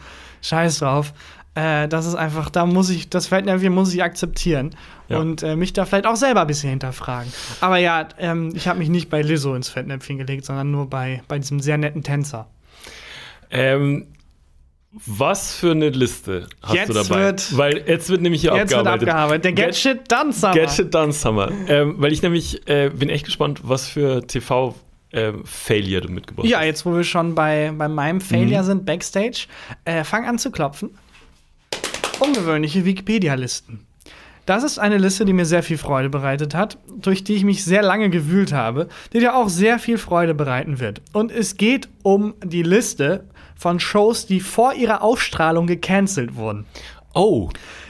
scheiß 0.42 0.81
drauf. 0.81 1.12
Äh, 1.56 1.88
das 1.88 2.06
ist 2.06 2.14
einfach, 2.14 2.50
da 2.50 2.66
muss 2.66 2.90
ich, 2.90 3.08
das 3.10 3.26
Fettnäpfchen 3.28 3.72
muss 3.74 3.92
ich 3.92 4.02
akzeptieren 4.02 4.70
Ja. 5.08 5.18
und 5.18 5.42
äh, 5.42 5.56
mich 5.56 5.72
da 5.72 5.84
vielleicht 5.86 6.06
auch 6.06 6.14
selber 6.16 6.42
ein 6.42 6.46
bisschen 6.46 6.70
hinterfragen. 6.70 7.32
Aber 7.60 7.78
ja, 7.78 8.06
ähm, 8.18 8.52
ich 8.54 8.68
habe 8.68 8.78
mich 8.78 8.88
nicht 8.90 9.08
bei 9.10 9.22
Lizzo 9.22 9.54
ins 9.54 9.68
Fettnäpfchen 9.70 10.18
gelegt, 10.18 10.44
sondern 10.44 10.70
nur 10.70 10.88
bei, 10.88 11.22
bei 11.28 11.38
diesem 11.38 11.58
sehr 11.60 11.78
netten 11.78 12.02
Tänzer. 12.02 12.46
Ähm, 13.50 14.06
was 15.06 15.54
für 15.54 15.72
eine 15.72 15.90
Liste 15.90 16.46
hast 16.62 16.74
Jetzt 16.74 16.88
du 16.88 16.94
dabei? 16.94 17.20
wird- 17.24 17.56
Weil 17.56 17.84
jetzt 17.86 18.08
wird 18.10 18.22
nämlich 18.22 18.40
hier 18.42 18.54
Jetzt 18.54 18.70
wird 18.70 18.80
abgearbeitet. 18.80 19.08
abgearbeitet. 19.08 19.44
Der 19.44 19.52
Get, 19.52 19.66
Get- 19.66 19.76
Shit 19.76 20.12
Done 20.12 20.32
Summer. 20.32 20.52
Get 20.54 20.70
Shit 20.70 20.94
Done 20.94 21.12
Summer. 21.12 21.50
ähm, 21.68 21.94
weil 21.98 22.12
ich 22.12 22.22
nämlich 22.22 22.66
äh, 22.68 22.90
bin 22.90 23.08
echt 23.10 23.24
gespannt, 23.26 23.60
was 23.62 23.88
für 23.88 24.26
TV-Failure 24.26 26.00
du 26.02 26.08
mitgebracht 26.12 26.46
Ja, 26.46 26.58
hast. 26.58 26.64
jetzt 26.66 26.86
wo 26.86 26.94
wir 26.94 27.04
schon 27.04 27.34
bei, 27.34 27.72
bei 27.76 27.88
meinem 27.88 28.20
Failure 28.20 28.62
Mhm. 28.62 28.66
sind, 28.66 28.86
Backstage, 28.86 29.46
äh, 29.84 30.02
fang 30.04 30.26
an 30.26 30.38
zu 30.38 30.50
klopfen. 30.50 30.90
Ungewöhnliche 32.18 32.85
Wikipedia-Listen. 32.85 33.87
Das 34.46 34.62
ist 34.62 34.79
eine 34.79 34.96
Liste, 34.96 35.24
die 35.24 35.33
mir 35.33 35.44
sehr 35.44 35.62
viel 35.62 35.76
Freude 35.76 36.09
bereitet 36.09 36.55
hat, 36.55 36.79
durch 36.88 37.24
die 37.24 37.35
ich 37.35 37.44
mich 37.44 37.64
sehr 37.64 37.83
lange 37.83 38.11
gewühlt 38.11 38.52
habe, 38.52 38.88
die 39.12 39.18
dir 39.18 39.35
auch 39.37 39.48
sehr 39.48 39.79
viel 39.79 39.98
Freude 39.98 40.35
bereiten 40.35 40.79
wird. 40.79 41.02
Und 41.12 41.33
es 41.33 41.57
geht 41.57 41.88
um 42.02 42.35
die 42.44 42.62
Liste 42.62 43.24
von 43.57 43.81
Shows, 43.81 44.26
die 44.26 44.40
vor 44.40 44.74
ihrer 44.74 45.02
Ausstrahlung 45.02 45.66
gecancelt 45.66 46.37
wurden. 46.37 46.64
Oh, 47.12 47.48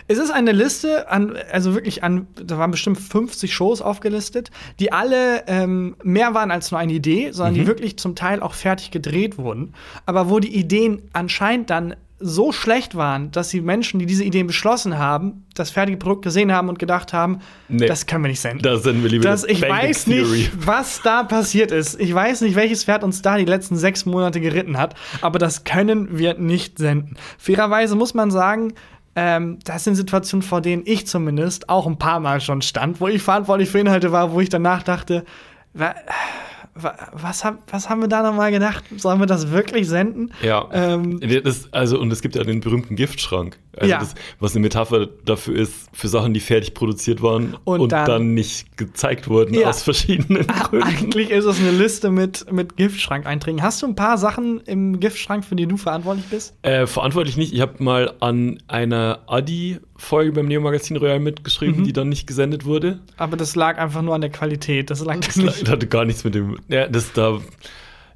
Es 0.08 0.18
ist 0.18 0.30
eine 0.30 0.52
Liste 0.52 1.10
an, 1.10 1.36
also 1.50 1.74
wirklich 1.74 2.04
an, 2.04 2.28
da 2.40 2.58
waren 2.58 2.70
bestimmt 2.70 2.98
50 2.98 3.52
Shows 3.52 3.82
aufgelistet, 3.82 4.52
die 4.78 4.92
alle 4.92 5.42
ähm, 5.48 5.96
mehr 6.04 6.32
waren 6.32 6.52
als 6.52 6.70
nur 6.70 6.78
eine 6.78 6.92
Idee, 6.92 7.32
sondern 7.32 7.54
die 7.54 7.66
wirklich 7.66 7.98
zum 7.98 8.14
Teil 8.14 8.40
auch 8.40 8.54
fertig 8.54 8.92
gedreht 8.92 9.36
wurden. 9.36 9.74
Aber 10.06 10.30
wo 10.30 10.38
die 10.38 10.56
Ideen 10.56 11.02
anscheinend 11.12 11.70
dann 11.70 11.96
so 12.18 12.50
schlecht 12.50 12.94
waren, 12.94 13.30
dass 13.30 13.48
die 13.50 13.60
Menschen, 13.60 14.00
die 14.00 14.06
diese 14.06 14.24
Ideen 14.24 14.46
beschlossen 14.46 14.96
haben, 14.98 15.44
das 15.54 15.70
fertige 15.70 15.98
Produkt 15.98 16.22
gesehen 16.22 16.50
haben 16.50 16.68
und 16.70 16.78
gedacht 16.78 17.12
haben, 17.12 17.40
Nee. 17.68 17.86
das 17.86 18.06
können 18.06 18.24
wir 18.24 18.28
nicht 18.30 18.40
senden. 18.40 18.62
da 18.62 18.78
sind 18.78 19.02
wir 19.02 19.10
lieber 19.10 19.24
Das, 19.24 19.44
ich 19.44 19.60
Bang 19.60 19.70
weiß 19.70 20.04
Theory. 20.06 20.38
nicht, 20.38 20.66
was 20.66 21.02
da 21.02 21.24
passiert 21.24 21.72
ist. 21.72 22.00
Ich 22.00 22.14
weiß 22.14 22.40
nicht, 22.40 22.54
welches 22.56 22.84
Pferd 22.84 23.04
uns 23.04 23.20
da 23.20 23.36
die 23.36 23.44
letzten 23.44 23.76
sechs 23.76 24.06
Monate 24.06 24.40
geritten 24.40 24.78
hat, 24.78 24.94
aber 25.20 25.38
das 25.38 25.64
können 25.64 26.16
wir 26.18 26.34
nicht 26.38 26.78
senden. 26.78 27.16
Fairerweise 27.38 27.96
muss 27.96 28.14
man 28.14 28.30
sagen, 28.30 28.72
ähm, 29.14 29.58
das 29.64 29.84
sind 29.84 29.94
Situationen, 29.96 30.42
vor 30.42 30.60
denen 30.60 30.82
ich 30.86 31.06
zumindest 31.06 31.68
auch 31.68 31.86
ein 31.86 31.98
paar 31.98 32.20
Mal 32.20 32.40
schon 32.40 32.62
stand, 32.62 33.00
wo 33.00 33.08
ich 33.08 33.22
verantwortlich 33.22 33.68
für 33.70 33.78
Inhalte 33.80 34.10
war, 34.12 34.32
wo 34.32 34.40
ich 34.40 34.48
danach 34.48 34.82
dachte, 34.82 35.24
was, 36.76 37.44
hab, 37.44 37.72
was 37.72 37.88
haben 37.88 38.00
wir 38.00 38.08
da 38.08 38.22
nochmal 38.22 38.50
gedacht? 38.50 38.84
Sollen 38.96 39.20
wir 39.20 39.26
das 39.26 39.50
wirklich 39.50 39.88
senden? 39.88 40.32
Ja. 40.42 40.68
Ähm, 40.72 41.20
das, 41.20 41.72
also, 41.72 41.98
und 41.98 42.12
es 42.12 42.22
gibt 42.22 42.36
ja 42.36 42.44
den 42.44 42.60
berühmten 42.60 42.96
Giftschrank. 42.96 43.58
Also 43.76 43.90
ja. 43.90 43.98
das, 43.98 44.14
was 44.40 44.54
eine 44.54 44.62
Metapher 44.62 45.06
dafür 45.24 45.56
ist, 45.56 45.88
für 45.92 46.08
Sachen, 46.08 46.32
die 46.32 46.40
fertig 46.40 46.72
produziert 46.74 47.22
waren 47.22 47.56
und, 47.64 47.80
und 47.80 47.92
dann, 47.92 48.06
dann, 48.06 48.34
nicht 48.34 48.76
gezeigt 48.76 49.28
wurden 49.28 49.54
ja. 49.54 49.68
aus 49.68 49.82
verschiedenen 49.82 50.46
Gründen. 50.46 50.86
Eigentlich 50.86 51.30
ist 51.30 51.44
es 51.44 51.60
eine 51.60 51.72
Liste 51.72 52.10
mit, 52.10 52.50
mit 52.50 52.76
Giftschrank-Einträgen. 52.76 53.62
Hast 53.62 53.82
du 53.82 53.86
ein 53.86 53.94
paar 53.94 54.16
Sachen 54.16 54.60
im 54.60 54.98
Giftschrank, 54.98 55.44
für 55.44 55.56
die 55.56 55.66
du 55.66 55.76
verantwortlich 55.76 56.26
bist? 56.26 56.54
Äh, 56.62 56.86
verantwortlich 56.86 57.36
nicht. 57.36 57.52
Ich 57.52 57.60
habe 57.60 57.82
mal 57.82 58.14
an 58.20 58.62
einer 58.66 59.20
Adi-Folge 59.96 60.32
beim 60.32 60.46
Neo-Magazin 60.46 60.96
Royal 60.96 61.20
mitgeschrieben, 61.20 61.80
mhm. 61.80 61.84
die 61.84 61.92
dann 61.92 62.08
nicht 62.08 62.26
gesendet 62.26 62.64
wurde. 62.64 63.00
Aber 63.16 63.36
das 63.36 63.54
lag 63.54 63.78
einfach 63.78 64.02
nur 64.02 64.14
an 64.14 64.20
der 64.20 64.30
Qualität. 64.30 64.90
Das 64.90 65.04
lag 65.04 65.18
das 65.20 65.36
nicht. 65.36 65.68
hatte 65.68 65.86
gar 65.86 66.04
nichts 66.04 66.24
mit 66.24 66.34
dem. 66.34 66.58
Ja, 66.68 66.88
das 66.88 67.12
da 67.12 67.38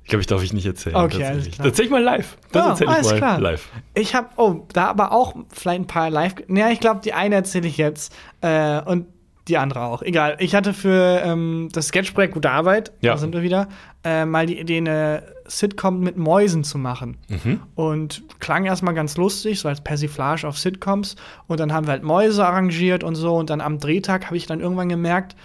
glaube 0.07 0.23
ich, 0.23 0.27
darf 0.27 0.43
ich 0.43 0.53
nicht 0.53 0.67
erzählen. 0.67 0.97
Okay, 0.97 1.25
alles 1.25 1.51
klar. 1.51 1.67
Erzähl 1.69 1.85
ich 1.85 1.91
mal 1.91 2.03
live. 2.03 2.37
Das 2.51 2.67
oh, 2.67 2.69
erzähle 2.71 2.97
ich 3.01 3.11
mal 3.11 3.17
klar. 3.17 3.41
live. 3.41 3.69
Ich 3.95 4.15
habe, 4.15 4.29
oh, 4.37 4.67
da 4.73 4.87
aber 4.87 5.13
auch 5.13 5.37
vielleicht 5.51 5.83
ein 5.83 5.87
paar 5.87 6.11
live. 6.11 6.35
Naja, 6.49 6.71
ich 6.71 6.81
glaube, 6.81 7.01
die 7.05 7.13
eine 7.13 7.37
erzähle 7.37 7.69
ich 7.69 7.77
jetzt 7.77 8.13
äh, 8.41 8.81
und 8.83 9.07
die 9.51 9.59
andere 9.59 9.83
auch. 9.83 10.03
Egal. 10.03 10.37
Ich 10.39 10.55
hatte 10.55 10.73
für 10.73 11.21
ähm, 11.25 11.69
das 11.73 11.89
Sketchprojekt 11.89 12.35
Gute 12.35 12.51
Arbeit, 12.51 12.93
ja. 13.01 13.13
da 13.13 13.19
sind 13.19 13.35
wir 13.35 13.43
wieder, 13.43 13.69
äh, 14.05 14.25
mal 14.25 14.47
die 14.47 14.59
Idee, 14.59 14.79
eine 14.79 15.23
Sitcom 15.47 16.01
mit 16.01 16.17
Mäusen 16.17 16.65
zu 16.65 16.79
machen. 16.79 17.19
Mhm. 17.29 17.61
Und 17.75 18.23
klang 18.39 18.65
erstmal 18.65 18.95
ganz 18.95 19.17
lustig, 19.17 19.61
so 19.61 19.69
als 19.69 19.83
Persiflage 19.83 20.47
auf 20.47 20.59
Sitcoms. 20.59 21.17
Und 21.47 21.61
dann 21.61 21.73
haben 21.73 21.87
wir 21.87 21.93
halt 21.93 22.03
Mäuse 22.03 22.47
arrangiert 22.47 23.05
und 23.05 23.17
so. 23.17 23.35
Und 23.37 23.51
dann 23.51 23.61
am 23.61 23.79
Drehtag 23.79 24.27
habe 24.27 24.37
ich 24.37 24.47
dann 24.47 24.61
irgendwann 24.61 24.89
gemerkt, 24.89 25.37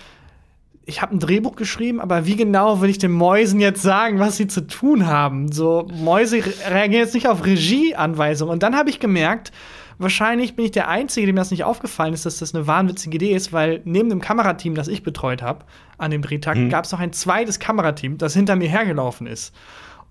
ich 0.86 1.02
habe 1.02 1.16
ein 1.16 1.20
Drehbuch 1.20 1.56
geschrieben, 1.56 2.00
aber 2.00 2.28
wie 2.28 2.36
genau 2.36 2.80
will 2.82 2.90
ich 2.90 3.00
den 3.00 3.12
Mäusen 3.12 3.60
jetzt 3.60 3.82
sagen, 3.82 4.20
was 4.20 4.38
sie 4.38 4.48
zu 4.48 4.68
tun 4.68 5.08
haben? 5.08 5.52
So, 5.52 5.88
Mäuse 5.92 6.44
reagieren 6.70 7.04
jetzt 7.04 7.16
nicht 7.16 7.28
auf 7.28 7.44
Regieanweisungen. 7.44 8.54
Und 8.54 8.62
dann 8.62 8.76
habe 8.76 8.92
ich 8.92 9.00
gemerkt, 9.00 9.52
wahrscheinlich 9.98 10.56
bin 10.56 10.66
ich 10.66 10.72
der 10.72 10.88
Einzige, 10.88 11.28
dem 11.28 11.36
das 11.36 11.52
nicht 11.52 11.64
aufgefallen 11.64 12.14
ist, 12.14 12.26
dass 12.26 12.40
das 12.40 12.54
eine 12.54 12.68
wahnwitzige 12.68 13.16
Idee 13.16 13.32
ist, 13.32 13.54
weil 13.54 13.82
neben 13.86 14.10
dem 14.10 14.22
Kamerateam, 14.22 14.76
das 14.76 14.88
ich 14.88 15.04
betreut 15.04 15.42
habe 15.42 15.66
an 15.98 16.12
dem 16.12 16.22
Drehtag, 16.22 16.58
mhm. 16.58 16.70
gab 16.70 16.86
es 16.86 16.92
noch 16.92 17.00
ein 17.00 17.14
zweites 17.14 17.60
Kamerateam, 17.60 18.18
das 18.18 18.34
hinter 18.34 18.56
mir 18.56 18.70
hergelaufen 18.70 19.28
ist. 19.28 19.54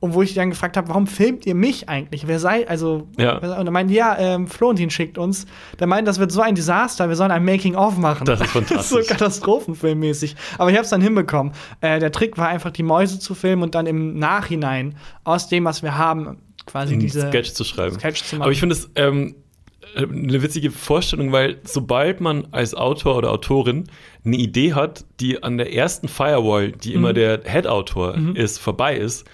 Und 0.00 0.12
wo 0.12 0.20
ich 0.20 0.34
dann 0.34 0.50
gefragt 0.50 0.76
habe, 0.76 0.88
warum 0.88 1.06
filmt 1.06 1.46
ihr 1.46 1.54
mich 1.54 1.88
eigentlich? 1.88 2.26
Wer 2.26 2.38
sei, 2.38 2.68
also, 2.68 3.08
ja. 3.16 3.38
und 3.38 3.66
er 3.66 3.70
meinte, 3.70 3.94
ja, 3.94 4.14
ähm, 4.18 4.46
Florentin 4.48 4.90
schickt 4.90 5.16
uns. 5.16 5.46
Der 5.78 5.86
meint, 5.86 6.06
das 6.06 6.18
wird 6.18 6.30
so 6.30 6.42
ein 6.42 6.54
Desaster, 6.54 7.08
wir 7.08 7.16
sollen 7.16 7.30
ein 7.30 7.42
Making-of 7.44 7.96
machen. 7.96 8.26
Das 8.26 8.40
ist 8.40 8.50
fantastisch. 8.50 9.06
so 9.06 9.08
Katastrophenfilmmäßig. 9.08 10.36
Aber 10.58 10.70
ich 10.70 10.76
habe 10.76 10.84
es 10.84 10.90
dann 10.90 11.00
hinbekommen. 11.00 11.54
Äh, 11.80 12.00
der 12.00 12.12
Trick 12.12 12.36
war 12.36 12.48
einfach, 12.48 12.70
die 12.70 12.82
Mäuse 12.82 13.18
zu 13.18 13.34
filmen 13.34 13.62
und 13.62 13.74
dann 13.74 13.86
im 13.86 14.18
Nachhinein 14.18 14.96
aus 15.22 15.48
dem, 15.48 15.64
was 15.64 15.82
wir 15.82 15.96
haben, 15.96 16.36
quasi 16.66 16.98
diese 16.98 17.28
Sketch 17.28 17.52
zu 17.52 17.64
schreiben. 17.64 17.98
Sketch 17.98 18.24
zu 18.24 18.36
machen. 18.36 18.42
Aber 18.42 18.52
ich 18.52 18.60
finde 18.60 18.74
es 18.74 18.90
ähm, 18.96 19.36
eine 19.96 20.42
witzige 20.42 20.70
Vorstellung, 20.70 21.32
weil 21.32 21.58
sobald 21.64 22.20
man 22.20 22.48
als 22.50 22.74
Autor 22.74 23.16
oder 23.16 23.30
Autorin 23.30 23.84
eine 24.24 24.36
Idee 24.36 24.72
hat, 24.72 25.04
die 25.20 25.42
an 25.42 25.58
der 25.58 25.72
ersten 25.72 26.08
Firewall, 26.08 26.72
die 26.72 26.90
mhm. 26.90 26.96
immer 26.96 27.12
der 27.12 27.42
Head-Autor 27.44 28.16
mhm. 28.16 28.36
ist, 28.36 28.58
vorbei 28.58 28.96
ist, 28.96 29.26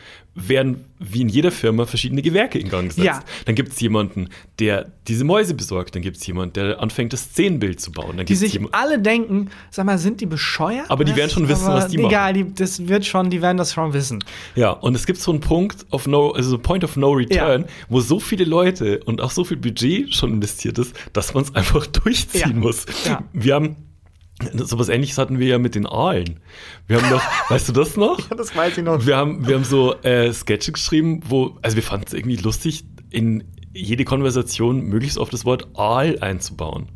werden 0.49 0.85
wie 0.99 1.23
in 1.23 1.29
jeder 1.29 1.51
Firma 1.51 1.87
verschiedene 1.87 2.21
Gewerke 2.21 2.59
in 2.59 2.69
Gang 2.69 2.89
gesetzt. 2.89 3.07
Ja. 3.07 3.21
Dann 3.47 3.55
gibt 3.55 3.73
es 3.73 3.81
jemanden, 3.81 4.29
der 4.59 4.93
diese 5.09 5.25
Mäuse 5.25 5.55
besorgt, 5.55 5.95
dann 5.95 6.03
gibt 6.03 6.19
es 6.19 6.27
jemanden, 6.27 6.53
der 6.55 6.81
anfängt, 6.81 7.13
das 7.13 7.23
Szenenbild 7.25 7.81
zu 7.81 7.91
bauen. 7.91 8.19
Dann 8.19 8.27
die 8.27 8.35
sich 8.35 8.61
alle 8.73 8.99
denken, 8.99 9.51
sag 9.71 9.87
mal, 9.87 9.99
sind 9.99 10.21
die 10.21 10.27
bescheuert? 10.27 10.91
Aber 10.91 11.05
die 11.05 11.17
werden 11.17 11.31
schon 11.31 11.49
wissen, 11.49 11.67
was 11.67 11.89
die 11.89 11.97
machen. 11.97 12.11
Egal, 12.11 12.33
die, 12.35 12.55
das 12.55 12.87
wird 12.87 13.07
schon, 13.07 13.31
die 13.31 13.41
werden 13.41 13.57
das 13.57 13.73
schon 13.73 13.93
wissen. 13.95 14.23
Ja, 14.55 14.71
und 14.71 14.95
es 14.95 15.07
gibt 15.07 15.21
so 15.21 15.31
einen 15.31 15.41
Punkt 15.41 15.87
of 15.91 16.07
no, 16.07 16.33
also 16.33 16.59
Point 16.59 16.85
of 16.85 16.97
No 16.97 17.13
Return, 17.13 17.63
ja. 17.63 17.69
wo 17.89 18.01
so 18.01 18.21
viele 18.21 18.45
Leute 18.45 19.01
und 19.05 19.21
auch 19.21 19.31
so 19.31 19.45
viel 19.45 19.57
Budget 19.57 20.15
schon 20.15 20.35
investiert 20.35 20.79
ist, 20.79 20.95
dass 21.13 21.33
man 21.33 21.45
es 21.45 21.55
einfach 21.55 21.87
durchziehen 22.05 22.41
ja. 22.41 22.57
muss. 22.57 22.87
Wir 23.33 23.55
haben 23.55 23.77
so 24.55 24.79
was 24.79 24.89
ähnliches 24.89 25.19
hatten 25.19 25.39
wir 25.39 25.47
ja 25.47 25.59
mit 25.59 25.75
den 25.75 25.87
Aalen. 25.87 26.41
Wir 26.87 27.01
haben 27.01 27.11
doch, 27.11 27.23
weißt 27.51 27.69
du 27.69 27.73
das 27.73 27.97
noch? 27.97 28.19
Ja, 28.31 28.37
das 28.37 28.55
weiß 28.55 28.79
ich 28.79 28.85
noch. 28.85 29.07
Wir 29.07 29.17
haben, 29.17 29.47
wir 29.47 29.55
haben 29.55 29.65
so 29.65 29.95
äh, 30.03 30.33
Sketche 30.33 30.73
geschrieben, 30.73 31.21
wo, 31.29 31.57
also 31.63 31.77
wir 31.77 31.83
fanden 31.83 32.07
es 32.07 32.15
irgendwie 32.15 32.37
lustig, 32.37 32.85
in 33.11 33.45
jede 33.73 34.05
Konversation 34.05 34.83
möglichst 34.83 35.19
oft 35.19 35.33
das 35.33 35.45
Wort 35.45 35.69
Aal 35.75 36.19
einzubauen. 36.21 36.89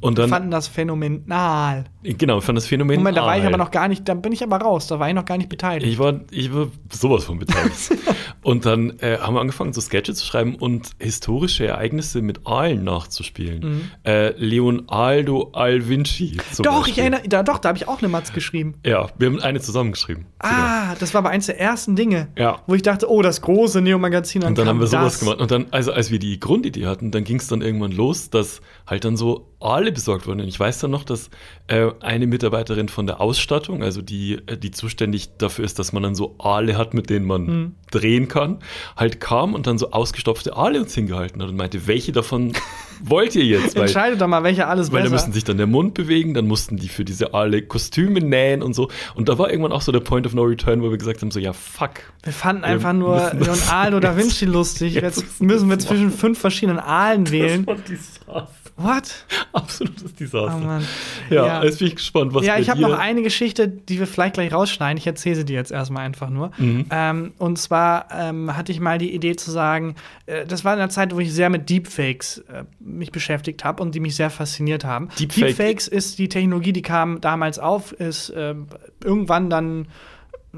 Und 0.00 0.18
dann, 0.18 0.26
wir 0.26 0.34
fanden 0.36 0.50
das 0.50 0.68
phänomenal. 0.68 1.84
Genau, 2.02 2.36
wir 2.36 2.42
fanden 2.42 2.56
das 2.56 2.66
phänomenal. 2.66 2.98
Moment, 2.98 3.16
da 3.16 3.26
war 3.26 3.38
ich 3.38 3.44
aber 3.44 3.56
noch 3.56 3.70
gar 3.70 3.88
nicht, 3.88 4.08
da 4.08 4.14
bin 4.14 4.32
ich 4.32 4.42
aber 4.42 4.58
raus, 4.58 4.86
da 4.88 4.98
war 4.98 5.08
ich 5.08 5.14
noch 5.14 5.24
gar 5.24 5.38
nicht 5.38 5.48
beteiligt. 5.48 5.90
Ich 5.90 5.98
war, 5.98 6.20
ich 6.30 6.52
war 6.52 6.68
sowas 6.90 7.24
von 7.24 7.38
beteiligt. 7.38 7.96
und 8.42 8.66
dann 8.66 8.98
äh, 9.00 9.18
haben 9.18 9.34
wir 9.34 9.40
angefangen, 9.40 9.72
so 9.72 9.80
Sketche 9.80 10.14
zu 10.14 10.26
schreiben 10.26 10.56
und 10.56 10.90
historische 10.98 11.66
Ereignisse 11.66 12.22
mit 12.22 12.46
Aalen 12.46 12.84
nachzuspielen. 12.84 13.60
Mhm. 13.60 13.90
Äh, 14.04 14.30
Leonardo 14.36 15.50
Al 15.52 15.88
Vinci. 15.88 16.36
Doch, 16.58 16.82
Beispiel. 16.82 16.92
ich 16.92 16.98
erinnere, 16.98 17.22
da, 17.28 17.42
doch, 17.42 17.58
da 17.58 17.70
habe 17.70 17.78
ich 17.78 17.88
auch 17.88 18.00
eine 18.00 18.08
Matz 18.08 18.32
geschrieben. 18.32 18.74
Ja, 18.84 19.08
wir 19.18 19.28
haben 19.28 19.40
eine 19.40 19.60
zusammengeschrieben. 19.60 20.26
Ah, 20.38 20.94
das 20.98 21.14
war 21.14 21.20
aber 21.20 21.30
eins 21.30 21.46
der 21.46 21.58
ersten 21.58 21.96
Dinge, 21.96 22.28
ja. 22.36 22.60
wo 22.66 22.74
ich 22.74 22.82
dachte, 22.82 23.10
oh, 23.10 23.22
das 23.22 23.40
große 23.40 23.80
Neo-Magazin. 23.80 24.44
Und 24.44 24.58
dann 24.58 24.68
haben 24.68 24.80
wir 24.80 24.86
sowas 24.86 25.14
das. 25.14 25.20
gemacht. 25.20 25.40
Und 25.40 25.50
dann, 25.50 25.66
also 25.70 25.92
als 25.92 26.10
wir 26.10 26.15
die 26.18 26.40
Grundidee 26.40 26.86
hatten, 26.86 27.10
dann 27.10 27.24
ging 27.24 27.38
es 27.38 27.48
dann 27.48 27.62
irgendwann 27.62 27.92
los, 27.92 28.30
dass 28.30 28.60
halt 28.86 29.04
dann 29.04 29.16
so 29.16 29.52
alle 29.58 29.90
besorgt 29.90 30.26
wurden. 30.26 30.40
Und 30.40 30.48
ich 30.48 30.58
weiß 30.58 30.78
dann 30.78 30.90
noch, 30.90 31.02
dass 31.02 31.30
äh, 31.66 31.90
eine 32.00 32.26
Mitarbeiterin 32.26 32.88
von 32.88 33.06
der 33.06 33.20
Ausstattung, 33.20 33.82
also 33.82 34.02
die, 34.02 34.34
äh, 34.46 34.56
die 34.56 34.70
zuständig 34.70 35.36
dafür 35.38 35.64
ist, 35.64 35.78
dass 35.78 35.92
man 35.92 36.02
dann 36.02 36.14
so 36.14 36.36
Aale 36.38 36.78
hat, 36.78 36.94
mit 36.94 37.10
denen 37.10 37.26
man 37.26 37.42
mhm. 37.42 37.74
drehen 37.90 38.28
kann, 38.28 38.58
halt 38.96 39.18
kam 39.18 39.54
und 39.54 39.66
dann 39.66 39.78
so 39.78 39.90
ausgestopfte 39.90 40.56
Aale 40.56 40.80
uns 40.80 40.94
hingehalten 40.94 41.42
hat 41.42 41.48
und 41.48 41.56
meinte, 41.56 41.86
welche 41.86 42.12
davon 42.12 42.52
wollt 43.02 43.34
ihr 43.34 43.44
jetzt? 43.44 43.74
Weil, 43.74 43.84
Entscheidet 43.84 44.20
doch 44.20 44.28
mal, 44.28 44.44
welche 44.44 44.66
alles 44.68 44.92
Weil 44.92 45.02
da 45.02 45.10
müssen 45.10 45.32
sich 45.32 45.44
dann 45.44 45.56
der 45.56 45.66
Mund 45.66 45.94
bewegen, 45.94 46.34
dann 46.34 46.46
mussten 46.46 46.76
die 46.76 46.88
für 46.88 47.04
diese 47.04 47.34
Aale 47.34 47.62
Kostüme 47.62 48.20
nähen 48.20 48.62
und 48.62 48.74
so. 48.74 48.88
Und 49.14 49.28
da 49.28 49.38
war 49.38 49.50
irgendwann 49.50 49.72
auch 49.72 49.82
so 49.82 49.90
der 49.90 50.00
Point 50.00 50.26
of 50.26 50.34
No 50.34 50.42
Return, 50.42 50.82
wo 50.82 50.90
wir 50.90 50.98
gesagt 50.98 51.22
haben, 51.22 51.30
so, 51.30 51.40
ja, 51.40 51.52
fuck. 51.52 51.90
Wir 52.22 52.32
fanden 52.32 52.62
wir 52.62 52.68
einfach 52.68 52.92
nur 52.92 53.32
Leonardo 53.32 54.00
da 54.00 54.16
Vinci 54.16 54.44
lustig. 54.44 54.94
Jetzt, 55.06 55.20
jetzt 55.20 55.42
müssen 55.42 55.68
wir 55.68 55.78
zwischen 55.78 56.10
fünf 56.10 56.38
verschiedenen 56.38 56.78
Aalen 56.78 57.30
wählen. 57.30 57.66
Das 57.66 58.26
war 58.26 58.48
What? 58.76 59.24
Absolutes 59.52 60.14
Desaster. 60.14 60.80
Oh 60.80 61.34
ja, 61.34 61.46
ja, 61.46 61.64
jetzt 61.64 61.78
bin 61.78 61.88
ich 61.88 61.96
gespannt, 61.96 62.34
was 62.34 62.44
Ja, 62.44 62.58
ich 62.58 62.68
habe 62.68 62.80
noch 62.80 62.98
eine 62.98 63.22
Geschichte, 63.22 63.68
die 63.68 63.98
wir 63.98 64.06
vielleicht 64.06 64.34
gleich 64.34 64.52
rausschneiden. 64.52 64.98
Ich 64.98 65.06
erzähle 65.06 65.36
sie 65.36 65.44
dir 65.46 65.54
jetzt 65.54 65.72
erstmal 65.72 66.04
einfach 66.04 66.28
nur. 66.28 66.50
Mhm. 66.58 66.84
Ähm, 66.90 67.32
und 67.38 67.58
zwar 67.58 68.08
ähm, 68.12 68.54
hatte 68.54 68.72
ich 68.72 68.80
mal 68.80 68.98
die 68.98 69.14
Idee 69.14 69.34
zu 69.34 69.50
sagen, 69.50 69.96
äh, 70.26 70.44
das 70.44 70.64
war 70.64 70.74
in 70.74 70.78
der 70.78 70.90
Zeit, 70.90 71.14
wo 71.14 71.20
ich 71.20 71.32
sehr 71.32 71.48
mit 71.48 71.70
Deepfakes 71.70 72.38
äh, 72.48 72.64
mich 72.78 73.12
beschäftigt 73.12 73.64
habe 73.64 73.82
und 73.82 73.94
die 73.94 74.00
mich 74.00 74.14
sehr 74.14 74.28
fasziniert 74.30 74.84
haben. 74.84 75.08
Deepfake. 75.18 75.46
Deepfakes 75.46 75.88
ist 75.88 76.18
die 76.18 76.28
Technologie, 76.28 76.74
die 76.74 76.82
kam 76.82 77.20
damals 77.22 77.58
auf, 77.58 77.92
ist 77.92 78.28
äh, 78.30 78.54
irgendwann 79.02 79.48
dann 79.48 79.88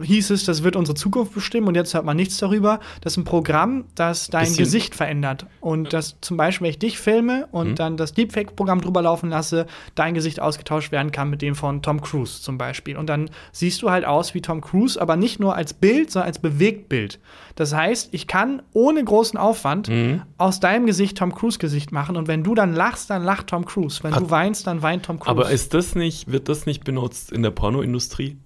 hieß 0.03 0.31
es, 0.31 0.45
das 0.45 0.63
wird 0.63 0.77
unsere 0.77 0.95
Zukunft 0.95 1.35
bestimmen 1.35 1.69
und 1.69 1.75
jetzt 1.75 1.95
hört 1.95 2.05
man 2.05 2.17
nichts 2.17 2.39
darüber. 2.39 2.81
Das 3.01 3.15
ist 3.15 3.17
ein 3.19 3.25
Programm, 3.25 3.85
das 3.95 4.29
dein 4.29 4.45
Bisschen. 4.45 4.65
Gesicht 4.65 4.95
verändert. 4.95 5.47
Und 5.61 5.93
das 5.93 6.17
zum 6.21 6.37
Beispiel, 6.37 6.67
wenn 6.67 6.71
ich 6.71 6.79
dich 6.79 6.99
filme 6.99 7.49
und 7.51 7.71
mhm. 7.71 7.75
dann 7.75 7.97
das 7.97 8.13
Deepfake-Programm 8.13 8.81
drüber 8.81 9.03
laufen 9.03 9.31
lasse, 9.31 9.67
dein 9.95 10.15
Gesicht 10.15 10.41
ausgetauscht 10.41 10.93
werden 10.93 11.13
kann 11.13 11.31
mit 11.31 11.43
dem 11.43 11.55
von 11.55 11.83
Tom 11.83 12.01
Cruise 12.01 12.43
zum 12.43 12.59
Beispiel. 12.59 12.97
Und 12.97 13.09
dann 13.09 13.31
siehst 13.53 13.83
du 13.83 13.91
halt 13.91 14.05
aus 14.05 14.35
wie 14.35 14.41
Tom 14.41 14.61
Cruise, 14.61 15.01
aber 15.01 15.17
nicht 15.17 15.41
nur 15.41 15.55
als 15.55 15.75
Bild, 15.75 16.11
sondern 16.11 16.29
als 16.29 16.39
Bewegtbild. 16.39 17.19
Das 17.55 17.75
heißt, 17.75 18.11
ich 18.13 18.27
kann 18.27 18.63
ohne 18.73 19.03
großen 19.03 19.39
Aufwand 19.39 19.89
mhm. 19.89 20.23
aus 20.37 20.61
deinem 20.61 20.87
Gesicht 20.87 21.19
Tom 21.19 21.35
Cruise-Gesicht 21.35 21.91
machen 21.91 22.17
und 22.17 22.29
wenn 22.29 22.45
du 22.45 22.55
dann 22.55 22.73
lachst, 22.73 23.11
dann 23.11 23.25
lacht 23.25 23.49
Tom 23.49 23.65
Cruise. 23.65 24.03
Wenn 24.03 24.15
Hat, 24.15 24.23
du 24.23 24.31
weinst, 24.31 24.67
dann 24.67 24.83
weint 24.83 25.05
Tom 25.07 25.19
Cruise. 25.19 25.31
Aber 25.31 25.51
ist 25.51 25.75
das 25.75 25.95
nicht, 25.95 26.31
wird 26.31 26.49
das 26.49 26.67
nicht 26.67 26.85
benutzt 26.85 27.33
in 27.33 27.43
der 27.43 27.51
Pornoindustrie? 27.51 28.37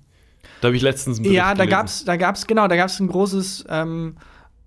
Da 0.62 0.68
habe 0.68 0.76
ich 0.76 0.82
letztens 0.82 1.18
ein 1.18 1.24
Ja, 1.24 1.54
da 1.54 1.66
gab 1.66 1.86
es, 1.86 2.04
da 2.04 2.16
gab's, 2.16 2.46
genau, 2.46 2.68
da 2.68 2.76
gab 2.76 2.88
es 2.88 3.00
ein 3.00 3.08
großes, 3.08 3.64
ähm, 3.68 4.16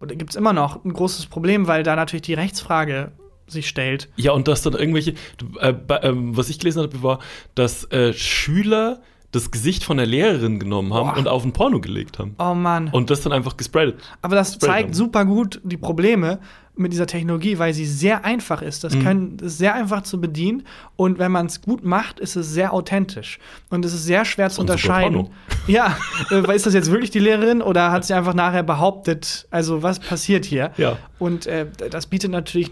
oder 0.01 0.13
gibt 0.15 0.31
es 0.31 0.36
immer 0.36 0.51
noch 0.51 0.84
ein 0.84 0.91
großes 0.91 1.27
Problem, 1.27 1.67
weil 1.67 1.84
da 1.84 1.95
natürlich 1.95 2.23
die 2.23 2.34
Rechtsfrage 2.34 3.13
sich 3.47 3.69
stellt. 3.69 4.10
Ja, 4.17 4.34
und 4.34 4.49
dass 4.49 4.62
dann 4.62 4.73
irgendwelche, 4.73 5.13
äh, 5.62 5.69
äh, 5.69 6.12
was 6.13 6.49
ich 6.49 6.60
gelesen 6.60 6.84
habe, 6.84 7.01
war, 7.01 7.19
dass 7.55 7.89
äh, 7.91 8.12
Schüler 8.12 8.99
das 9.31 9.51
Gesicht 9.51 9.86
von 9.86 9.95
der 9.95 10.05
Lehrerin 10.05 10.60
genommen 10.60 10.93
haben 10.93 11.12
Boah. 11.12 11.17
und 11.17 11.29
auf 11.29 11.45
ein 11.45 11.53
Porno 11.53 11.79
gelegt 11.79 12.19
haben. 12.19 12.36
Oh 12.39 12.53
Mann. 12.53 12.89
Und 12.89 13.10
das 13.10 13.21
dann 13.21 13.31
einfach 13.31 13.55
gespreadet. 13.55 13.95
Aber 14.21 14.36
das 14.36 14.60
zeigt 14.60 14.89
haben. 14.89 14.93
super 14.93 15.23
gut 15.23 15.62
die 15.63 15.77
Probleme, 15.77 16.39
mit 16.78 16.92
dieser 16.94 17.08
Technologie, 17.08 17.58
weil 17.60 17.74
sie 17.74 17.86
sehr 17.86 18.26
einfach 18.26 18.62
ist. 18.62 18.84
Das, 18.84 18.98
können, 19.00 19.38
das 19.38 19.54
ist 19.54 19.58
sehr 19.60 19.74
einfach 19.76 20.04
zu 20.04 20.20
bedienen 20.20 20.64
und 20.96 21.20
wenn 21.20 21.32
man 21.32 21.46
es 21.46 21.62
gut 21.62 21.86
macht, 21.86 22.20
ist 22.20 22.36
es 22.36 22.50
sehr 22.52 22.74
authentisch. 22.74 23.40
Und 23.70 23.86
es 23.86 23.94
ist 23.94 24.06
sehr 24.06 24.26
schwer 24.26 24.50
zu 24.50 24.62
unterscheiden. 24.62 25.30
Ja, 25.68 25.98
äh, 26.30 26.56
ist 26.56 26.68
das 26.68 26.76
jetzt 26.76 26.92
wirklich 26.92 27.10
die 27.10 27.18
Lehrerin 27.18 27.64
oder 27.64 27.92
hat 27.92 28.06
sie 28.06 28.14
einfach 28.14 28.36
nachher 28.36 28.62
behauptet, 28.62 29.48
also 29.50 29.82
was 29.82 30.00
passiert 30.00 30.46
hier? 30.46 30.70
Ja. 30.78 30.98
Und 31.18 31.48
äh, 31.48 31.66
das 31.90 32.06
bietet 32.06 32.30
natürlich 32.30 32.70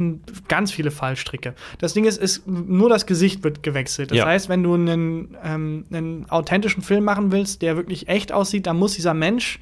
ganz 0.48 0.72
viele 0.72 0.92
Fallstricke. 0.92 1.56
Das 1.80 1.94
Ding 1.96 2.06
ist, 2.06 2.22
ist, 2.22 2.48
nur 2.48 2.90
das 2.90 3.08
Gesicht 3.08 3.44
wird 3.44 3.64
gewechselt. 3.64 4.12
Das 4.12 4.18
Ja. 4.20 4.26
heißt, 4.28 4.48
wenn 4.48 4.62
du 4.62 4.76
einen, 4.76 5.36
ähm, 5.44 5.86
einen 5.92 6.30
authentischen 6.30 6.84
Film 6.84 7.04
machen 7.04 7.32
willst, 7.32 7.64
der 7.64 7.78
wirklich 7.78 8.08
echt 8.10 8.32
aussieht, 8.32 8.68
dann 8.68 8.78
muss 8.78 8.94
dieser 8.94 9.16
Mensch 9.16 9.60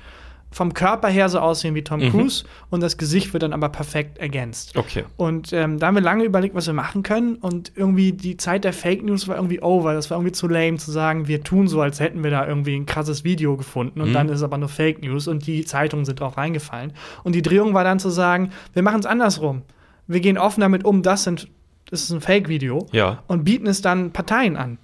vom 0.52 0.74
Körper 0.74 1.08
her 1.08 1.30
so 1.30 1.40
aussehen 1.40 1.76
wie 1.76 1.82
Tom 1.82 2.02
Cruise 2.12 2.44
und 2.70 2.82
das 2.82 2.98
Gesicht 2.98 3.32
wird 3.32 3.44
dann 3.44 3.54
aber 3.54 3.70
perfekt 3.70 4.18
ergänzt. 4.18 4.76
Okay. 4.76 5.06
Und 5.16 5.54
ähm, 5.54 5.80
da 5.80 5.88
haben 5.88 5.96
wir 5.96 6.02
lange 6.02 6.26
überlegt, 6.26 6.54
was 6.56 6.68
wir 6.68 6.74
machen 6.74 7.04
können. 7.04 7.36
Und 7.36 7.72
irgendwie 7.76 8.12
die 8.12 8.36
Zeit 8.36 8.66
der 8.66 8.74
Fake 8.74 9.02
News 9.04 9.30
war 9.30 9.38
irgendwie 9.38 9.62
over. 9.62 9.94
Das 9.94 10.10
war 10.10 10.18
irgendwie 10.18 10.34
zu 10.34 10.48
lame 10.48 10.78
zu 10.78 10.92
sagen, 10.92 11.28
wir 11.28 11.44
tun 11.44 11.70
so, 11.70 11.82
als 11.82 12.02
hätten 12.02 12.24
wir 12.24 12.32
da 12.32 12.46
irgendwie 12.46 12.76
ein 12.76 12.86
krasses 12.86 13.24
Video 13.24 13.56
gefunden. 13.56 14.02
Und 14.02 14.14
dann 14.14 14.28
ist 14.28 14.38
es 14.38 14.44
aber 14.44 14.58
nur 14.58 14.70
Fake 14.70 15.02
News 15.02 15.28
und 15.28 15.48
die 15.48 15.64
Zeitungen 15.64 16.04
sind 16.04 16.20
drauf 16.20 16.38
reingefallen. 16.38 16.94
Und 17.24 17.34
die 17.34 17.42
Drehung 17.42 17.74
war 17.74 17.86
dann 17.86 18.00
zu 18.00 18.10
sagen, 18.10 18.52
wir 18.74 18.84
machen 18.84 19.00
es 19.00 19.06
andersrum. 19.06 19.62
Wir 20.08 20.20
gehen 20.20 20.38
offen 20.38 20.60
damit 20.60 20.84
um, 20.84 21.02
das, 21.02 21.24
sind, 21.24 21.48
das 21.92 22.02
ist 22.02 22.10
ein 22.12 22.22
Fake-Video. 22.22 22.88
Ja. 22.92 23.22
Und 23.28 23.44
bieten 23.44 23.68
es 23.68 23.82
dann 23.82 24.12
Parteien 24.12 24.58
an 24.58 24.80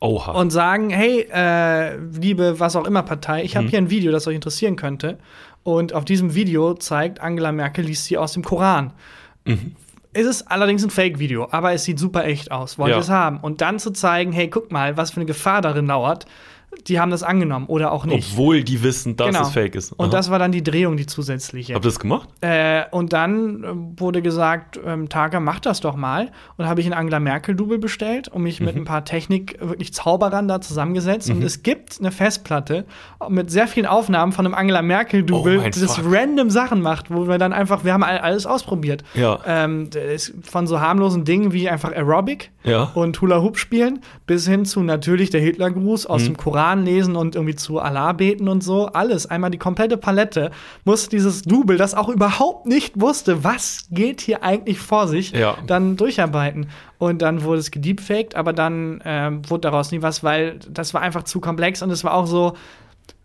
Oha. 0.00 0.32
und 0.32 0.50
sagen, 0.50 0.88
hey, 0.90 1.26
äh, 1.32 1.96
liebe 1.96 2.58
was 2.60 2.76
auch 2.76 2.86
immer 2.86 3.02
Partei, 3.02 3.42
ich 3.42 3.56
habe 3.56 3.66
hier 3.68 3.78
ein 3.78 3.90
Video, 3.90 4.12
das 4.12 4.26
euch 4.26 4.34
interessieren 4.36 4.76
könnte. 4.76 5.18
Und 5.62 5.92
auf 5.94 6.04
diesem 6.04 6.34
Video 6.34 6.74
zeigt 6.74 7.20
Angela 7.20 7.50
Merkel, 7.52 7.84
liest 7.84 8.04
sie 8.06 8.16
aus 8.18 8.32
dem 8.34 8.44
Koran. 8.44 8.92
Mhm. 9.44 9.76
Es 10.12 10.26
ist 10.26 10.42
allerdings 10.50 10.84
ein 10.84 10.90
Fake-Video, 10.90 11.48
aber 11.50 11.72
es 11.72 11.84
sieht 11.84 11.98
super 11.98 12.24
echt 12.24 12.52
aus. 12.52 12.78
Wollt 12.78 12.90
ihr 12.90 12.94
Ja. 12.96 13.00
es 13.00 13.10
haben? 13.10 13.38
Und 13.38 13.60
dann 13.62 13.78
zu 13.80 13.90
zeigen, 13.90 14.30
hey, 14.32 14.48
guck 14.48 14.70
mal, 14.70 14.96
was 14.96 15.10
für 15.10 15.16
eine 15.16 15.26
Gefahr 15.26 15.60
darin 15.60 15.86
lauert. 15.86 16.26
Die 16.88 17.00
haben 17.00 17.10
das 17.10 17.22
angenommen 17.22 17.66
oder 17.66 17.92
auch 17.92 18.04
nicht. 18.04 18.32
Obwohl 18.32 18.62
die 18.62 18.82
wissen, 18.82 19.16
dass 19.16 19.28
Genau. 19.28 19.42
es 19.42 19.50
fake 19.50 19.74
ist. 19.74 19.92
Und 19.92 20.06
Aha. 20.06 20.10
das 20.12 20.30
war 20.30 20.38
dann 20.38 20.52
die 20.52 20.62
Drehung, 20.62 20.96
die 20.96 21.06
zusätzliche. 21.06 21.74
Habt 21.74 21.84
ihr 21.84 21.88
das 21.88 21.98
gemacht? 21.98 22.28
Äh, 22.42 22.82
und 22.90 23.12
dann 23.12 23.64
äh, 23.64 24.00
wurde 24.00 24.20
gesagt, 24.22 24.78
ähm, 24.84 25.08
Tager, 25.08 25.40
mach 25.40 25.60
das 25.60 25.80
doch 25.80 25.96
mal. 25.96 26.30
Und 26.56 26.66
habe 26.66 26.80
ich 26.80 26.86
einen 26.86 26.94
Angela 26.94 27.20
Merkel-Double 27.20 27.78
bestellt 27.78 28.28
und 28.28 28.42
mich 28.42 28.60
Mhm. 28.60 28.66
mit 28.66 28.76
ein 28.76 28.84
paar 28.84 29.04
Technik, 29.04 29.56
wirklich 29.60 29.94
Zauberern 29.94 30.46
da 30.48 30.60
zusammengesetzt. 30.60 31.30
Und 31.30 31.42
es 31.42 31.62
gibt 31.62 31.98
eine 32.00 32.10
Festplatte 32.12 32.84
mit 33.28 33.50
sehr 33.50 33.66
vielen 33.66 33.86
Aufnahmen 33.86 34.32
von 34.32 34.44
einem 34.44 34.54
Angela 34.54 34.82
Merkel-Double, 34.82 35.58
Oh 35.60 35.62
das 35.68 35.96
Fuck. 35.96 36.04
random 36.12 36.50
Sachen 36.50 36.80
macht, 36.82 37.10
wo 37.10 37.28
wir 37.28 37.38
dann 37.38 37.52
einfach, 37.52 37.84
wir 37.84 37.92
haben 37.92 38.02
all- 38.02 38.18
alles 38.18 38.46
ausprobiert. 38.46 39.04
Ja. 39.14 39.38
Ähm, 39.46 39.88
von 40.42 40.66
so 40.66 40.80
harmlosen 40.80 41.24
Dingen 41.24 41.52
wie 41.52 41.68
einfach 41.68 41.92
Aerobic 41.92 42.50
Ja. 42.64 42.90
und 42.94 43.20
Hula 43.20 43.40
Hoop 43.42 43.58
spielen, 43.58 44.00
bis 44.26 44.46
hin 44.46 44.64
zu 44.64 44.82
natürlich 44.82 45.30
der 45.30 45.40
Hitlergruß 45.40 46.04
Mhm. 46.08 46.10
aus 46.14 46.24
dem 46.24 46.36
Koran 46.36 46.63
lesen 46.72 47.14
und 47.16 47.34
irgendwie 47.34 47.54
zu 47.54 47.78
Allah 47.78 48.12
beten 48.12 48.48
und 48.48 48.62
so. 48.64 48.86
Alles, 48.86 49.26
einmal 49.26 49.50
die 49.50 49.58
komplette 49.58 49.98
Palette, 49.98 50.50
muss 50.84 51.10
dieses 51.10 51.42
Double, 51.42 51.76
das 51.76 51.94
auch 51.94 52.08
überhaupt 52.08 52.64
nicht 52.66 52.98
wusste, 52.98 53.44
was 53.44 53.86
geht 53.90 54.22
hier 54.22 54.42
eigentlich 54.42 54.78
vor 54.78 55.06
sich, 55.06 55.32
Ja. 55.32 55.58
dann 55.66 55.96
durcharbeiten. 55.96 56.68
Und 56.98 57.20
dann 57.20 57.42
wurde 57.42 57.58
es 57.58 57.70
gedeepfaked, 57.70 58.34
aber 58.34 58.52
dann 58.54 59.02
ähm, 59.04 59.42
wurde 59.50 59.60
daraus 59.62 59.92
nie 59.92 60.00
was, 60.00 60.24
weil 60.24 60.58
das 60.70 60.94
war 60.94 61.02
einfach 61.02 61.24
zu 61.24 61.40
komplex 61.40 61.82
und 61.82 61.90
es 61.90 62.02
war 62.04 62.14
auch 62.14 62.26
so, 62.26 62.54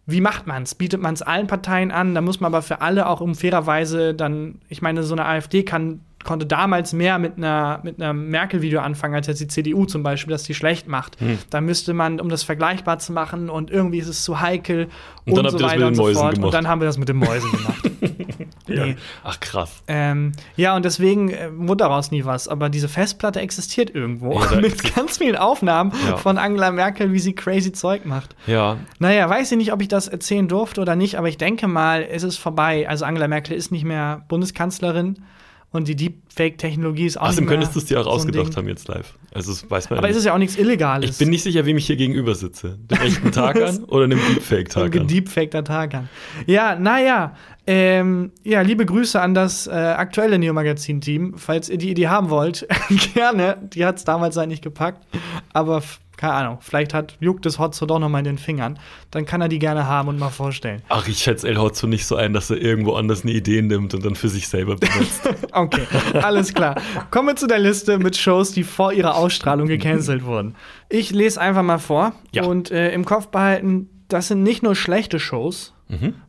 wie 0.06 0.22
macht 0.22 0.48
man 0.48 0.64
es? 0.64 0.76
Bietet 0.76 1.00
man 1.02 1.14
es 1.14 1.22
allen 1.22 1.48
Parteien 1.48 1.92
an? 1.92 2.16
Da 2.16 2.22
muss 2.22 2.40
man 2.40 2.52
aber 2.52 2.64
für 2.64 2.82
alle 2.82 3.08
auch 3.08 3.22
um 3.22 3.36
fairerweise 3.36 4.14
dann, 4.16 4.60
ich 4.68 4.82
meine, 4.82 5.04
so 5.04 5.14
eine 5.14 5.26
AfD 5.26 5.62
kann, 5.64 6.02
konnte 6.24 6.46
damals 6.46 6.92
mehr 6.94 7.18
mit 7.18 7.38
einer 7.38 7.80
mit 7.84 8.02
einem 8.02 8.30
Merkel-Video 8.30 8.82
anfangen, 8.82 9.16
als 9.16 9.28
jetzt 9.28 9.40
die 9.40 9.48
CDU 9.48 9.86
zum 9.86 10.04
Beispiel, 10.04 10.32
dass 10.32 10.44
die 10.44 10.54
schlecht 10.54 10.88
macht. 10.88 11.18
Da 11.50 11.62
müsste 11.62 11.94
man, 11.94 12.20
um 12.20 12.30
das 12.30 12.44
vergleichbar 12.44 13.00
zu 13.00 13.14
machen 13.14 13.50
und 13.50 13.72
irgendwie 13.72 14.00
ist 14.00 14.08
es 14.10 14.24
zu 14.24 14.40
heikel 14.42 14.88
Und 15.26 15.38
dann 15.38 15.46
habt 15.46 15.54
ihr 15.56 15.60
das 15.60 15.76
mit 15.78 15.82
den 15.82 15.96
Mäusen 15.96 16.24
Und 16.28 16.34
gemacht. 16.36 16.54
dann 16.54 16.68
haben 16.68 16.82
wir 16.82 16.86
das 16.86 16.98
mit 16.98 17.10
den 17.10 17.18
Mäusen 17.18 17.52
gemacht. 17.52 17.92
nee. 18.68 18.96
Ach 19.24 19.40
krass. 19.40 19.82
Ähm, 19.88 20.34
ja, 20.56 20.76
und 20.76 20.86
deswegen 20.86 21.30
äh, 21.30 21.50
wurde 21.54 21.84
daraus 21.84 22.12
nie 22.12 22.26
was. 22.26 22.48
Aber 22.48 22.70
diese 22.70 22.88
Festplatte 22.90 23.40
existiert 23.40 23.94
irgendwo 23.94 24.40
Ja, 24.40 24.56
mit 24.62 24.96
ganz 24.96 25.18
vielen 25.18 25.36
Aufnahmen 25.36 25.92
Ja. 26.08 26.18
von 26.18 26.38
Angela 26.38 26.72
Merkel, 26.72 27.12
wie 27.14 27.20
sie 27.20 27.34
crazy 27.34 27.72
Zeug 27.72 28.06
macht. 28.06 28.36
Ja. 28.48 28.78
Naja, 29.00 29.30
weiß 29.30 29.52
ich 29.52 29.58
nicht, 29.58 29.74
ob 29.74 29.82
ich 29.82 29.88
das 29.88 30.08
erzählen 30.08 30.48
durfte 30.48 30.82
oder 30.82 30.96
nicht, 30.96 31.18
aber 31.18 31.30
ich 31.30 31.38
denke 31.38 31.68
mal, 31.68 32.06
es 32.10 32.24
ist 32.24 32.38
vorbei. 32.38 32.88
Also 32.90 33.06
Angela 33.06 33.28
Merkel 33.28 33.56
ist 33.56 33.72
nicht 33.72 33.86
mehr 33.86 34.24
Bundeskanzlerin 34.28 35.24
und 35.72 35.88
die 35.88 35.96
Deepfake-Technologie 35.96 37.06
ist 37.06 37.18
auch 37.18 37.28
Außerdem 37.28 37.44
nicht 37.46 37.50
könntest 37.52 37.76
du 37.76 37.80
es 37.80 37.86
dir 37.86 38.00
auch 38.00 38.06
so 38.06 38.10
ausgedacht 38.10 38.58
haben 38.58 38.68
jetzt 38.68 38.88
live. 38.88 39.14
Also 39.32 39.52
das 39.52 39.70
weiß 39.70 39.90
man 39.90 40.00
Aber 40.00 40.08
ja 40.08 40.12
es 40.12 40.18
ist 40.18 40.24
nicht. 40.24 40.28
ja 40.28 40.34
auch 40.34 40.40
nichts 40.40 40.58
Illegales. 40.58 41.12
Ich 41.12 41.18
bin 41.18 41.30
nicht 41.30 41.44
sicher, 41.44 41.66
wem 41.66 41.78
ich 41.78 41.86
hier 41.86 41.96
gegenüber 41.96 42.34
sitze. 42.34 42.80
Dem 42.90 43.00
echten 43.02 43.32
Tarkan 43.32 43.84
oder 43.88 44.08
dem 44.08 44.20
ein 44.20 44.34
Deepfake-Tarkan? 44.34 44.92
gedeepfakter 44.92 45.64
Tag 45.64 45.94
an. 45.94 46.10
Ja, 46.48 46.76
naja. 46.76 47.36
Ähm, 47.68 48.32
ja, 48.44 48.62
liebe 48.62 48.84
Grüße 48.86 49.22
an 49.22 49.36
das 49.36 49.68
äh, 49.68 49.72
aktuelle 49.72 50.40
Neo-Magazin-Team. 50.40 51.36
Falls 51.38 51.70
ihr 51.70 51.78
die 51.78 51.92
Idee 51.92 52.08
haben 52.08 52.32
wollt, 52.32 52.68
gerne. 53.14 53.58
Die 53.74 53.86
hat 53.86 53.98
es 53.98 54.04
damals 54.06 54.38
halt 54.38 54.50
nicht 54.50 54.64
gepackt. 54.64 55.06
Aber 55.54 55.84
keine 56.20 56.34
Ahnung, 56.34 56.58
vielleicht 56.60 56.94
hat, 56.94 57.16
juckt 57.22 57.46
es 57.46 57.60
Hotzo 57.60 57.86
doch 57.86 57.98
noch 57.98 58.10
mal 58.10 58.20
in 58.20 58.26
den 58.26 58.38
Fingern. 58.38 58.78
Dann 59.10 59.26
kann 59.26 59.40
er 59.40 59.48
die 59.48 59.58
gerne 59.58 59.88
haben 59.88 60.10
und 60.10 60.20
mal 60.20 60.30
vorstellen. 60.30 60.82
Ach, 60.90 61.08
ich 61.08 61.20
schätze 61.20 61.48
El 61.48 61.58
Hotzo 61.58 61.88
nicht 61.88 62.06
so 62.06 62.18
ein, 62.18 62.34
dass 62.34 62.50
er 62.50 62.58
irgendwo 62.58 62.96
anders 62.96 63.24
eine 63.24 63.32
Idee 63.32 63.62
nimmt 63.62 63.94
und 63.94 64.04
dann 64.04 64.16
für 64.16 64.28
sich 64.28 64.48
selber 64.50 64.76
benutzt. 64.76 65.30
Okay, 65.52 65.82
alles 66.22 66.54
klar. 66.54 66.76
Kommen 67.10 67.30
wir 67.30 67.36
zu 67.38 67.48
der 67.48 67.60
Liste 67.60 67.98
mit 67.98 68.18
Shows, 68.18 68.52
die 68.52 68.64
vor 68.64 68.92
ihrer 68.94 69.16
Ausstrahlung 69.16 69.68
gecancelt 69.68 70.24
wurden. 70.26 70.56
Ich 70.90 71.12
lese 71.12 71.40
einfach 71.40 71.64
mal 71.64 71.80
vor 71.80 72.12
Ja. 72.34 72.44
und 72.44 72.70
äh, 72.72 72.92
im 72.92 73.06
Kopf 73.06 73.28
behalten, 73.28 73.90
das 74.10 74.28
sind 74.28 74.44
nicht 74.44 74.62
nur 74.62 74.76
schlechte 74.76 75.20
Shows, 75.20 75.74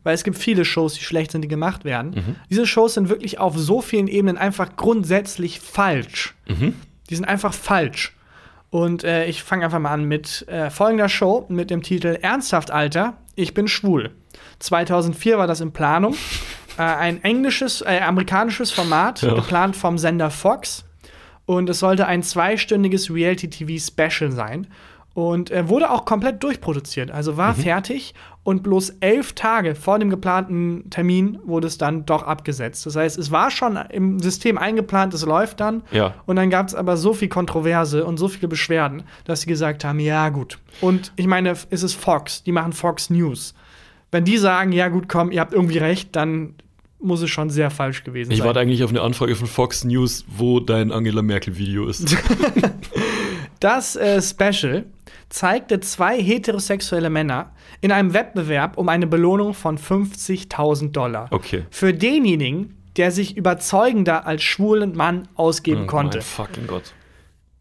weil 0.03 0.15
es 0.15 0.23
gibt 0.23 0.37
viele 0.37 0.65
Shows, 0.65 0.93
die 0.95 1.03
schlecht 1.03 1.31
sind, 1.31 1.41
die 1.43 1.47
gemacht 1.47 1.83
werden. 1.85 2.37
Diese 2.49 2.65
Shows 2.65 2.93
sind 2.95 3.09
wirklich 3.09 3.39
auf 3.39 3.57
so 3.57 3.81
vielen 3.81 4.07
Ebenen 4.07 4.37
einfach 4.37 4.75
grundsätzlich 4.77 5.59
falsch. 5.59 6.33
Die 7.09 7.15
sind 7.15 7.25
einfach 7.25 7.53
falsch. 7.53 8.15
Und 8.71 9.03
äh, 9.03 9.25
ich 9.25 9.43
fange 9.43 9.65
einfach 9.65 9.79
mal 9.79 9.91
an 9.91 10.05
mit 10.05 10.47
äh, 10.47 10.69
folgender 10.69 11.09
Show 11.09 11.45
mit 11.49 11.69
dem 11.69 11.83
Titel 11.83 12.17
Ernsthaft, 12.21 12.71
Alter, 12.71 13.17
ich 13.35 13.53
bin 13.53 13.67
schwul. 13.67 14.11
2004 14.59 15.37
war 15.37 15.45
das 15.45 15.59
in 15.61 15.73
Planung. 15.73 16.15
äh, 16.77 16.81
ein 16.81 17.21
englisches, 17.23 17.81
äh, 17.81 17.99
amerikanisches 17.99 18.71
Format, 18.71 19.21
Ja. 19.21 19.33
geplant 19.35 19.75
vom 19.75 19.97
Sender 19.97 20.31
Fox. 20.31 20.85
Und 21.45 21.69
es 21.69 21.79
sollte 21.79 22.07
ein 22.07 22.23
zweistündiges 22.23 23.13
Reality-TV-Special 23.13 24.31
sein. 24.31 24.67
Und 25.13 25.51
äh, 25.51 25.67
wurde 25.67 25.91
auch 25.91 26.05
komplett 26.05 26.41
durchproduziert. 26.41 27.11
Also 27.11 27.35
war 27.35 27.53
fertig 27.53 28.13
und 28.43 28.63
bloß 28.63 28.95
elf 29.01 29.33
Tage 29.33 29.75
vor 29.75 29.99
dem 29.99 30.09
geplanten 30.09 30.89
Termin 30.89 31.37
wurde 31.43 31.67
es 31.67 31.77
dann 31.77 32.05
doch 32.05 32.23
abgesetzt. 32.23 32.85
Das 32.85 32.95
heißt, 32.95 33.17
es 33.17 33.29
war 33.29 33.51
schon 33.51 33.75
im 33.89 34.19
System 34.19 34.57
eingeplant, 34.57 35.13
es 35.13 35.25
läuft 35.25 35.59
dann. 35.59 35.83
Ja. 35.91 36.13
Und 36.27 36.37
dann 36.37 36.49
gab 36.49 36.69
es 36.69 36.75
aber 36.75 36.95
so 36.95 37.13
viel 37.13 37.27
Kontroverse 37.27 38.05
und 38.05 38.17
so 38.17 38.29
viele 38.29 38.47
Beschwerden, 38.47 39.03
dass 39.25 39.41
sie 39.41 39.47
gesagt 39.47 39.83
haben, 39.83 39.99
ja 39.99 40.29
gut. 40.29 40.59
Und 40.79 41.11
ich 41.17 41.27
meine, 41.27 41.51
es 41.69 41.83
ist 41.83 41.93
Fox, 41.95 42.43
die 42.43 42.53
machen 42.53 42.71
Fox 42.71 43.09
News. 43.09 43.53
Wenn 44.11 44.23
die 44.23 44.37
sagen, 44.37 44.71
ja 44.71 44.87
gut, 44.87 45.09
komm, 45.09 45.31
ihr 45.31 45.41
habt 45.41 45.53
irgendwie 45.53 45.77
recht, 45.77 46.15
dann 46.15 46.55
muss 47.01 47.21
es 47.21 47.29
schon 47.29 47.49
sehr 47.49 47.69
falsch 47.69 48.03
gewesen 48.03 48.31
Ich 48.31 48.37
sein. 48.37 48.47
warte 48.47 48.61
eigentlich 48.61 48.83
auf 48.83 48.91
eine 48.91 49.01
Anfrage 49.01 49.35
von 49.35 49.47
Fox 49.47 49.83
News, 49.83 50.23
wo 50.29 50.61
dein 50.61 50.91
Angela 50.91 51.21
Merkel-Video 51.21 51.87
ist. 51.87 52.15
Das 53.59 53.95
äh, 53.95 54.19
Special 54.21 54.85
zeigte 55.31 55.79
zwei 55.79 56.21
heterosexuelle 56.21 57.09
Männer 57.09 57.51
in 57.81 57.91
einem 57.91 58.13
Wettbewerb 58.13 58.77
um 58.77 58.89
eine 58.89 59.07
Belohnung 59.07 59.53
von 59.53 59.77
50.000 59.77 60.91
Dollar. 60.91 61.27
Okay. 61.31 61.63
Für 61.71 61.93
denjenigen, 61.93 62.77
der 62.97 63.11
sich 63.11 63.37
überzeugender 63.37 64.27
als 64.27 64.43
schwulen 64.43 64.95
Mann 64.95 65.27
ausgeben 65.35 65.87
konnte. 65.87 66.17
Mein 66.19 66.23
fucking 66.25 66.67
Gott. 66.67 66.93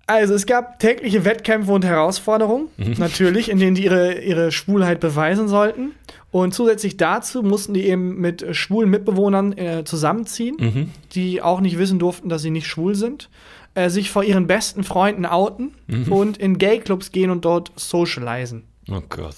Also 0.07 0.35
es 0.35 0.45
gab 0.47 0.81
tägliche 0.81 1.25
Wettkämpfe 1.25 1.71
und 1.71 1.85
Herausforderungen, 1.85 2.67
Mhm. 2.77 2.95
natürlich, 2.99 3.49
in 3.49 3.61
denen 3.61 3.77
die 3.77 3.85
ihre, 3.85 4.15
ihre 4.21 4.51
Schwulheit 4.51 4.99
beweisen 4.99 5.47
sollten. 5.47 5.93
Und 6.33 6.53
zusätzlich 6.53 6.97
dazu 6.97 7.43
mussten 7.45 7.75
die 7.75 7.87
eben 7.87 8.21
mit 8.21 8.45
schwulen 8.57 8.91
Mitbewohnern 8.91 9.53
äh, 9.57 9.85
zusammenziehen, 9.85 10.57
Mhm. 10.59 10.91
die 11.13 11.41
auch 11.43 11.61
nicht 11.61 11.79
wissen 11.79 12.01
durften, 12.01 12.29
dass 12.29 12.43
sie 12.43 12.51
nicht 12.51 12.67
schwul 12.67 12.97
sind, 12.97 13.31
äh, 13.75 13.89
sich 13.91 14.11
vor 14.11 14.25
ihren 14.25 14.47
besten 14.47 14.85
Freunden 14.85 15.27
outen 15.27 15.75
Mhm. 15.87 16.13
und 16.13 16.37
in 16.39 16.59
Gay-Clubs 16.59 17.13
gehen 17.13 17.31
und 17.31 17.45
dort 17.45 17.73
socialisen. 17.77 18.65
Oh 18.91 19.01
Gott. 19.09 19.37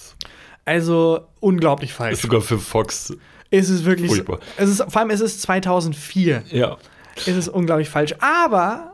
Also 0.65 1.27
unglaublich 1.39 1.93
falsch. 1.93 2.13
Ist 2.13 2.21
sogar 2.21 2.41
für 2.41 2.57
Fox. 2.57 3.13
Es 3.51 3.69
ist 3.69 3.85
wirklich, 3.85 4.09
Furchtbar. 4.09 4.39
es 4.57 4.69
ist, 4.69 4.83
vor 4.91 5.01
allem 5.01 5.11
es 5.11 5.21
ist 5.21 5.41
2004. 5.41 6.43
Ja. 6.49 6.77
Es 7.17 7.27
ist 7.27 7.49
unglaublich 7.49 7.89
falsch. 7.89 8.15
Aber 8.19 8.93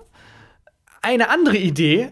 eine 1.02 1.30
andere 1.30 1.58
Idee 1.58 2.12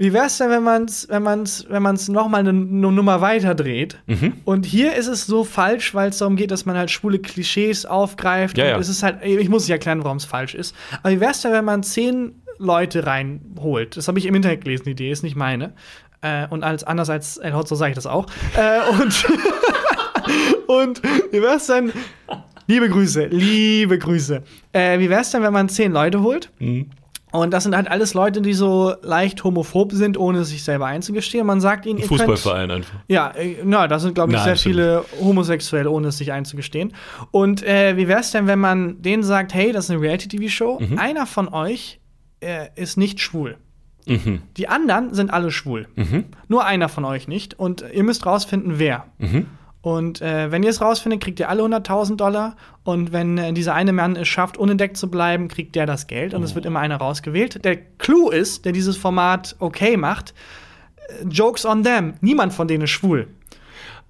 Wie 0.00 0.12
wäre 0.12 0.26
es 0.26 0.38
denn, 0.38 0.50
wenn 0.50 0.62
man 0.62 0.84
es 0.84 1.08
wenn 1.08 1.22
man's, 1.24 1.66
wenn 1.68 1.82
man's 1.82 2.08
noch 2.08 2.28
mal 2.28 2.38
eine, 2.38 2.50
eine 2.50 2.92
Nummer 2.92 3.20
weiter 3.20 3.54
dreht? 3.56 3.98
Mhm. 4.06 4.32
Und 4.44 4.64
hier 4.64 4.94
ist 4.94 5.06
es 5.08 5.26
so 5.26 5.42
falsch, 5.44 5.92
weil 5.94 6.10
es 6.10 6.18
darum 6.18 6.36
geht, 6.36 6.50
dass 6.52 6.64
man 6.66 6.76
halt 6.76 6.90
schwule 6.90 7.18
Klischees 7.18 7.84
aufgreift. 7.84 8.56
Ja, 8.58 8.64
und 8.64 8.70
ja. 8.70 8.78
es 8.78 8.88
ist 8.88 9.02
halt, 9.02 9.24
ich 9.24 9.48
muss 9.48 9.62
nicht 9.64 9.70
erklären, 9.72 10.02
warum 10.04 10.16
es 10.18 10.24
falsch 10.24 10.54
ist. 10.54 10.74
Aber 11.02 11.12
wie 11.12 11.20
wäre 11.20 11.32
es 11.32 11.40
denn, 11.42 11.52
wenn 11.52 11.64
man 11.64 11.82
zehn 11.82 12.40
Leute 12.58 13.06
reinholt? 13.06 13.96
Das 13.96 14.08
habe 14.08 14.18
ich 14.18 14.26
im 14.26 14.34
Internet 14.34 14.62
gelesen, 14.62 14.84
die 14.84 14.90
Idee 14.92 15.10
ist 15.10 15.22
nicht 15.22 15.36
meine. 15.36 15.72
Äh, 16.20 16.46
und 16.48 16.64
als 16.64 16.84
anders 16.84 17.10
als 17.10 17.36
El 17.36 17.54
Hotzo 17.54 17.74
sage 17.74 17.92
ich 17.92 17.94
das 17.94 18.06
auch. 18.06 18.26
Äh, 18.56 18.90
und, 19.00 19.26
und 20.66 21.02
wie 21.32 21.40
wäre 21.40 21.56
es 21.56 21.66
denn? 21.66 21.92
Liebe 22.66 22.88
Grüße, 22.88 23.26
liebe 23.26 23.98
Grüße. 23.98 24.42
Äh, 24.72 24.98
wie 24.98 25.08
wäre 25.08 25.22
es 25.22 25.30
denn, 25.30 25.42
wenn 25.42 25.52
man 25.52 25.68
zehn 25.68 25.92
Leute 25.92 26.20
holt? 26.20 26.50
Mhm. 26.58 26.90
Und 27.30 27.52
das 27.52 27.64
sind 27.64 27.76
halt 27.76 27.90
alles 27.90 28.14
Leute, 28.14 28.40
die 28.40 28.54
so 28.54 28.94
leicht 29.02 29.44
homophob 29.44 29.92
sind, 29.92 30.18
ohne 30.18 30.44
sich 30.44 30.64
selber 30.64 30.86
einzugestehen. 30.86 31.46
Man 31.46 31.60
sagt 31.60 31.84
ihnen, 31.84 31.98
könnt, 31.98 32.08
Fußballverein 32.08 32.70
einfach. 32.70 33.00
ja, 33.06 33.30
äh, 33.30 33.56
na, 33.64 33.86
da 33.86 33.98
sind, 33.98 34.14
glaube 34.14 34.32
ich, 34.32 34.38
Nein, 34.38 34.44
sehr 34.44 34.56
viele 34.56 35.04
Homosexuelle, 35.20 35.90
ohne 35.90 36.08
es 36.08 36.18
sich 36.18 36.32
einzugestehen. 36.32 36.94
Und 37.30 37.62
äh, 37.62 37.96
wie 37.96 38.08
wäre 38.08 38.20
es 38.20 38.30
denn, 38.30 38.46
wenn 38.46 38.58
man 38.58 39.02
denen 39.02 39.22
sagt, 39.22 39.52
hey, 39.54 39.72
das 39.72 39.84
ist 39.84 39.90
eine 39.90 40.00
Reality-TV-Show, 40.00 40.80
einer 40.96 41.26
von 41.26 41.48
euch 41.48 42.00
äh, 42.40 42.68
ist 42.76 42.96
nicht 42.96 43.20
schwul. 43.20 43.56
Mhm. 44.06 44.42
Die 44.56 44.68
anderen 44.68 45.12
sind 45.14 45.32
alle 45.32 45.50
schwul. 45.50 45.86
Nur 46.48 46.64
einer 46.64 46.88
von 46.88 47.04
euch 47.04 47.28
nicht. 47.28 47.58
Und 47.58 47.84
ihr 47.92 48.04
müsst 48.04 48.24
rausfinden, 48.24 48.78
wer. 48.78 49.06
Mhm. 49.18 49.46
Und 49.80 50.20
äh, 50.22 50.50
wenn 50.50 50.62
ihr 50.62 50.70
es 50.70 50.80
rausfindet, 50.80 51.22
kriegt 51.22 51.38
ihr 51.38 51.48
alle 51.48 51.62
100.000 51.62 52.16
Dollar. 52.16 52.56
Und 52.84 53.12
wenn 53.12 53.38
äh, 53.38 53.52
dieser 53.52 53.74
eine 53.74 53.92
Mann 53.92 54.16
es 54.16 54.28
schafft, 54.28 54.56
unentdeckt 54.56 54.96
zu 54.96 55.10
bleiben, 55.10 55.48
kriegt 55.48 55.76
der 55.76 55.86
das 55.86 56.06
Geld. 56.06 56.34
Und 56.34 56.42
es 56.42 56.54
wird 56.54 56.66
immer 56.66 56.80
einer 56.80 56.96
rausgewählt. 56.96 57.64
Der 57.64 57.76
Clou 57.76 58.30
ist, 58.30 58.64
der 58.64 58.72
dieses 58.72 58.96
Format 58.96 59.56
okay 59.60 59.96
macht, 59.96 60.34
äh, 61.08 61.24
Jokes 61.28 61.64
on 61.64 61.84
them. 61.84 62.14
Niemand 62.20 62.52
von 62.52 62.66
denen 62.66 62.84
ist 62.84 62.90
schwul. 62.90 63.28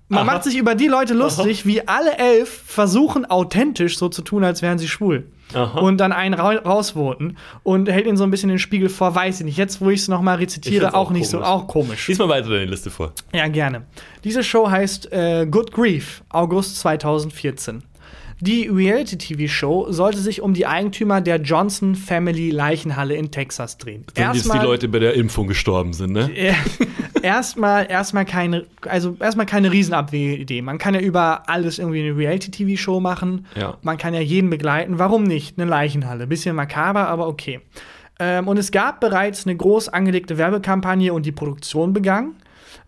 Man 0.08 0.20
Aha. 0.20 0.32
macht 0.32 0.44
sich 0.44 0.56
über 0.56 0.74
die 0.74 0.86
Leute 0.86 1.12
lustig, 1.12 1.66
wie 1.66 1.86
alle 1.86 2.16
elf 2.16 2.48
versuchen, 2.48 3.26
authentisch 3.26 3.98
so 3.98 4.08
zu 4.08 4.22
tun, 4.22 4.42
als 4.42 4.62
wären 4.62 4.78
sie 4.78 4.88
schwul. 4.88 5.26
Aha. 5.54 5.80
Und 5.80 5.98
dann 5.98 6.12
einen 6.12 6.34
ra 6.34 6.56
rausvoten 6.56 7.38
und 7.62 7.88
hält 7.88 8.06
ihnen 8.06 8.16
so 8.16 8.24
ein 8.24 8.30
bisschen 8.30 8.48
den 8.48 8.58
Spiegel 8.58 8.88
vor, 8.88 9.14
weiß 9.14 9.40
ich 9.40 9.46
nicht. 9.46 9.56
Jetzt, 9.56 9.80
wo 9.80 9.90
ich 9.90 10.00
es 10.00 10.08
nochmal 10.08 10.36
rezitiere, 10.36 10.94
auch, 10.94 11.06
auch 11.06 11.10
nicht 11.10 11.28
so, 11.28 11.38
komisch. 11.38 11.48
auch 11.48 11.66
komisch. 11.66 12.08
Lies 12.08 12.18
mal 12.18 12.28
weiter 12.28 12.48
deine 12.48 12.66
Liste 12.66 12.90
vor. 12.90 13.12
Ja, 13.32 13.48
gerne. 13.48 13.86
Diese 14.24 14.42
Show 14.42 14.70
heißt 14.70 15.12
äh, 15.12 15.46
Good 15.46 15.72
Grief, 15.72 16.22
August 16.28 16.78
2014. 16.80 17.82
Die 18.40 18.68
Reality-TV-Show 18.68 19.90
sollte 19.90 20.18
sich 20.18 20.42
um 20.42 20.54
die 20.54 20.66
Eigentümer 20.66 21.20
der 21.20 21.40
Johnson 21.40 21.96
Family 21.96 22.50
Leichenhalle 22.50 23.16
in 23.16 23.30
Texas 23.30 23.78
drehen. 23.78 24.04
Dann 24.14 24.34
jetzt 24.34 24.52
die 24.52 24.58
Leute 24.58 24.88
bei 24.88 25.00
der 25.00 25.14
Impfung 25.14 25.48
gestorben 25.48 25.92
sind, 25.92 26.12
ne? 26.12 26.30
erstmal 27.22 27.90
erstmal 27.90 28.24
keine 28.24 28.66
also 28.86 29.16
erstmal 29.18 29.46
keine 29.46 29.72
Riesenabwegidee. 29.72 30.62
Man 30.62 30.78
kann 30.78 30.94
ja 30.94 31.00
über 31.00 31.48
alles 31.48 31.78
irgendwie 31.78 32.02
eine 32.02 32.16
Reality-TV-Show 32.16 33.00
machen. 33.00 33.46
Ja. 33.56 33.76
Man 33.82 33.98
kann 33.98 34.14
ja 34.14 34.20
jeden 34.20 34.50
begleiten. 34.50 34.98
Warum 34.98 35.24
nicht? 35.24 35.58
Eine 35.58 35.68
Leichenhalle. 35.68 36.26
Bisschen 36.28 36.54
makaber, 36.54 37.08
aber 37.08 37.26
okay. 37.26 37.60
Ähm, 38.20 38.46
und 38.46 38.56
es 38.56 38.70
gab 38.70 39.00
bereits 39.00 39.46
eine 39.46 39.56
groß 39.56 39.88
angelegte 39.88 40.38
Werbekampagne 40.38 41.12
und 41.12 41.26
die 41.26 41.32
Produktion 41.32 41.92
begann, 41.92 42.34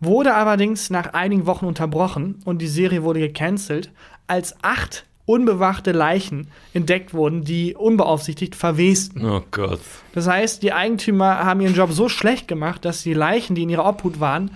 wurde 0.00 0.34
allerdings 0.34 0.90
nach 0.90 1.12
einigen 1.12 1.46
Wochen 1.46 1.66
unterbrochen 1.66 2.38
und 2.44 2.62
die 2.62 2.68
Serie 2.68 3.02
wurde 3.02 3.20
gecancelt, 3.20 3.92
als 4.26 4.54
acht 4.62 5.06
unbewachte 5.26 5.92
Leichen 5.92 6.48
entdeckt 6.74 7.14
wurden, 7.14 7.44
die 7.44 7.74
unbeaufsichtigt 7.74 8.54
verwesten. 8.54 9.24
Oh 9.24 9.42
Gott. 9.50 9.80
Das 10.12 10.26
heißt, 10.26 10.62
die 10.62 10.72
Eigentümer 10.72 11.44
haben 11.44 11.60
ihren 11.60 11.74
Job 11.74 11.92
so 11.92 12.08
schlecht 12.08 12.48
gemacht, 12.48 12.84
dass 12.84 13.02
die 13.02 13.14
Leichen, 13.14 13.54
die 13.54 13.62
in 13.62 13.68
ihrer 13.68 13.86
Obhut 13.86 14.18
waren, 14.20 14.50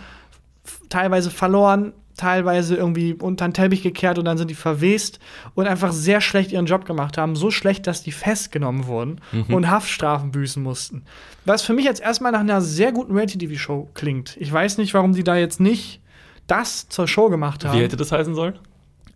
teilweise 0.88 1.30
verloren, 1.30 1.92
teilweise 2.16 2.76
irgendwie 2.76 3.14
unter 3.14 3.46
den 3.46 3.54
Teppich 3.54 3.82
gekehrt 3.82 4.18
und 4.18 4.24
dann 4.24 4.38
sind 4.38 4.48
die 4.48 4.54
verwest 4.54 5.18
und 5.54 5.66
einfach 5.66 5.92
sehr 5.92 6.20
schlecht 6.20 6.52
ihren 6.52 6.66
Job 6.66 6.84
gemacht 6.84 7.18
haben. 7.18 7.34
So 7.36 7.50
schlecht, 7.50 7.86
dass 7.86 8.02
die 8.02 8.12
festgenommen 8.12 8.86
wurden 8.86 9.20
und 9.48 9.68
Haftstrafen 9.68 10.30
büßen 10.30 10.62
mussten. 10.62 11.02
Was 11.44 11.62
für 11.62 11.72
mich 11.72 11.84
jetzt 11.84 12.00
erstmal 12.00 12.32
nach 12.32 12.40
einer 12.40 12.60
sehr 12.60 12.92
guten 12.92 13.12
Reality-TV-Show 13.12 13.90
klingt. 13.94 14.36
Ich 14.38 14.52
weiß 14.52 14.78
nicht, 14.78 14.94
warum 14.94 15.12
die 15.12 15.24
da 15.24 15.36
jetzt 15.36 15.60
nicht 15.60 16.00
das 16.46 16.88
zur 16.88 17.08
Show 17.08 17.30
gemacht 17.30 17.64
haben. 17.64 17.78
Wie 17.78 17.82
hätte 17.82 17.96
das 17.96 18.12
heißen 18.12 18.34
sollen? 18.34 18.58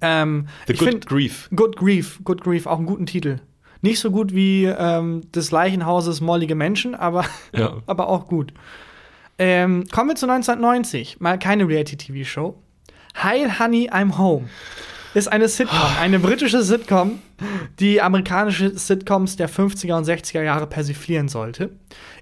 Ähm, 0.01 0.47
The 0.67 0.73
ich 0.75 0.79
Good 0.79 0.89
find- 0.89 1.07
Grief. 1.07 1.49
Good 1.55 1.77
Grief, 1.77 2.21
Good 2.25 2.43
Grief, 2.43 2.67
auch 2.67 2.79
einen 2.79 2.87
guten 2.87 3.07
Titel. 3.07 3.39
Nicht 3.81 4.01
so 4.01 4.11
gut 4.11 4.35
wie 4.35 4.65
ähm, 4.65 5.23
des 5.33 5.51
Leichenhauses 5.51 6.21
Mollige 6.21 6.55
Menschen, 6.55 6.95
aber, 6.95 7.25
Ja. 7.55 7.77
aber 7.87 8.09
auch 8.09 8.27
gut. 8.27 8.53
Ähm, 9.39 9.85
kommen 9.93 10.11
wir 10.11 10.17
zu 10.17 10.27
1990. 10.27 11.21
Mal 11.21 11.39
keine 11.39 11.69
Reality-TV-Show. 11.69 12.57
Hi 13.17 13.47
Honey, 13.59 13.89
I'm 13.91 14.19
Home. 14.19 14.49
Ist 15.15 15.29
eine 15.29 15.49
Sitcom, 15.49 15.79
eine 16.01 16.19
britische 16.19 16.63
Sitcom, 16.63 17.21
die 17.79 18.03
amerikanische 18.03 18.77
Sitcoms 18.77 19.37
der 19.37 19.49
50er 19.49 19.95
und 19.97 20.07
60er 20.07 20.43
Jahre 20.43 20.67
persiflieren 20.67 21.29
sollte. 21.29 21.71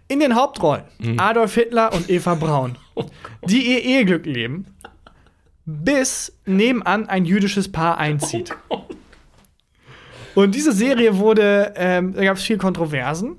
In 0.08 0.20
den 0.20 0.34
Hauptrollen 0.36 0.84
Adolf 1.18 1.54
Hitler 1.54 1.92
und 1.92 2.08
Eva 2.08 2.34
Braun, 2.34 2.76
die 3.48 3.62
ihr 3.72 3.82
Eheglück 3.82 4.24
leben, 4.24 4.66
bis 5.66 6.32
nebenan 6.46 7.08
ein 7.08 7.24
jüdisches 7.24 7.70
Paar 7.70 7.98
einzieht. 7.98 8.54
Und 10.36 10.54
diese 10.54 10.72
Serie 10.72 11.16
wurde, 11.18 11.72
ähm, 11.76 12.12
da 12.14 12.22
gab 12.22 12.36
es 12.36 12.42
viel 12.42 12.58
Kontroversen, 12.58 13.36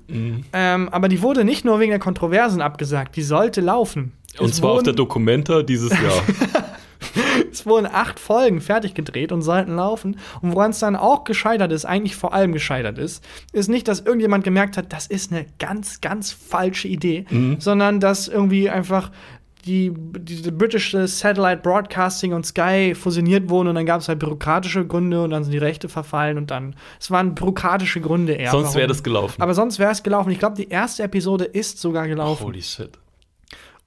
ähm, 0.52 0.88
aber 0.90 1.08
die 1.08 1.22
wurde 1.22 1.44
nicht 1.44 1.64
nur 1.64 1.80
wegen 1.80 1.90
der 1.90 2.00
Kontroversen 2.00 2.60
abgesagt, 2.60 3.16
die 3.16 3.22
sollte 3.22 3.60
laufen. 3.60 4.12
Und 4.38 4.50
Es 4.50 4.56
zwar 4.56 4.72
auf 4.72 4.82
der 4.82 4.92
Documenta 4.92 5.62
dieses 5.62 5.90
Jahr. 5.90 6.22
es 7.52 7.64
wurden 7.66 7.86
acht 7.86 8.18
Folgen 8.18 8.60
fertig 8.60 8.94
gedreht 8.94 9.32
und 9.32 9.42
sollten 9.42 9.76
laufen. 9.76 10.18
Und 10.42 10.54
woran 10.54 10.72
es 10.72 10.80
dann 10.80 10.96
auch 10.96 11.24
gescheitert 11.24 11.72
ist, 11.72 11.84
eigentlich 11.84 12.16
vor 12.16 12.34
allem 12.34 12.52
gescheitert 12.52 12.98
ist, 12.98 13.24
ist 13.52 13.68
nicht, 13.68 13.88
dass 13.88 14.00
irgendjemand 14.00 14.44
gemerkt 14.44 14.76
hat, 14.76 14.92
das 14.92 15.06
ist 15.06 15.32
eine 15.32 15.46
ganz, 15.58 16.00
ganz 16.00 16.32
falsche 16.32 16.88
Idee, 16.88 17.24
sondern 17.58 18.00
dass 18.00 18.28
irgendwie 18.28 18.70
einfach 18.70 19.10
die, 19.68 19.92
die 19.94 20.50
British 20.50 20.92
Satellite 20.92 21.58
Broadcasting 21.58 22.32
und 22.32 22.46
Sky 22.46 22.94
fusioniert 22.94 23.50
wurden 23.50 23.68
und 23.68 23.74
dann 23.74 23.86
gab 23.86 24.00
es 24.00 24.08
halt 24.08 24.18
bürokratische 24.18 24.86
Gründe 24.86 25.22
und 25.22 25.30
dann 25.30 25.44
sind 25.44 25.52
die 25.52 25.58
Rechte 25.58 25.88
verfallen 25.88 26.38
und 26.38 26.50
dann, 26.50 26.74
es 26.98 27.10
waren 27.10 27.34
bürokratische 27.34 28.00
Gründe 28.00 28.32
eher. 28.32 28.50
Sonst 28.50 28.74
wäre 28.74 28.88
das 28.88 29.02
gelaufen. 29.02 29.40
Aber 29.42 29.54
sonst 29.54 29.78
wäre 29.78 29.92
es 29.92 30.02
gelaufen. 30.02 30.30
Ich 30.30 30.38
glaube, 30.38 30.56
die 30.56 30.68
erste 30.68 31.02
Episode 31.02 31.44
ist 31.44 31.78
sogar 31.78 32.08
gelaufen. 32.08 32.44
Holy 32.44 32.62
shit. 32.62 32.90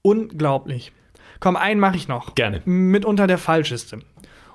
Unglaublich. 0.04 0.92
Komm, 1.40 1.56
einen 1.56 1.80
mache 1.80 1.96
ich 1.96 2.08
noch. 2.08 2.36
Gerne. 2.36 2.62
Mitunter 2.66 3.26
der 3.26 3.40
falscheste. 3.40 4.00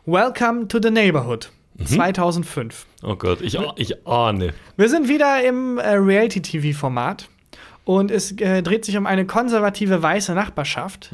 Welcome 0.04 0.68
to 0.68 0.78
the 0.80 0.90
Neighborhood. 0.90 1.50
Mhm. 1.74 1.86
2005. 1.86 2.86
Oh 3.02 3.16
Gott, 3.16 3.40
ich, 3.40 3.58
ich 3.76 4.06
ahne. 4.06 4.54
Wir 4.76 4.88
sind 4.88 5.08
wieder 5.08 5.42
im 5.42 5.78
äh, 5.78 5.94
Reality-TV-Format 5.94 7.28
und 7.86 8.10
es 8.10 8.32
äh, 8.32 8.62
dreht 8.62 8.84
sich 8.84 8.98
um 8.98 9.06
eine 9.06 9.24
konservative 9.24 10.02
weiße 10.02 10.34
Nachbarschaft. 10.34 11.10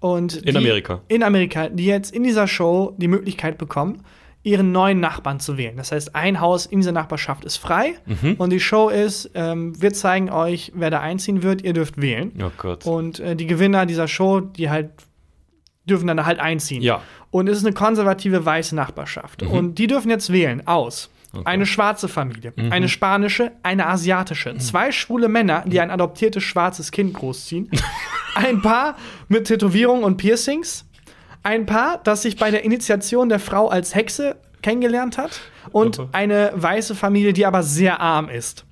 Und 0.00 0.34
Mhm. 0.36 0.38
In 0.48 0.52
die, 0.52 0.56
Amerika. 0.56 1.00
In 1.08 1.22
Amerika, 1.22 1.68
die 1.68 1.84
jetzt 1.86 2.14
in 2.14 2.22
dieser 2.22 2.46
Show 2.46 2.94
die 2.98 3.08
Möglichkeit 3.08 3.58
bekommen, 3.58 4.02
ihren 4.42 4.72
neuen 4.72 5.00
Nachbarn 5.00 5.40
zu 5.40 5.56
wählen. 5.56 5.76
Das 5.78 5.90
heißt, 5.90 6.14
ein 6.14 6.38
Haus 6.40 6.66
in 6.66 6.80
dieser 6.80 6.92
Nachbarschaft 6.92 7.44
ist 7.46 7.56
frei 7.56 7.94
Mhm. 8.06 8.34
und 8.38 8.50
die 8.50 8.60
Show 8.60 8.90
ist, 8.90 9.30
ähm, 9.34 9.72
wir 9.80 9.92
zeigen 9.94 10.28
euch, 10.30 10.70
wer 10.74 10.90
da 10.90 11.00
einziehen 11.00 11.42
wird, 11.42 11.62
ihr 11.62 11.72
dürft 11.72 12.00
wählen. 12.00 12.30
Oh 12.42 12.50
Gott. 12.58 12.84
Und 12.86 13.20
äh, 13.20 13.34
die 13.34 13.46
Gewinner 13.46 13.86
dieser 13.86 14.06
Show, 14.06 14.40
die 14.40 14.68
halt 14.70 14.90
dürfen 15.88 16.06
dann 16.06 16.24
halt 16.24 16.38
einziehen. 16.38 16.82
Ja. 16.82 17.02
Und 17.30 17.48
es 17.48 17.58
ist 17.58 17.64
eine 17.66 17.74
konservative 17.74 18.44
weiße 18.46 18.74
Nachbarschaft. 18.76 19.42
Und 19.42 19.78
die 19.78 19.86
dürfen 19.86 20.10
jetzt 20.10 20.32
wählen 20.32 20.66
aus. 20.66 21.10
Eine 21.44 21.66
schwarze 21.66 22.08
Familie, 22.08 22.52
eine 22.70 22.88
spanische, 22.88 23.52
eine 23.62 23.86
asiatische, 23.86 24.56
zwei 24.58 24.92
schwule 24.92 25.28
Männer, 25.28 25.64
die 25.66 25.80
ein 25.80 25.90
adoptiertes 25.90 26.42
schwarzes 26.42 26.90
Kind 26.90 27.14
großziehen, 27.14 27.70
ein 28.34 28.62
Paar 28.62 28.96
mit 29.28 29.46
Tätowierungen 29.46 30.04
und 30.04 30.16
Piercings, 30.16 30.86
ein 31.42 31.66
Paar, 31.66 32.00
das 32.04 32.22
sich 32.22 32.36
bei 32.36 32.50
der 32.50 32.64
Initiation 32.64 33.28
der 33.28 33.38
Frau 33.40 33.68
als 33.68 33.94
Hexe 33.94 34.36
kennengelernt 34.62 35.18
hat 35.18 35.40
und 35.72 36.00
Aha. 36.00 36.08
eine 36.12 36.52
weiße 36.54 36.94
Familie, 36.94 37.32
die 37.32 37.44
aber 37.46 37.62
sehr 37.62 38.00
arm 38.00 38.28
ist. 38.28 38.64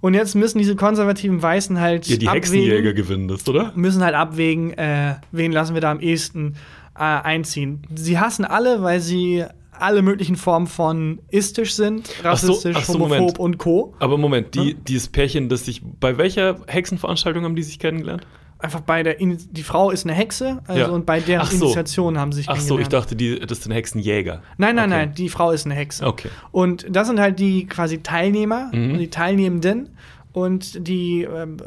Und 0.00 0.12
jetzt 0.12 0.34
müssen 0.34 0.58
diese 0.58 0.76
konservativen 0.76 1.40
Weißen 1.42 1.80
halt 1.80 2.06
Ja, 2.06 2.16
die 2.16 2.28
abwägen, 2.28 2.42
Hexenjäger 2.42 2.92
gewinnen 2.92 3.26
das, 3.28 3.48
oder? 3.48 3.72
müssen 3.74 4.02
halt 4.04 4.14
abwägen, 4.14 4.72
äh, 4.76 5.14
wen 5.32 5.50
lassen 5.50 5.72
wir 5.72 5.80
da 5.80 5.90
am 5.90 6.00
ehesten 6.00 6.56
äh, 6.94 7.00
einziehen. 7.02 7.86
Sie 7.94 8.18
hassen 8.18 8.44
alle, 8.44 8.82
weil 8.82 9.00
sie 9.00 9.44
alle 9.80 10.02
möglichen 10.02 10.36
Formen 10.36 10.66
von 10.66 11.20
istisch 11.28 11.74
sind, 11.74 12.08
Ach 12.22 12.36
so, 12.36 12.48
rassistisch, 12.48 12.76
ach 12.78 12.84
so, 12.84 12.94
homophob 12.94 13.18
Moment. 13.18 13.38
und 13.38 13.58
Co. 13.58 13.94
Aber 13.98 14.16
Moment, 14.18 14.54
die, 14.54 14.74
dieses 14.74 15.08
Pärchen, 15.08 15.48
das 15.48 15.64
sich. 15.64 15.82
Bei 15.84 16.16
welcher 16.18 16.56
Hexenveranstaltung 16.66 17.44
haben 17.44 17.56
die 17.56 17.62
sich 17.62 17.78
kennengelernt? 17.78 18.26
Einfach 18.58 18.80
bei 18.80 19.02
der, 19.02 19.20
In 19.20 19.36
die 19.50 19.62
Frau 19.62 19.90
ist 19.90 20.04
eine 20.06 20.14
Hexe, 20.14 20.62
also 20.66 20.80
Ja. 20.80 20.88
und 20.88 21.04
bei 21.04 21.20
deren 21.20 21.42
Ach 21.42 21.50
so. 21.50 21.64
Initiation 21.66 22.18
haben 22.18 22.32
sie 22.32 22.38
sich 22.38 22.48
Ach 22.48 22.58
so, 22.60 22.78
ich 22.78 22.88
dachte, 22.88 23.14
die, 23.14 23.38
das 23.40 23.62
sind 23.62 23.72
Hexenjäger. 23.72 24.42
Nein, 24.56 24.76
nein, 24.76 24.90
Okay. 24.90 24.98
nein, 25.06 25.14
die 25.14 25.28
Frau 25.28 25.50
ist 25.50 25.66
eine 25.66 25.74
Hexe. 25.74 26.06
Okay. 26.06 26.28
Und 26.50 26.86
das 26.88 27.08
sind 27.08 27.20
halt 27.20 27.38
die 27.38 27.66
quasi 27.66 28.02
Teilnehmer, 28.02 28.70
Mhm. 28.72 28.96
die 28.98 29.08
Teilnehmenden 29.10 29.90
und 30.32 30.86
die 30.88 31.22
ähm, 31.24 31.58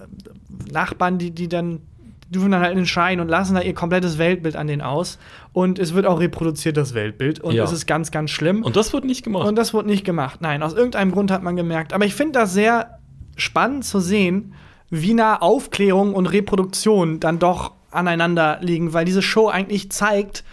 Nachbarn, 0.72 1.18
die, 1.20 1.32
die 1.32 1.48
dann 1.48 1.82
dürfen 2.30 2.52
dann 2.52 2.62
halt 2.62 2.72
in 2.72 2.78
den 2.78 2.86
Schein 2.86 3.20
und 3.20 3.28
lassen 3.30 3.56
da 3.56 3.62
ihr 3.62 3.74
komplettes 3.74 4.18
Weltbild 4.18 4.56
an 4.56 4.68
den 4.68 4.82
aus. 4.82 5.18
Und 5.54 5.80
es 5.80 5.94
wird 5.94 6.06
auch 6.06 6.20
reproduziert, 6.20 6.76
das 6.78 6.94
Weltbild. 6.94 7.40
Und 7.40 7.54
Ja. 7.56 7.64
es 7.64 7.72
ist 7.72 7.88
ganz, 7.88 8.12
ganz 8.12 8.32
schlimm. 8.32 8.64
Und 8.64 8.76
das 8.76 8.92
wird 8.94 9.06
nicht 9.06 9.24
gemacht. 9.24 9.48
Und 9.48 9.56
das 9.56 9.74
wurde 9.74 9.88
nicht 9.88 10.04
gemacht. 10.04 10.42
Nein, 10.42 10.62
aus 10.64 10.74
irgendeinem 10.74 11.12
Grund 11.12 11.32
hat 11.32 11.44
man 11.44 11.56
gemerkt. 11.56 11.94
Aber 11.94 12.06
ich 12.06 12.16
finde 12.16 12.34
das 12.40 12.54
sehr 12.54 13.00
spannend 13.38 13.86
zu 13.86 14.00
sehen, 14.00 14.54
wie 14.90 15.14
nah 15.14 15.42
Aufklärung 15.42 16.14
und 16.14 16.26
Reproduktion 16.28 17.20
dann 17.20 17.40
doch 17.40 17.74
aneinander 17.92 18.58
liegen, 18.62 18.94
weil 18.94 19.06
diese 19.06 19.22
Show 19.22 19.48
eigentlich 19.48 19.92
zeigt, 19.92 20.44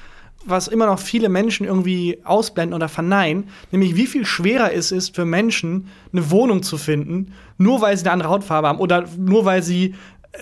was 0.46 0.68
immer 0.68 0.86
noch 0.86 0.98
viele 0.98 1.28
Menschen 1.28 1.66
irgendwie 1.66 2.18
ausblenden 2.24 2.74
oder 2.74 2.88
verneinen, 2.88 3.48
nämlich 3.72 3.96
wie 3.96 4.06
viel 4.06 4.26
schwerer 4.26 4.72
es 4.74 4.92
ist 4.92 5.16
für 5.16 5.24
Menschen, 5.24 5.88
eine 6.12 6.30
Wohnung 6.30 6.62
zu 6.62 6.76
finden, 6.76 7.32
nur 7.56 7.80
weil 7.80 7.96
sie 7.96 8.04
eine 8.04 8.12
andere 8.12 8.28
Hautfarbe 8.28 8.68
haben 8.68 8.78
oder 8.78 9.04
nur 9.16 9.44
weil 9.46 9.62
sie 9.62 9.94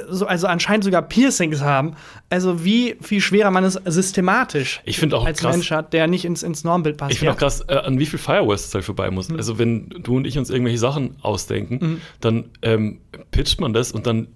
so, 0.08 0.26
also 0.26 0.46
anscheinend 0.46 0.84
sogar 0.84 1.02
Piercings 1.02 1.60
haben. 1.60 1.94
Also 2.30 2.64
wie 2.64 2.96
viel 3.00 3.20
schwerer 3.20 3.50
man 3.50 3.64
es 3.64 3.74
systematisch 3.84 4.80
Ich 4.84 4.98
finde 4.98 5.16
auch 5.16 5.24
als 5.26 5.40
krass- 5.40 5.56
Mensch 5.56 5.70
hat, 5.70 5.92
der 5.92 6.06
nicht 6.06 6.24
ins, 6.24 6.42
ins 6.42 6.64
Normbild 6.64 6.96
passt. 6.96 7.12
Ich 7.12 7.18
finde 7.18 7.32
auch 7.32 7.38
krass, 7.38 7.62
äh, 7.68 7.74
an 7.74 7.98
wie 7.98 8.06
viel 8.06 8.18
Firewalls 8.18 8.66
es 8.66 8.74
halt 8.74 8.84
vorbei 8.84 9.10
muss. 9.10 9.28
Mhm. 9.28 9.36
Also, 9.36 9.58
wenn 9.58 9.88
du 9.90 10.16
und 10.16 10.26
ich 10.26 10.38
uns 10.38 10.50
irgendwelche 10.50 10.78
Sachen 10.78 11.16
ausdenken, 11.22 12.00
dann 12.20 12.46
ähm, 12.62 13.00
pitcht 13.30 13.60
man 13.60 13.72
das 13.72 13.92
und 13.92 14.06
dann 14.06 14.28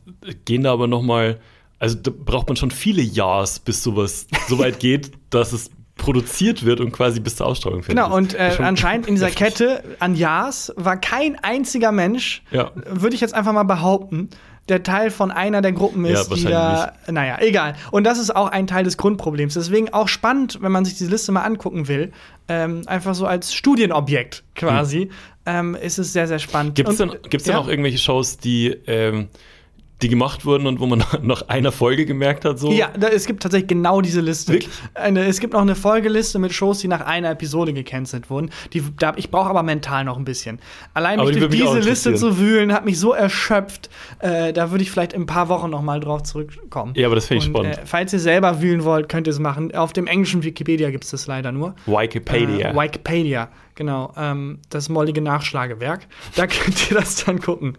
gehen 0.45 0.63
da 0.63 0.73
aber 0.73 0.87
noch 0.87 1.03
mal, 1.03 1.39
also 1.79 1.97
da 1.97 2.11
braucht 2.15 2.49
man 2.49 2.57
schon 2.57 2.71
viele 2.71 3.03
Jahres, 3.03 3.59
bis 3.59 3.83
sowas 3.83 4.27
so 4.49 4.59
weit 4.59 4.79
geht, 4.81 5.13
dass 5.31 5.53
es 5.53 5.71
produziert 5.97 6.65
wird 6.67 6.81
und 6.81 6.93
quasi 6.93 7.21
bis 7.21 7.37
zur 7.37 7.47
Ausstrahlung 7.47 7.83
fertig 7.83 8.03
Genau, 8.03 8.15
und 8.15 8.35
äh, 8.35 8.53
anscheinend 8.59 9.07
in 9.07 9.15
dieser 9.15 9.31
Kette 9.31 9.83
an 9.99 10.15
Ja's 10.15 10.71
war 10.77 10.99
kein 11.01 11.37
einziger 11.43 11.91
Mensch, 11.91 12.43
Ja. 12.51 12.71
würde 12.87 13.15
ich 13.15 13.23
jetzt 13.23 13.33
einfach 13.35 13.53
mal 13.55 13.63
behaupten, 13.63 14.29
der 14.69 14.83
Teil 14.83 15.11
von 15.11 15.31
einer 15.31 15.63
der 15.63 15.73
Gruppen 15.73 16.05
Ja, 16.05 16.21
ist, 16.21 16.35
die 16.35 16.45
da. 16.45 16.93
Naja, 17.09 17.39
egal. 17.41 17.75
Und 17.91 18.05
das 18.05 18.19
ist 18.19 18.35
auch 18.35 18.49
ein 18.49 18.67
Teil 18.67 18.85
des 18.85 18.97
Grundproblems. 18.97 19.55
Deswegen 19.55 19.93
auch 19.93 20.09
spannend, 20.09 20.59
wenn 20.61 20.73
man 20.73 20.85
sich 20.85 20.97
diese 20.97 21.11
Liste 21.11 21.33
mal 21.33 21.43
angucken 21.43 21.89
will. 21.89 22.13
Ähm, 22.49 22.83
einfach 22.87 23.15
so 23.15 23.27
als 23.27 23.55
Studienobjekt 23.55 24.45
quasi. 24.55 25.11
Ähm, 25.47 25.77
ist 25.77 25.99
es 25.99 26.13
sehr, 26.13 26.27
sehr 26.27 26.41
spannend. 26.41 26.75
Gibt 26.75 26.89
es 26.89 26.97
denn, 26.97 27.13
gibt's 27.29 27.45
denn 27.45 27.55
ja. 27.55 27.61
auch 27.61 27.69
irgendwelche 27.69 27.99
Shows, 27.99 28.39
die, 28.39 28.69
ähm, 28.87 29.29
die 30.03 30.09
gemacht 30.09 30.45
wurden 30.45 30.67
und 30.67 30.79
wo 30.79 30.87
man 30.87 31.03
nach 31.23 31.49
einer 31.49 31.73
Folge 31.73 32.05
gemerkt 32.05 32.45
hat, 32.45 32.59
so? 32.59 32.71
Ja, 32.71 32.91
da, 32.99 33.09
es 33.09 33.27
gibt 33.27 33.43
tatsächlich 33.43 33.69
genau 33.69 34.01
diese 34.01 34.21
Liste. 34.21 34.53
Wirklich? 34.53 34.71
Eine, 34.95 35.25
es 35.25 35.41
gibt 35.41 35.55
noch 35.55 35.63
eine 35.63 35.75
Folgeliste 35.75 36.39
mit 36.39 36.53
Shows, 36.53 36.81
die 36.81 36.89
nach 36.89 37.01
einer 37.01 37.31
Episode 37.31 37.73
gecancelt 37.73 38.29
wurden. 38.29 38.51
Die, 38.73 38.83
da, 38.99 39.15
ich 39.17 39.31
brauche 39.31 39.49
aber 39.49 39.63
mental 39.63 40.05
noch 40.05 40.19
ein 40.19 40.25
bisschen. 40.25 40.59
Allein 40.93 41.19
mich 41.19 41.31
die 41.31 41.41
durch 41.41 41.51
diese 41.51 41.79
Liste 41.79 42.15
zu 42.15 42.39
wühlen, 42.39 42.73
hat 42.73 42.85
mich 42.85 42.99
so 42.99 43.13
erschöpft. 43.13 43.89
Äh, 44.19 44.53
da 44.53 44.71
würde 44.71 44.83
ich 44.83 44.91
vielleicht 44.91 45.15
in 45.15 45.23
ein 45.23 45.27
paar 45.27 45.49
Wochen 45.49 45.71
noch 45.71 45.83
mal 45.83 46.01
drauf 46.01 46.23
zurückkommen. 46.25 46.93
Ja, 46.95 47.07
aber 47.07 47.15
das 47.15 47.27
finde 47.27 47.45
ich 47.45 47.49
Und, 47.49 47.57
spannend. 47.57 47.79
Äh, 47.79 47.87
falls 47.87 48.13
ihr 48.13 48.21
selber 48.21 48.61
wühlen 48.61 48.85
wollt, 48.85 49.09
könnt 49.09 49.27
ihr 49.27 49.33
es 49.33 49.39
machen. 49.39 49.75
Auf 49.75 49.93
dem 49.95 50.07
englischen 50.07 50.43
Wikipedia 50.43 50.91
gibt 50.91 51.05
es 51.05 51.11
das 51.11 51.27
leider 51.27 51.53
nur. 51.53 51.75
Wikipedia. 51.87 52.71
Äh, 52.71 52.75
Wikipedia, 52.77 53.49
genau. 53.77 54.13
Ähm, 54.17 54.59
das 54.71 54.89
mollige 54.89 55.21
Nachschlagewerk. 55.23 56.09
Da 56.35 56.47
könnt 56.49 56.91
ihr 56.91 56.97
das 56.99 57.25
dann 57.25 57.41
gucken. 57.41 57.77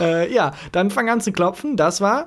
äh, 0.00 0.32
ja, 0.32 0.52
dann 0.72 0.90
fang 0.90 1.10
an 1.10 1.20
zu 1.20 1.30
klopfen. 1.32 1.76
Das 1.76 2.00
war 2.00 2.24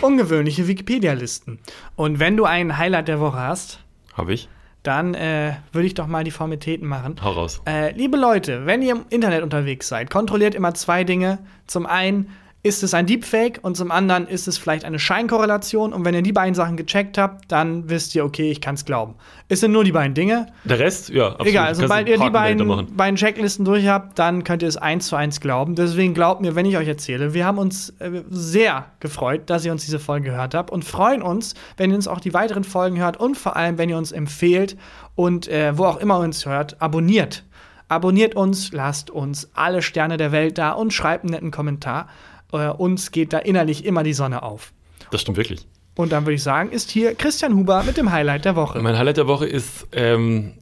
ungewöhnliche 0.00 0.66
Wikipedia-Listen. 0.68 1.58
Und 1.96 2.18
wenn 2.20 2.36
du 2.36 2.44
ein 2.44 2.76
Highlight 2.78 3.08
der 3.08 3.20
Woche 3.20 3.38
hast, 3.38 3.80
Habe 4.14 4.32
ich. 4.32 4.48
dann 4.82 5.14
äh, 5.14 5.54
würde 5.72 5.86
ich 5.86 5.94
doch 5.94 6.06
mal 6.06 6.24
die 6.24 6.30
Formalitäten 6.30 6.86
machen. 6.86 7.16
Hau 7.22 7.32
raus. 7.32 7.60
Äh, 7.66 7.92
liebe 7.96 8.16
Leute, 8.16 8.64
wenn 8.66 8.82
ihr 8.82 8.92
im 8.92 9.04
Internet 9.10 9.42
unterwegs 9.42 9.88
seid, 9.88 10.10
kontrolliert 10.10 10.54
immer 10.54 10.74
zwei 10.74 11.04
Dinge. 11.04 11.38
Zum 11.66 11.84
einen, 11.86 12.30
ist 12.64 12.82
es 12.82 12.92
ein 12.92 13.06
Deepfake 13.06 13.60
und 13.62 13.76
zum 13.76 13.92
anderen 13.92 14.26
ist 14.26 14.48
es 14.48 14.58
vielleicht 14.58 14.84
eine 14.84 14.98
Scheinkorrelation. 14.98 15.92
Und 15.92 16.04
wenn 16.04 16.12
ihr 16.12 16.22
die 16.22 16.32
beiden 16.32 16.54
Sachen 16.54 16.76
gecheckt 16.76 17.16
habt, 17.16 17.50
dann 17.52 17.88
wisst 17.88 18.16
ihr, 18.16 18.24
okay, 18.24 18.50
ich 18.50 18.60
kann 18.60 18.74
es 18.74 18.84
glauben. 18.84 19.14
Es 19.48 19.60
sind 19.60 19.70
nur 19.70 19.84
die 19.84 19.92
beiden 19.92 20.14
Dinge. 20.14 20.46
Der 20.64 20.80
Rest, 20.80 21.08
ja, 21.08 21.28
absolut. 21.28 21.46
Egal, 21.46 21.66
Kannst 21.66 21.80
sobald 21.80 22.08
ihr 22.08 22.18
die 22.18 22.30
beiden, 22.30 22.96
beiden 22.96 23.16
Checklisten 23.16 23.64
durch 23.64 23.86
habt, 23.86 24.18
dann 24.18 24.42
könnt 24.42 24.62
ihr 24.62 24.68
es 24.68 24.76
eins 24.76 25.06
zu 25.06 25.14
eins 25.14 25.40
glauben. 25.40 25.76
Deswegen 25.76 26.14
glaubt 26.14 26.40
mir, 26.40 26.56
wenn 26.56 26.66
ich 26.66 26.76
euch 26.76 26.88
erzähle, 26.88 27.32
wir 27.32 27.46
haben 27.46 27.58
uns 27.58 27.90
äh, 28.00 28.22
sehr 28.28 28.86
gefreut, 28.98 29.42
dass 29.46 29.64
ihr 29.64 29.70
uns 29.70 29.84
diese 29.84 30.00
Folge 30.00 30.30
gehört 30.30 30.54
habt 30.54 30.70
und 30.70 30.84
freuen 30.84 31.22
uns, 31.22 31.54
wenn 31.76 31.90
ihr 31.90 31.96
uns 31.96 32.08
auch 32.08 32.20
die 32.20 32.34
weiteren 32.34 32.64
Folgen 32.64 32.98
hört 32.98 33.18
und 33.18 33.36
vor 33.36 33.54
allem, 33.54 33.78
wenn 33.78 33.88
ihr 33.88 33.96
uns 33.96 34.10
empfehlt 34.10 34.76
und 35.14 35.46
äh, 35.46 35.78
wo 35.78 35.84
auch 35.84 35.98
immer 35.98 36.18
ihr 36.18 36.24
uns 36.24 36.44
hört, 36.44 36.82
abonniert. 36.82 37.44
Abonniert 37.86 38.34
uns, 38.34 38.72
lasst 38.72 39.10
uns 39.10 39.48
alle 39.54 39.80
Sterne 39.80 40.18
der 40.18 40.32
Welt 40.32 40.58
da 40.58 40.72
und 40.72 40.92
schreibt 40.92 41.24
einen 41.24 41.32
netten 41.32 41.50
Kommentar. 41.50 42.08
Äh, 42.52 42.68
uns 42.68 43.10
geht 43.10 43.32
da 43.32 43.38
innerlich 43.38 43.84
immer 43.84 44.02
die 44.02 44.12
Sonne 44.12 44.42
auf. 44.42 44.72
Das 45.10 45.20
stimmt 45.20 45.36
wirklich. 45.36 45.66
Und 45.94 46.12
dann 46.12 46.24
würde 46.24 46.34
ich 46.34 46.42
sagen, 46.42 46.70
ist 46.70 46.90
hier 46.90 47.14
Christian 47.14 47.54
Huber 47.56 47.82
mit 47.82 47.96
dem 47.96 48.12
Highlight 48.12 48.44
der 48.44 48.54
Woche. 48.54 48.80
Mein 48.80 48.96
Highlight 48.96 49.16
der 49.16 49.26
Woche 49.26 49.46
ist 49.46 49.86
ähm, 49.92 50.54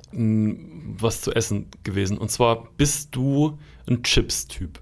was 0.99 1.20
zu 1.20 1.32
essen 1.32 1.66
gewesen. 1.84 2.16
Und 2.16 2.30
zwar 2.30 2.68
bist 2.78 3.14
du 3.14 3.59
ein 3.89 4.03
Chips-Typ. 4.03 4.80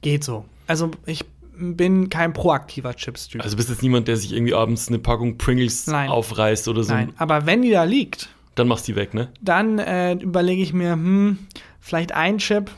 Geht 0.00 0.22
so. 0.22 0.44
Also 0.68 0.90
ich 1.04 1.24
bin 1.56 2.08
kein 2.10 2.32
proaktiver 2.32 2.94
Chips-Typ. 2.94 3.42
Also 3.42 3.56
bist 3.56 3.70
jetzt 3.70 3.82
niemand, 3.82 4.08
der 4.08 4.16
sich 4.16 4.32
irgendwie 4.32 4.54
abends 4.54 4.88
eine 4.88 4.98
Packung 4.98 5.36
Pringles 5.36 5.86
Nein. 5.86 6.08
aufreißt 6.10 6.68
oder 6.68 6.84
so. 6.84 6.92
Nein, 6.94 7.12
aber 7.16 7.46
wenn 7.46 7.62
die 7.62 7.70
da 7.70 7.84
liegt, 7.84 8.28
Dann 8.54 8.68
machst 8.68 8.86
du 8.88 8.92
die 8.92 8.96
weg, 8.96 9.14
ne? 9.14 9.28
dann 9.40 9.78
äh, 9.78 10.12
überlege 10.14 10.62
ich 10.62 10.72
mir, 10.72 10.92
hm, 10.92 11.38
vielleicht 11.80 12.12
ein 12.12 12.38
Chip, 12.38 12.70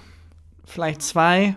vielleicht 0.65 1.03
zwei 1.03 1.55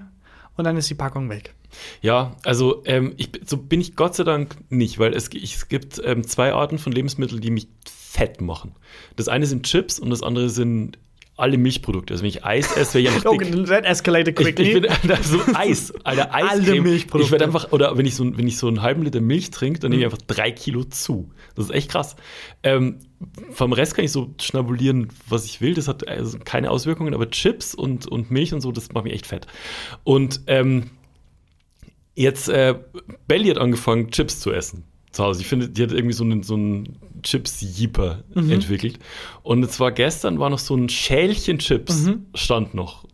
und 0.57 0.65
dann 0.65 0.75
ist 0.77 0.89
die 0.89 0.95
Packung 0.95 1.29
weg. 1.29 1.53
Ja, 2.01 2.35
also 2.43 2.83
ähm, 2.85 3.13
ich, 3.17 3.29
so 3.45 3.57
bin 3.57 3.81
ich 3.81 3.95
Gott 3.95 4.15
sei 4.15 4.23
Dank 4.23 4.55
nicht, 4.69 4.99
weil 4.99 5.13
es, 5.13 5.29
ich, 5.33 5.55
es 5.55 5.67
gibt 5.67 6.01
ähm, 6.03 6.25
zwei 6.25 6.53
Arten 6.53 6.77
von 6.77 6.91
Lebensmitteln, 6.91 7.41
die 7.41 7.51
mich 7.51 7.67
fett 7.85 8.41
machen. 8.41 8.73
Das 9.15 9.27
eine 9.27 9.45
sind 9.45 9.65
Chips 9.65 9.99
und 9.99 10.09
das 10.09 10.23
andere 10.23 10.49
sind 10.49 10.97
alle 11.37 11.57
Milchprodukte. 11.59 12.13
Also 12.13 12.23
wenn 12.23 12.29
ich 12.29 12.43
Eis 12.43 12.75
esse, 12.75 12.95
wäre 12.95 13.01
ich 13.03 13.15
einfach 13.15 13.31
dick. 13.37 13.67
that 13.67 13.85
escalated 13.85 14.39
Ich, 14.39 14.45
quickly. 14.45 14.69
ich 14.69 14.73
bin 14.81 14.87
Alter, 14.89 15.23
so 15.23 15.39
Eis, 15.53 15.93
Alter, 16.03 16.33
Eis. 16.33 16.49
Alle 16.49 16.81
Milchprodukte. 16.81 17.25
Ich 17.25 17.31
werde 17.31 17.45
einfach, 17.45 17.71
oder 17.71 17.95
wenn 17.97 18.05
ich 18.05 18.15
so, 18.15 18.25
wenn 18.37 18.47
ich 18.47 18.57
so 18.57 18.67
einen 18.67 18.81
halben 18.81 19.03
Liter 19.03 19.21
Milch 19.21 19.51
trinke, 19.51 19.79
dann 19.79 19.91
nehme 19.91 20.01
ich 20.01 20.05
einfach 20.05 20.21
drei 20.25 20.51
Kilo 20.51 20.83
zu. 20.83 21.29
Das 21.55 21.65
ist 21.65 21.71
echt 21.71 21.91
krass. 21.91 22.15
Ähm, 22.63 22.97
vom 23.51 23.71
Rest 23.71 23.95
kann 23.95 24.03
ich 24.05 24.11
so 24.11 24.33
schnabulieren, 24.41 25.09
was 25.29 25.45
ich 25.45 25.61
will. 25.61 25.75
Das 25.75 25.87
hat 25.87 26.07
also 26.07 26.39
keine 26.43 26.71
Auswirkungen, 26.71 27.13
aber 27.13 27.29
Chips 27.29 27.75
und, 27.75 28.07
und 28.07 28.31
Milch 28.31 28.53
und 28.53 28.61
so, 28.61 28.71
das 28.71 28.91
macht 28.91 29.03
mich 29.03 29.13
echt 29.13 29.27
fett. 29.27 29.45
Und 30.03 30.41
ähm, 30.47 30.89
jetzt, 32.17 32.49
äh, 32.49 32.75
Belly 33.27 33.49
hat 33.49 33.57
angefangen, 33.57 34.11
Chips 34.11 34.39
zu 34.39 34.51
essen 34.51 34.83
zu 35.11 35.23
Hause. 35.23 35.41
Ich 35.41 35.47
finde, 35.47 35.69
die 35.69 35.83
hat 35.83 35.91
irgendwie 35.91 36.13
so 36.13 36.23
einen, 36.23 36.43
so 36.43 36.53
einen 36.55 36.97
Chips-Jeeper 37.23 38.23
entwickelt. 38.51 38.99
Und 39.41 39.63
es 39.63 39.79
war 39.79 39.91
gestern, 39.91 40.39
war 40.39 40.49
noch 40.49 40.59
so 40.59 40.75
ein 40.75 40.89
Schälchen 40.89 41.59
Chips, 41.59 42.05
stand 42.35 42.73
noch 42.73 43.05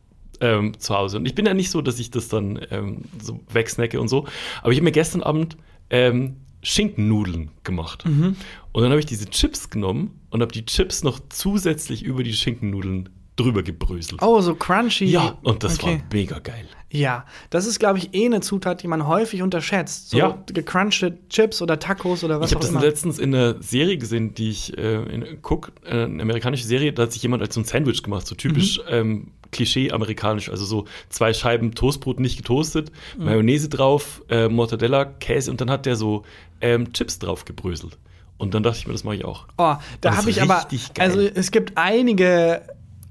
ähm, 0.41 0.77
zu 0.79 0.95
Hause. 0.95 1.17
Und 1.17 1.25
ich 1.25 1.35
bin 1.35 1.45
ja 1.45 1.53
nicht 1.53 1.69
so, 1.69 1.81
dass 1.81 1.99
ich 1.99 2.11
das 2.11 2.27
dann 2.27 2.59
ähm, 2.71 3.03
so 3.21 3.39
wegsnacke 3.51 4.01
und 4.01 4.09
so. 4.09 4.25
Aber 4.61 4.71
ich 4.71 4.79
habe 4.79 4.85
mir 4.85 4.91
gestern 4.91 5.23
Abend 5.23 5.55
ähm, 5.89 6.37
Schinkennudeln 6.61 7.51
gemacht. 7.63 8.05
Und 8.71 8.81
dann 8.81 8.91
habe 8.91 8.99
ich 8.99 9.05
diese 9.05 9.29
Chips 9.29 9.69
genommen 9.69 10.19
und 10.29 10.41
habe 10.41 10.51
die 10.51 10.65
Chips 10.65 11.03
noch 11.03 11.19
zusätzlich 11.29 12.03
über 12.03 12.23
die 12.23 12.33
Schinkennudeln 12.33 13.09
drüber 13.36 13.63
gebröselt. 13.63 14.21
oh, 14.21 14.41
so 14.41 14.55
crunchy. 14.55 15.05
Ja, 15.05 15.38
und 15.43 15.63
das 15.63 15.79
Okay. 15.79 15.97
war 15.99 16.01
mega 16.11 16.39
geil. 16.39 16.65
Ja, 16.91 17.25
das 17.49 17.65
ist, 17.65 17.79
glaube 17.79 17.97
ich, 17.97 18.13
eh 18.13 18.27
eine 18.27 18.41
Zutat, 18.41 18.84
die 18.84 18.88
man 18.88 19.07
häufig 19.07 19.41
unterschätzt. 19.41 20.11
So 20.11 20.17
Ja. 20.19 20.43
gecrunchte 20.45 21.17
Chips 21.29 21.59
oder 21.63 21.79
Tacos 21.79 22.23
oder 22.23 22.39
was 22.39 22.51
Ich 22.51 22.55
habe 22.55 22.59
auch 22.63 22.67
das 22.67 22.69
immer. 22.71 22.81
letztens 22.81 23.17
in 23.17 23.34
einer 23.34 23.61
Serie 23.63 23.97
gesehen, 23.97 24.36
die 24.36 24.51
ich 24.51 24.77
äh, 24.77 25.01
in, 25.11 25.39
guck, 25.41 25.71
äh, 25.86 26.03
eine 26.03 26.21
amerikanische 26.21 26.65
Serie, 26.67 26.93
da 26.93 27.03
hat 27.03 27.11
sich 27.13 27.23
jemand 27.23 27.41
als 27.41 27.55
so 27.55 27.61
ein 27.61 27.65
Sandwich 27.65 28.03
gemacht, 28.03 28.27
so 28.27 28.36
typisch 28.36 28.77
Mhm. 28.77 28.84
ähm, 28.89 29.31
Klischee-amerikanisch, 29.51 30.49
also 30.49 30.65
so 30.65 30.86
zwei 31.09 31.34
Scheiben 31.34 31.73
Toastbrot 31.73 32.19
nicht 32.19 32.38
getoastet, 32.38 32.91
Mhm. 33.17 33.25
Mayonnaise 33.25 33.69
drauf, 33.69 34.21
äh, 34.29 34.47
Mortadella, 34.49 35.05
Käse 35.05 35.49
und 35.49 35.61
dann 35.61 35.71
hat 35.71 35.86
der 35.88 35.95
so 35.95 36.23
ähm, 36.61 36.93
Chips 36.93 37.17
drauf 37.19 37.45
gebröselt. 37.45 37.97
Und 38.38 38.53
dann 38.53 38.61
dachte 38.63 38.77
ich 38.79 38.88
mir, 38.88 38.93
das 38.93 39.03
mache 39.03 39.15
ich 39.15 39.25
auch. 39.25 39.45
Oh, 39.57 39.63
da 39.63 39.79
Das 40.01 40.17
habe 40.17 40.29
ich 40.29 40.41
aber. 40.41 40.57
richtig 40.59 40.93
geil. 40.93 41.09
Also, 41.09 41.21
es 41.21 41.51
gibt 41.51 41.73
einige 41.75 42.61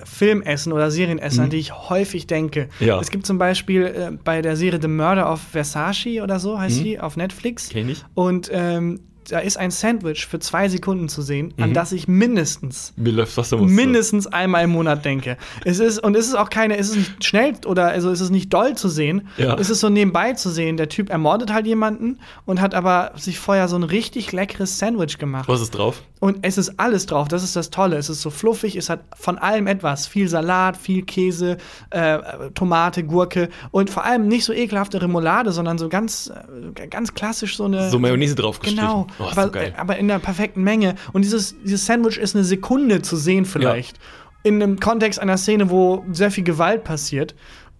Filmessen 0.05 0.73
oder 0.73 0.91
Serienessen, 0.91 1.45
an 1.45 1.51
die 1.51 1.59
ich 1.59 1.73
häufig 1.89 2.27
denke. 2.27 2.69
Mhm. 2.81 2.87
Ja. 2.87 3.01
Es 3.01 3.11
gibt 3.11 3.27
zum 3.27 3.39
Beispiel 3.39 3.83
äh, 3.85 4.11
bei 4.25 4.43
der 4.43 4.57
Serie 4.57 4.81
The 4.81 4.89
Murder 4.89 5.31
of 5.33 5.41
Versace 5.41 6.21
oder 6.23 6.39
so 6.39 6.59
heißt 6.59 6.79
Mhm. 6.79 6.83
sie 6.83 7.01
auf 7.01 7.17
Netflix. 7.17 7.69
Kenn 7.71 7.89
ich. 7.89 8.05
Und 8.15 8.51
ähm, 8.53 9.01
da 9.29 9.39
ist 9.39 9.57
ein 9.57 9.71
Sandwich 9.71 10.27
für 10.27 10.39
zwei 10.39 10.69
Sekunden 10.69 11.09
zu 11.09 11.23
sehen, 11.23 11.55
an 11.59 11.75
das 11.75 11.93
ich 11.93 12.09
mindestens 12.09 12.93
mindestens 12.97 14.27
einmal 14.27 14.65
im 14.65 14.71
Monat 14.71 15.05
denke. 15.05 15.37
Es 15.65 15.79
ist 15.79 15.99
und 15.99 16.17
es 16.17 16.27
ist 16.27 16.35
auch 16.35 16.51
keine, 16.51 16.77
es 16.77 16.91
ist 16.91 16.97
nicht 16.97 17.25
schnell 17.25 17.55
oder 17.67 17.89
also 17.89 18.11
es 18.11 18.21
ist 18.21 18.31
nicht 18.31 18.53
doll 18.53 18.77
zu 18.77 18.89
sehen. 18.89 19.29
Ja. 19.37 19.57
Es 19.59 19.71
ist 19.71 19.81
so 19.81 19.89
nebenbei 19.89 20.33
zu 20.35 20.51
sehen. 20.51 20.77
Der 20.77 20.89
Typ 20.89 21.11
ermordet 21.11 21.53
halt 21.53 21.67
jemanden 21.67 22.19
und 22.45 22.61
hat 22.61 22.75
aber 22.75 23.13
sich 23.17 23.39
vorher 23.39 23.69
so 23.69 23.77
ein 23.77 23.83
richtig 23.83 24.33
leckeres 24.33 24.79
Sandwich 24.79 25.19
gemacht. 25.19 25.49
Was 25.49 25.61
ist 25.61 25.73
drauf? 25.73 26.03
Und 26.21 26.39
es 26.43 26.57
ist 26.57 26.79
alles 26.79 27.07
drauf. 27.07 27.27
Das 27.27 27.43
ist 27.43 27.57
das 27.57 27.71
Tolle. 27.71 27.97
Es 27.97 28.09
ist 28.09 28.23
so 28.23 28.31
fluffig. 28.31 28.77
Es 28.77 28.89
hat 28.89 29.01
von 29.17 29.39
allem 29.39 29.67
etwas. 29.67 30.07
Viel 30.07 30.29
Salat, 30.29 30.77
viel 30.77 31.03
Käse, 31.03 31.57
äh, 31.91 32.19
Tomate, 32.55 33.03
Gurke 33.03 33.49
und 33.73 33.91
vor 33.91 34.05
allem 34.05 34.29
nicht 34.29 34.45
so 34.45 34.53
ekelhafte 34.53 35.03
Remoulade, 35.03 35.51
sondern 35.51 35.79
so 35.79 35.89
ganz, 35.89 36.33
äh, 36.77 36.87
ganz 36.87 37.15
klassisch 37.15 37.57
so 37.57 37.65
eine. 37.65 37.91
So 37.91 37.99
Mayonnaise 37.99 38.37
draufgestrichen. 38.37 38.87
Genau. 38.87 39.07
Oh, 39.19 39.25
aber, 39.25 39.45
so 39.45 39.51
geil. 39.51 39.75
aber 39.77 39.97
in 39.97 40.09
der 40.09 40.19
perfekten 40.19 40.63
Menge. 40.63 40.95
Und 41.13 41.23
dieses, 41.23 41.55
dieses 41.63 41.87
Sandwich 41.87 42.19
ist 42.19 42.35
eine 42.35 42.45
Sekunde 42.45 43.03
zu 43.03 43.17
sehen 43.17 43.45
vielleicht. 43.45 43.99
In 44.43 44.63
einem 44.63 44.81
Kontext 44.81 45.21
einer 45.21 45.37
Szene, 45.37 45.71
wo 45.71 46.05
sehr 46.11 46.31
viel 46.31 46.45
Gewalt 46.45 46.85
passiert. 46.85 47.35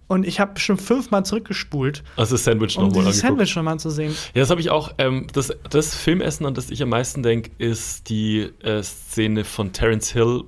Und 0.07 0.27
ich 0.27 0.39
habe 0.39 0.59
schon 0.59 0.77
fünfmal 0.77 1.25
zurückgespult, 1.25 2.03
Also 2.17 2.35
das 2.35 2.43
Sandwich 2.43 2.77
um 2.77 2.85
nochmal 2.85 3.05
dieses 3.05 3.23
angeguckt. 3.23 3.47
Sandwich 3.47 3.55
nochmal 3.55 3.79
zu 3.79 3.89
sehen. 3.89 4.13
Ja, 4.33 4.41
das 4.41 4.49
habe 4.49 4.61
ich 4.61 4.69
auch. 4.69 4.93
Ähm, 4.97 5.27
das, 5.33 5.51
das 5.69 5.95
Filmessen, 5.95 6.45
an 6.45 6.53
das 6.53 6.69
ich 6.69 6.83
am 6.83 6.89
meisten 6.89 7.23
denke, 7.23 7.51
ist 7.57 8.09
die 8.09 8.49
äh, 8.63 8.83
Szene 8.83 9.43
von 9.43 9.71
Terence 9.71 10.11
Hill, 10.11 10.43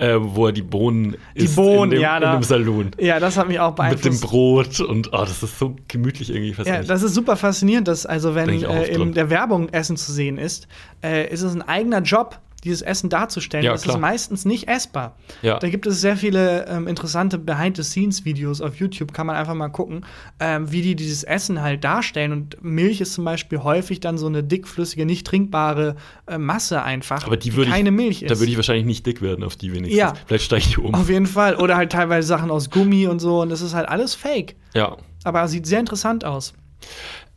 äh, 0.00 0.16
wo 0.18 0.46
er 0.46 0.52
die 0.52 0.62
Bohnen 0.62 1.16
Die 1.36 1.44
isst 1.44 1.56
Bohnen, 1.56 1.92
in 1.92 1.98
dem, 1.98 2.02
ja, 2.02 2.16
in 2.16 2.22
da- 2.22 2.32
dem 2.34 2.42
Saloon. 2.42 2.90
Ja, 2.98 3.20
das 3.20 3.36
hat 3.36 3.48
mich 3.48 3.60
auch 3.60 3.76
Mit 3.76 4.04
dem. 4.04 4.18
Brot 4.20 4.80
und 4.80 5.08
oh, 5.12 5.18
das 5.18 5.42
ist 5.42 5.58
so 5.58 5.76
gemütlich 5.88 6.30
irgendwie. 6.34 6.54
Ja, 6.68 6.82
das 6.82 7.02
ist 7.02 7.14
super 7.14 7.36
faszinierend, 7.36 7.86
dass 7.88 8.06
also 8.06 8.34
wenn 8.34 8.48
äh, 8.62 8.86
in 8.86 9.12
der 9.12 9.30
Werbung 9.30 9.68
Essen 9.70 9.96
zu 9.96 10.12
sehen 10.12 10.38
ist, 10.38 10.66
äh, 11.02 11.28
ist 11.32 11.42
es 11.42 11.54
ein 11.54 11.62
eigener 11.62 12.00
Job, 12.02 12.38
dieses 12.64 12.82
Essen 12.82 13.10
darzustellen. 13.10 13.64
Ja, 13.64 13.74
ist 13.74 13.98
meistens 13.98 14.44
nicht 14.44 14.68
essbar. 14.68 15.16
Ja. 15.42 15.58
Da 15.58 15.68
gibt 15.68 15.86
es 15.86 16.00
sehr 16.00 16.16
viele 16.16 16.66
ähm, 16.66 16.86
interessante 16.86 17.38
Behind-the-Scenes-Videos 17.38 18.60
auf 18.60 18.76
YouTube, 18.76 19.12
kann 19.12 19.26
man 19.26 19.36
einfach 19.36 19.54
mal 19.54 19.68
gucken, 19.68 20.04
ähm, 20.38 20.70
wie 20.70 20.82
die 20.82 20.94
dieses 20.94 21.24
Essen 21.24 21.62
halt 21.62 21.84
darstellen. 21.84 22.32
Und 22.32 22.62
Milch 22.62 23.00
ist 23.00 23.14
zum 23.14 23.24
Beispiel 23.24 23.58
häufig 23.58 24.00
dann 24.00 24.18
so 24.18 24.26
eine 24.26 24.42
dickflüssige, 24.42 25.06
nicht 25.06 25.26
trinkbare 25.26 25.96
äh, 26.26 26.38
Masse 26.38 26.82
einfach, 26.82 27.26
Aber 27.26 27.36
die 27.36 27.54
würde 27.54 27.70
ich, 27.70 27.74
keine 27.74 27.90
Milch 27.90 28.22
ist. 28.22 28.30
da 28.30 28.38
würde 28.38 28.50
ich 28.50 28.56
wahrscheinlich 28.56 28.86
nicht 28.86 29.06
dick 29.06 29.22
werden 29.22 29.44
auf 29.44 29.56
die 29.56 29.72
wenigstens. 29.72 29.98
Ja. 29.98 30.14
Vielleicht 30.26 30.44
steige 30.44 30.64
ich 30.66 30.78
um. 30.78 30.94
auf 30.94 31.08
jeden 31.08 31.26
Fall. 31.26 31.56
Oder 31.56 31.76
halt 31.76 31.92
teilweise 31.92 32.28
Sachen 32.28 32.50
aus 32.50 32.70
Gummi 32.70 33.06
und 33.06 33.20
so. 33.20 33.40
Und 33.40 33.50
das 33.50 33.62
ist 33.62 33.74
halt 33.74 33.88
alles 33.88 34.14
Fake. 34.14 34.56
Ja. 34.74 34.96
Aber 35.24 35.46
sieht 35.48 35.66
sehr 35.66 35.80
interessant 35.80 36.24
aus. 36.24 36.54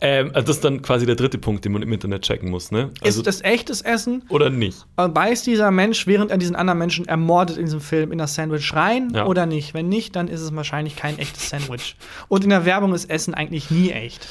Ähm, 0.06 0.32
also 0.34 0.48
das 0.48 0.58
ist 0.58 0.66
dann 0.66 0.82
quasi 0.82 1.06
der 1.06 1.16
dritte 1.16 1.38
Punkt, 1.38 1.64
den 1.64 1.72
man 1.72 1.82
im 1.82 1.94
Internet 1.94 2.24
checken 2.24 2.50
muss, 2.52 2.72
ne? 2.72 2.90
Also, 3.02 3.22
ist 3.22 3.26
das 3.28 3.42
echtes 3.42 3.82
Essen? 3.82 4.24
oder 4.28 4.50
nicht? 4.50 4.86
Äh, 4.98 5.08
Beißt 5.08 5.48
dieser 5.48 5.72
Mensch, 5.72 6.06
während 6.08 6.30
er 6.30 6.38
diesen 6.38 6.58
anderen 6.58 6.78
Menschen 6.78 7.08
ermordet 7.08 7.56
in 7.58 7.64
diesem 7.66 7.80
Film, 7.80 8.12
in 8.12 8.18
das 8.18 8.36
Sandwich 8.36 8.74
rein 8.74 9.12
Ja. 9.16 9.26
oder 9.28 9.46
nicht? 9.46 9.74
Wenn 9.74 9.88
nicht, 9.88 10.16
dann 10.18 10.28
ist 10.28 10.42
es 10.42 10.54
wahrscheinlich 10.54 10.98
kein 10.98 11.18
echtes 11.20 11.50
Sandwich. 11.50 11.96
Und 12.28 12.44
in 12.44 12.50
der 12.50 12.66
Werbung 12.66 12.94
ist 12.94 13.10
Essen 13.10 13.34
eigentlich 13.34 13.72
nie 13.72 13.92
echt. 13.92 14.28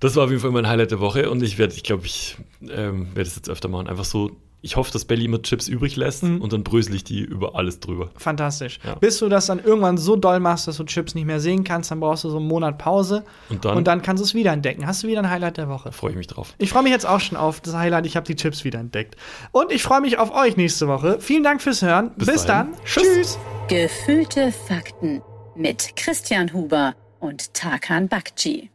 Das 0.00 0.14
war 0.16 0.24
auf 0.24 0.30
jeden 0.30 0.42
Fall 0.42 0.50
mein 0.50 0.68
Highlight 0.68 0.90
der 0.90 1.00
Woche 1.00 1.30
und 1.30 1.42
ich 1.42 1.56
werde, 1.56 1.72
ich 1.74 1.82
glaube, 1.84 2.04
ich 2.04 2.36
ähm, 2.60 3.06
werde 3.14 3.22
es 3.28 3.36
jetzt 3.36 3.48
öfter 3.48 3.68
machen. 3.68 3.86
Einfach 3.88 4.04
so, 4.04 4.30
ich 4.64 4.76
hoffe, 4.76 4.90
dass 4.90 5.04
Belly 5.04 5.26
immer 5.26 5.40
Chips 5.42 5.68
übrig 5.68 5.94
lässt 5.96 6.22
Mhm. 6.24 6.40
und 6.40 6.52
dann 6.52 6.64
brösel 6.64 6.94
ich 6.94 7.04
die 7.04 7.20
über 7.20 7.54
alles 7.54 7.80
drüber. 7.80 8.10
Fantastisch. 8.16 8.80
Ja. 8.84 8.94
Bis 8.96 9.18
du 9.18 9.28
das 9.28 9.46
dann 9.46 9.62
irgendwann 9.62 9.98
so 9.98 10.16
doll 10.16 10.40
machst, 10.40 10.66
dass 10.66 10.78
du 10.78 10.84
Chips 10.84 11.14
nicht 11.14 11.26
mehr 11.26 11.38
sehen 11.40 11.62
kannst, 11.64 11.90
dann 11.90 12.00
brauchst 12.00 12.24
du 12.24 12.30
so 12.30 12.38
einen 12.38 12.48
Monat 12.48 12.78
Pause 12.78 13.24
Und 13.50 13.64
dann? 13.64 13.76
und 13.76 13.86
dann 13.86 14.02
kannst 14.02 14.20
du 14.22 14.24
es 14.24 14.34
wieder 14.34 14.52
entdecken. 14.52 14.86
Hast 14.86 15.02
du 15.02 15.06
wieder 15.08 15.20
ein 15.20 15.30
Highlight 15.30 15.58
der 15.58 15.68
Woche. 15.68 15.84
Da 15.84 15.92
freue 15.92 16.10
ich 16.12 16.16
mich 16.16 16.26
drauf. 16.26 16.54
Ich 16.58 16.70
freue 16.70 16.82
mich 16.82 16.92
jetzt 16.92 17.06
auch 17.06 17.20
schon 17.20 17.36
auf 17.36 17.60
das 17.60 17.74
Highlight. 17.74 18.06
Ich 18.06 18.16
habe 18.16 18.26
die 18.26 18.36
Chips 18.36 18.64
wieder 18.64 18.78
entdeckt. 18.80 19.16
Und 19.52 19.70
ich 19.70 19.82
freue 19.82 20.00
mich 20.00 20.18
auf 20.18 20.34
euch 20.34 20.56
nächste 20.56 20.88
Woche. 20.88 21.18
Vielen 21.20 21.42
Dank 21.42 21.60
fürs 21.62 21.82
Hören. 21.82 22.10
Bis, 22.16 22.26
Bis 22.28 22.46
dann. 22.46 22.68
Tschüss. 22.84 23.02
Tschüss. 23.04 23.38
Gefühlte 23.68 24.50
Fakten 24.52 25.22
mit 25.54 25.94
Christian 25.96 26.52
Huber 26.52 26.94
und 27.20 27.54
Tarkan 27.54 28.08
Bakci. 28.08 28.70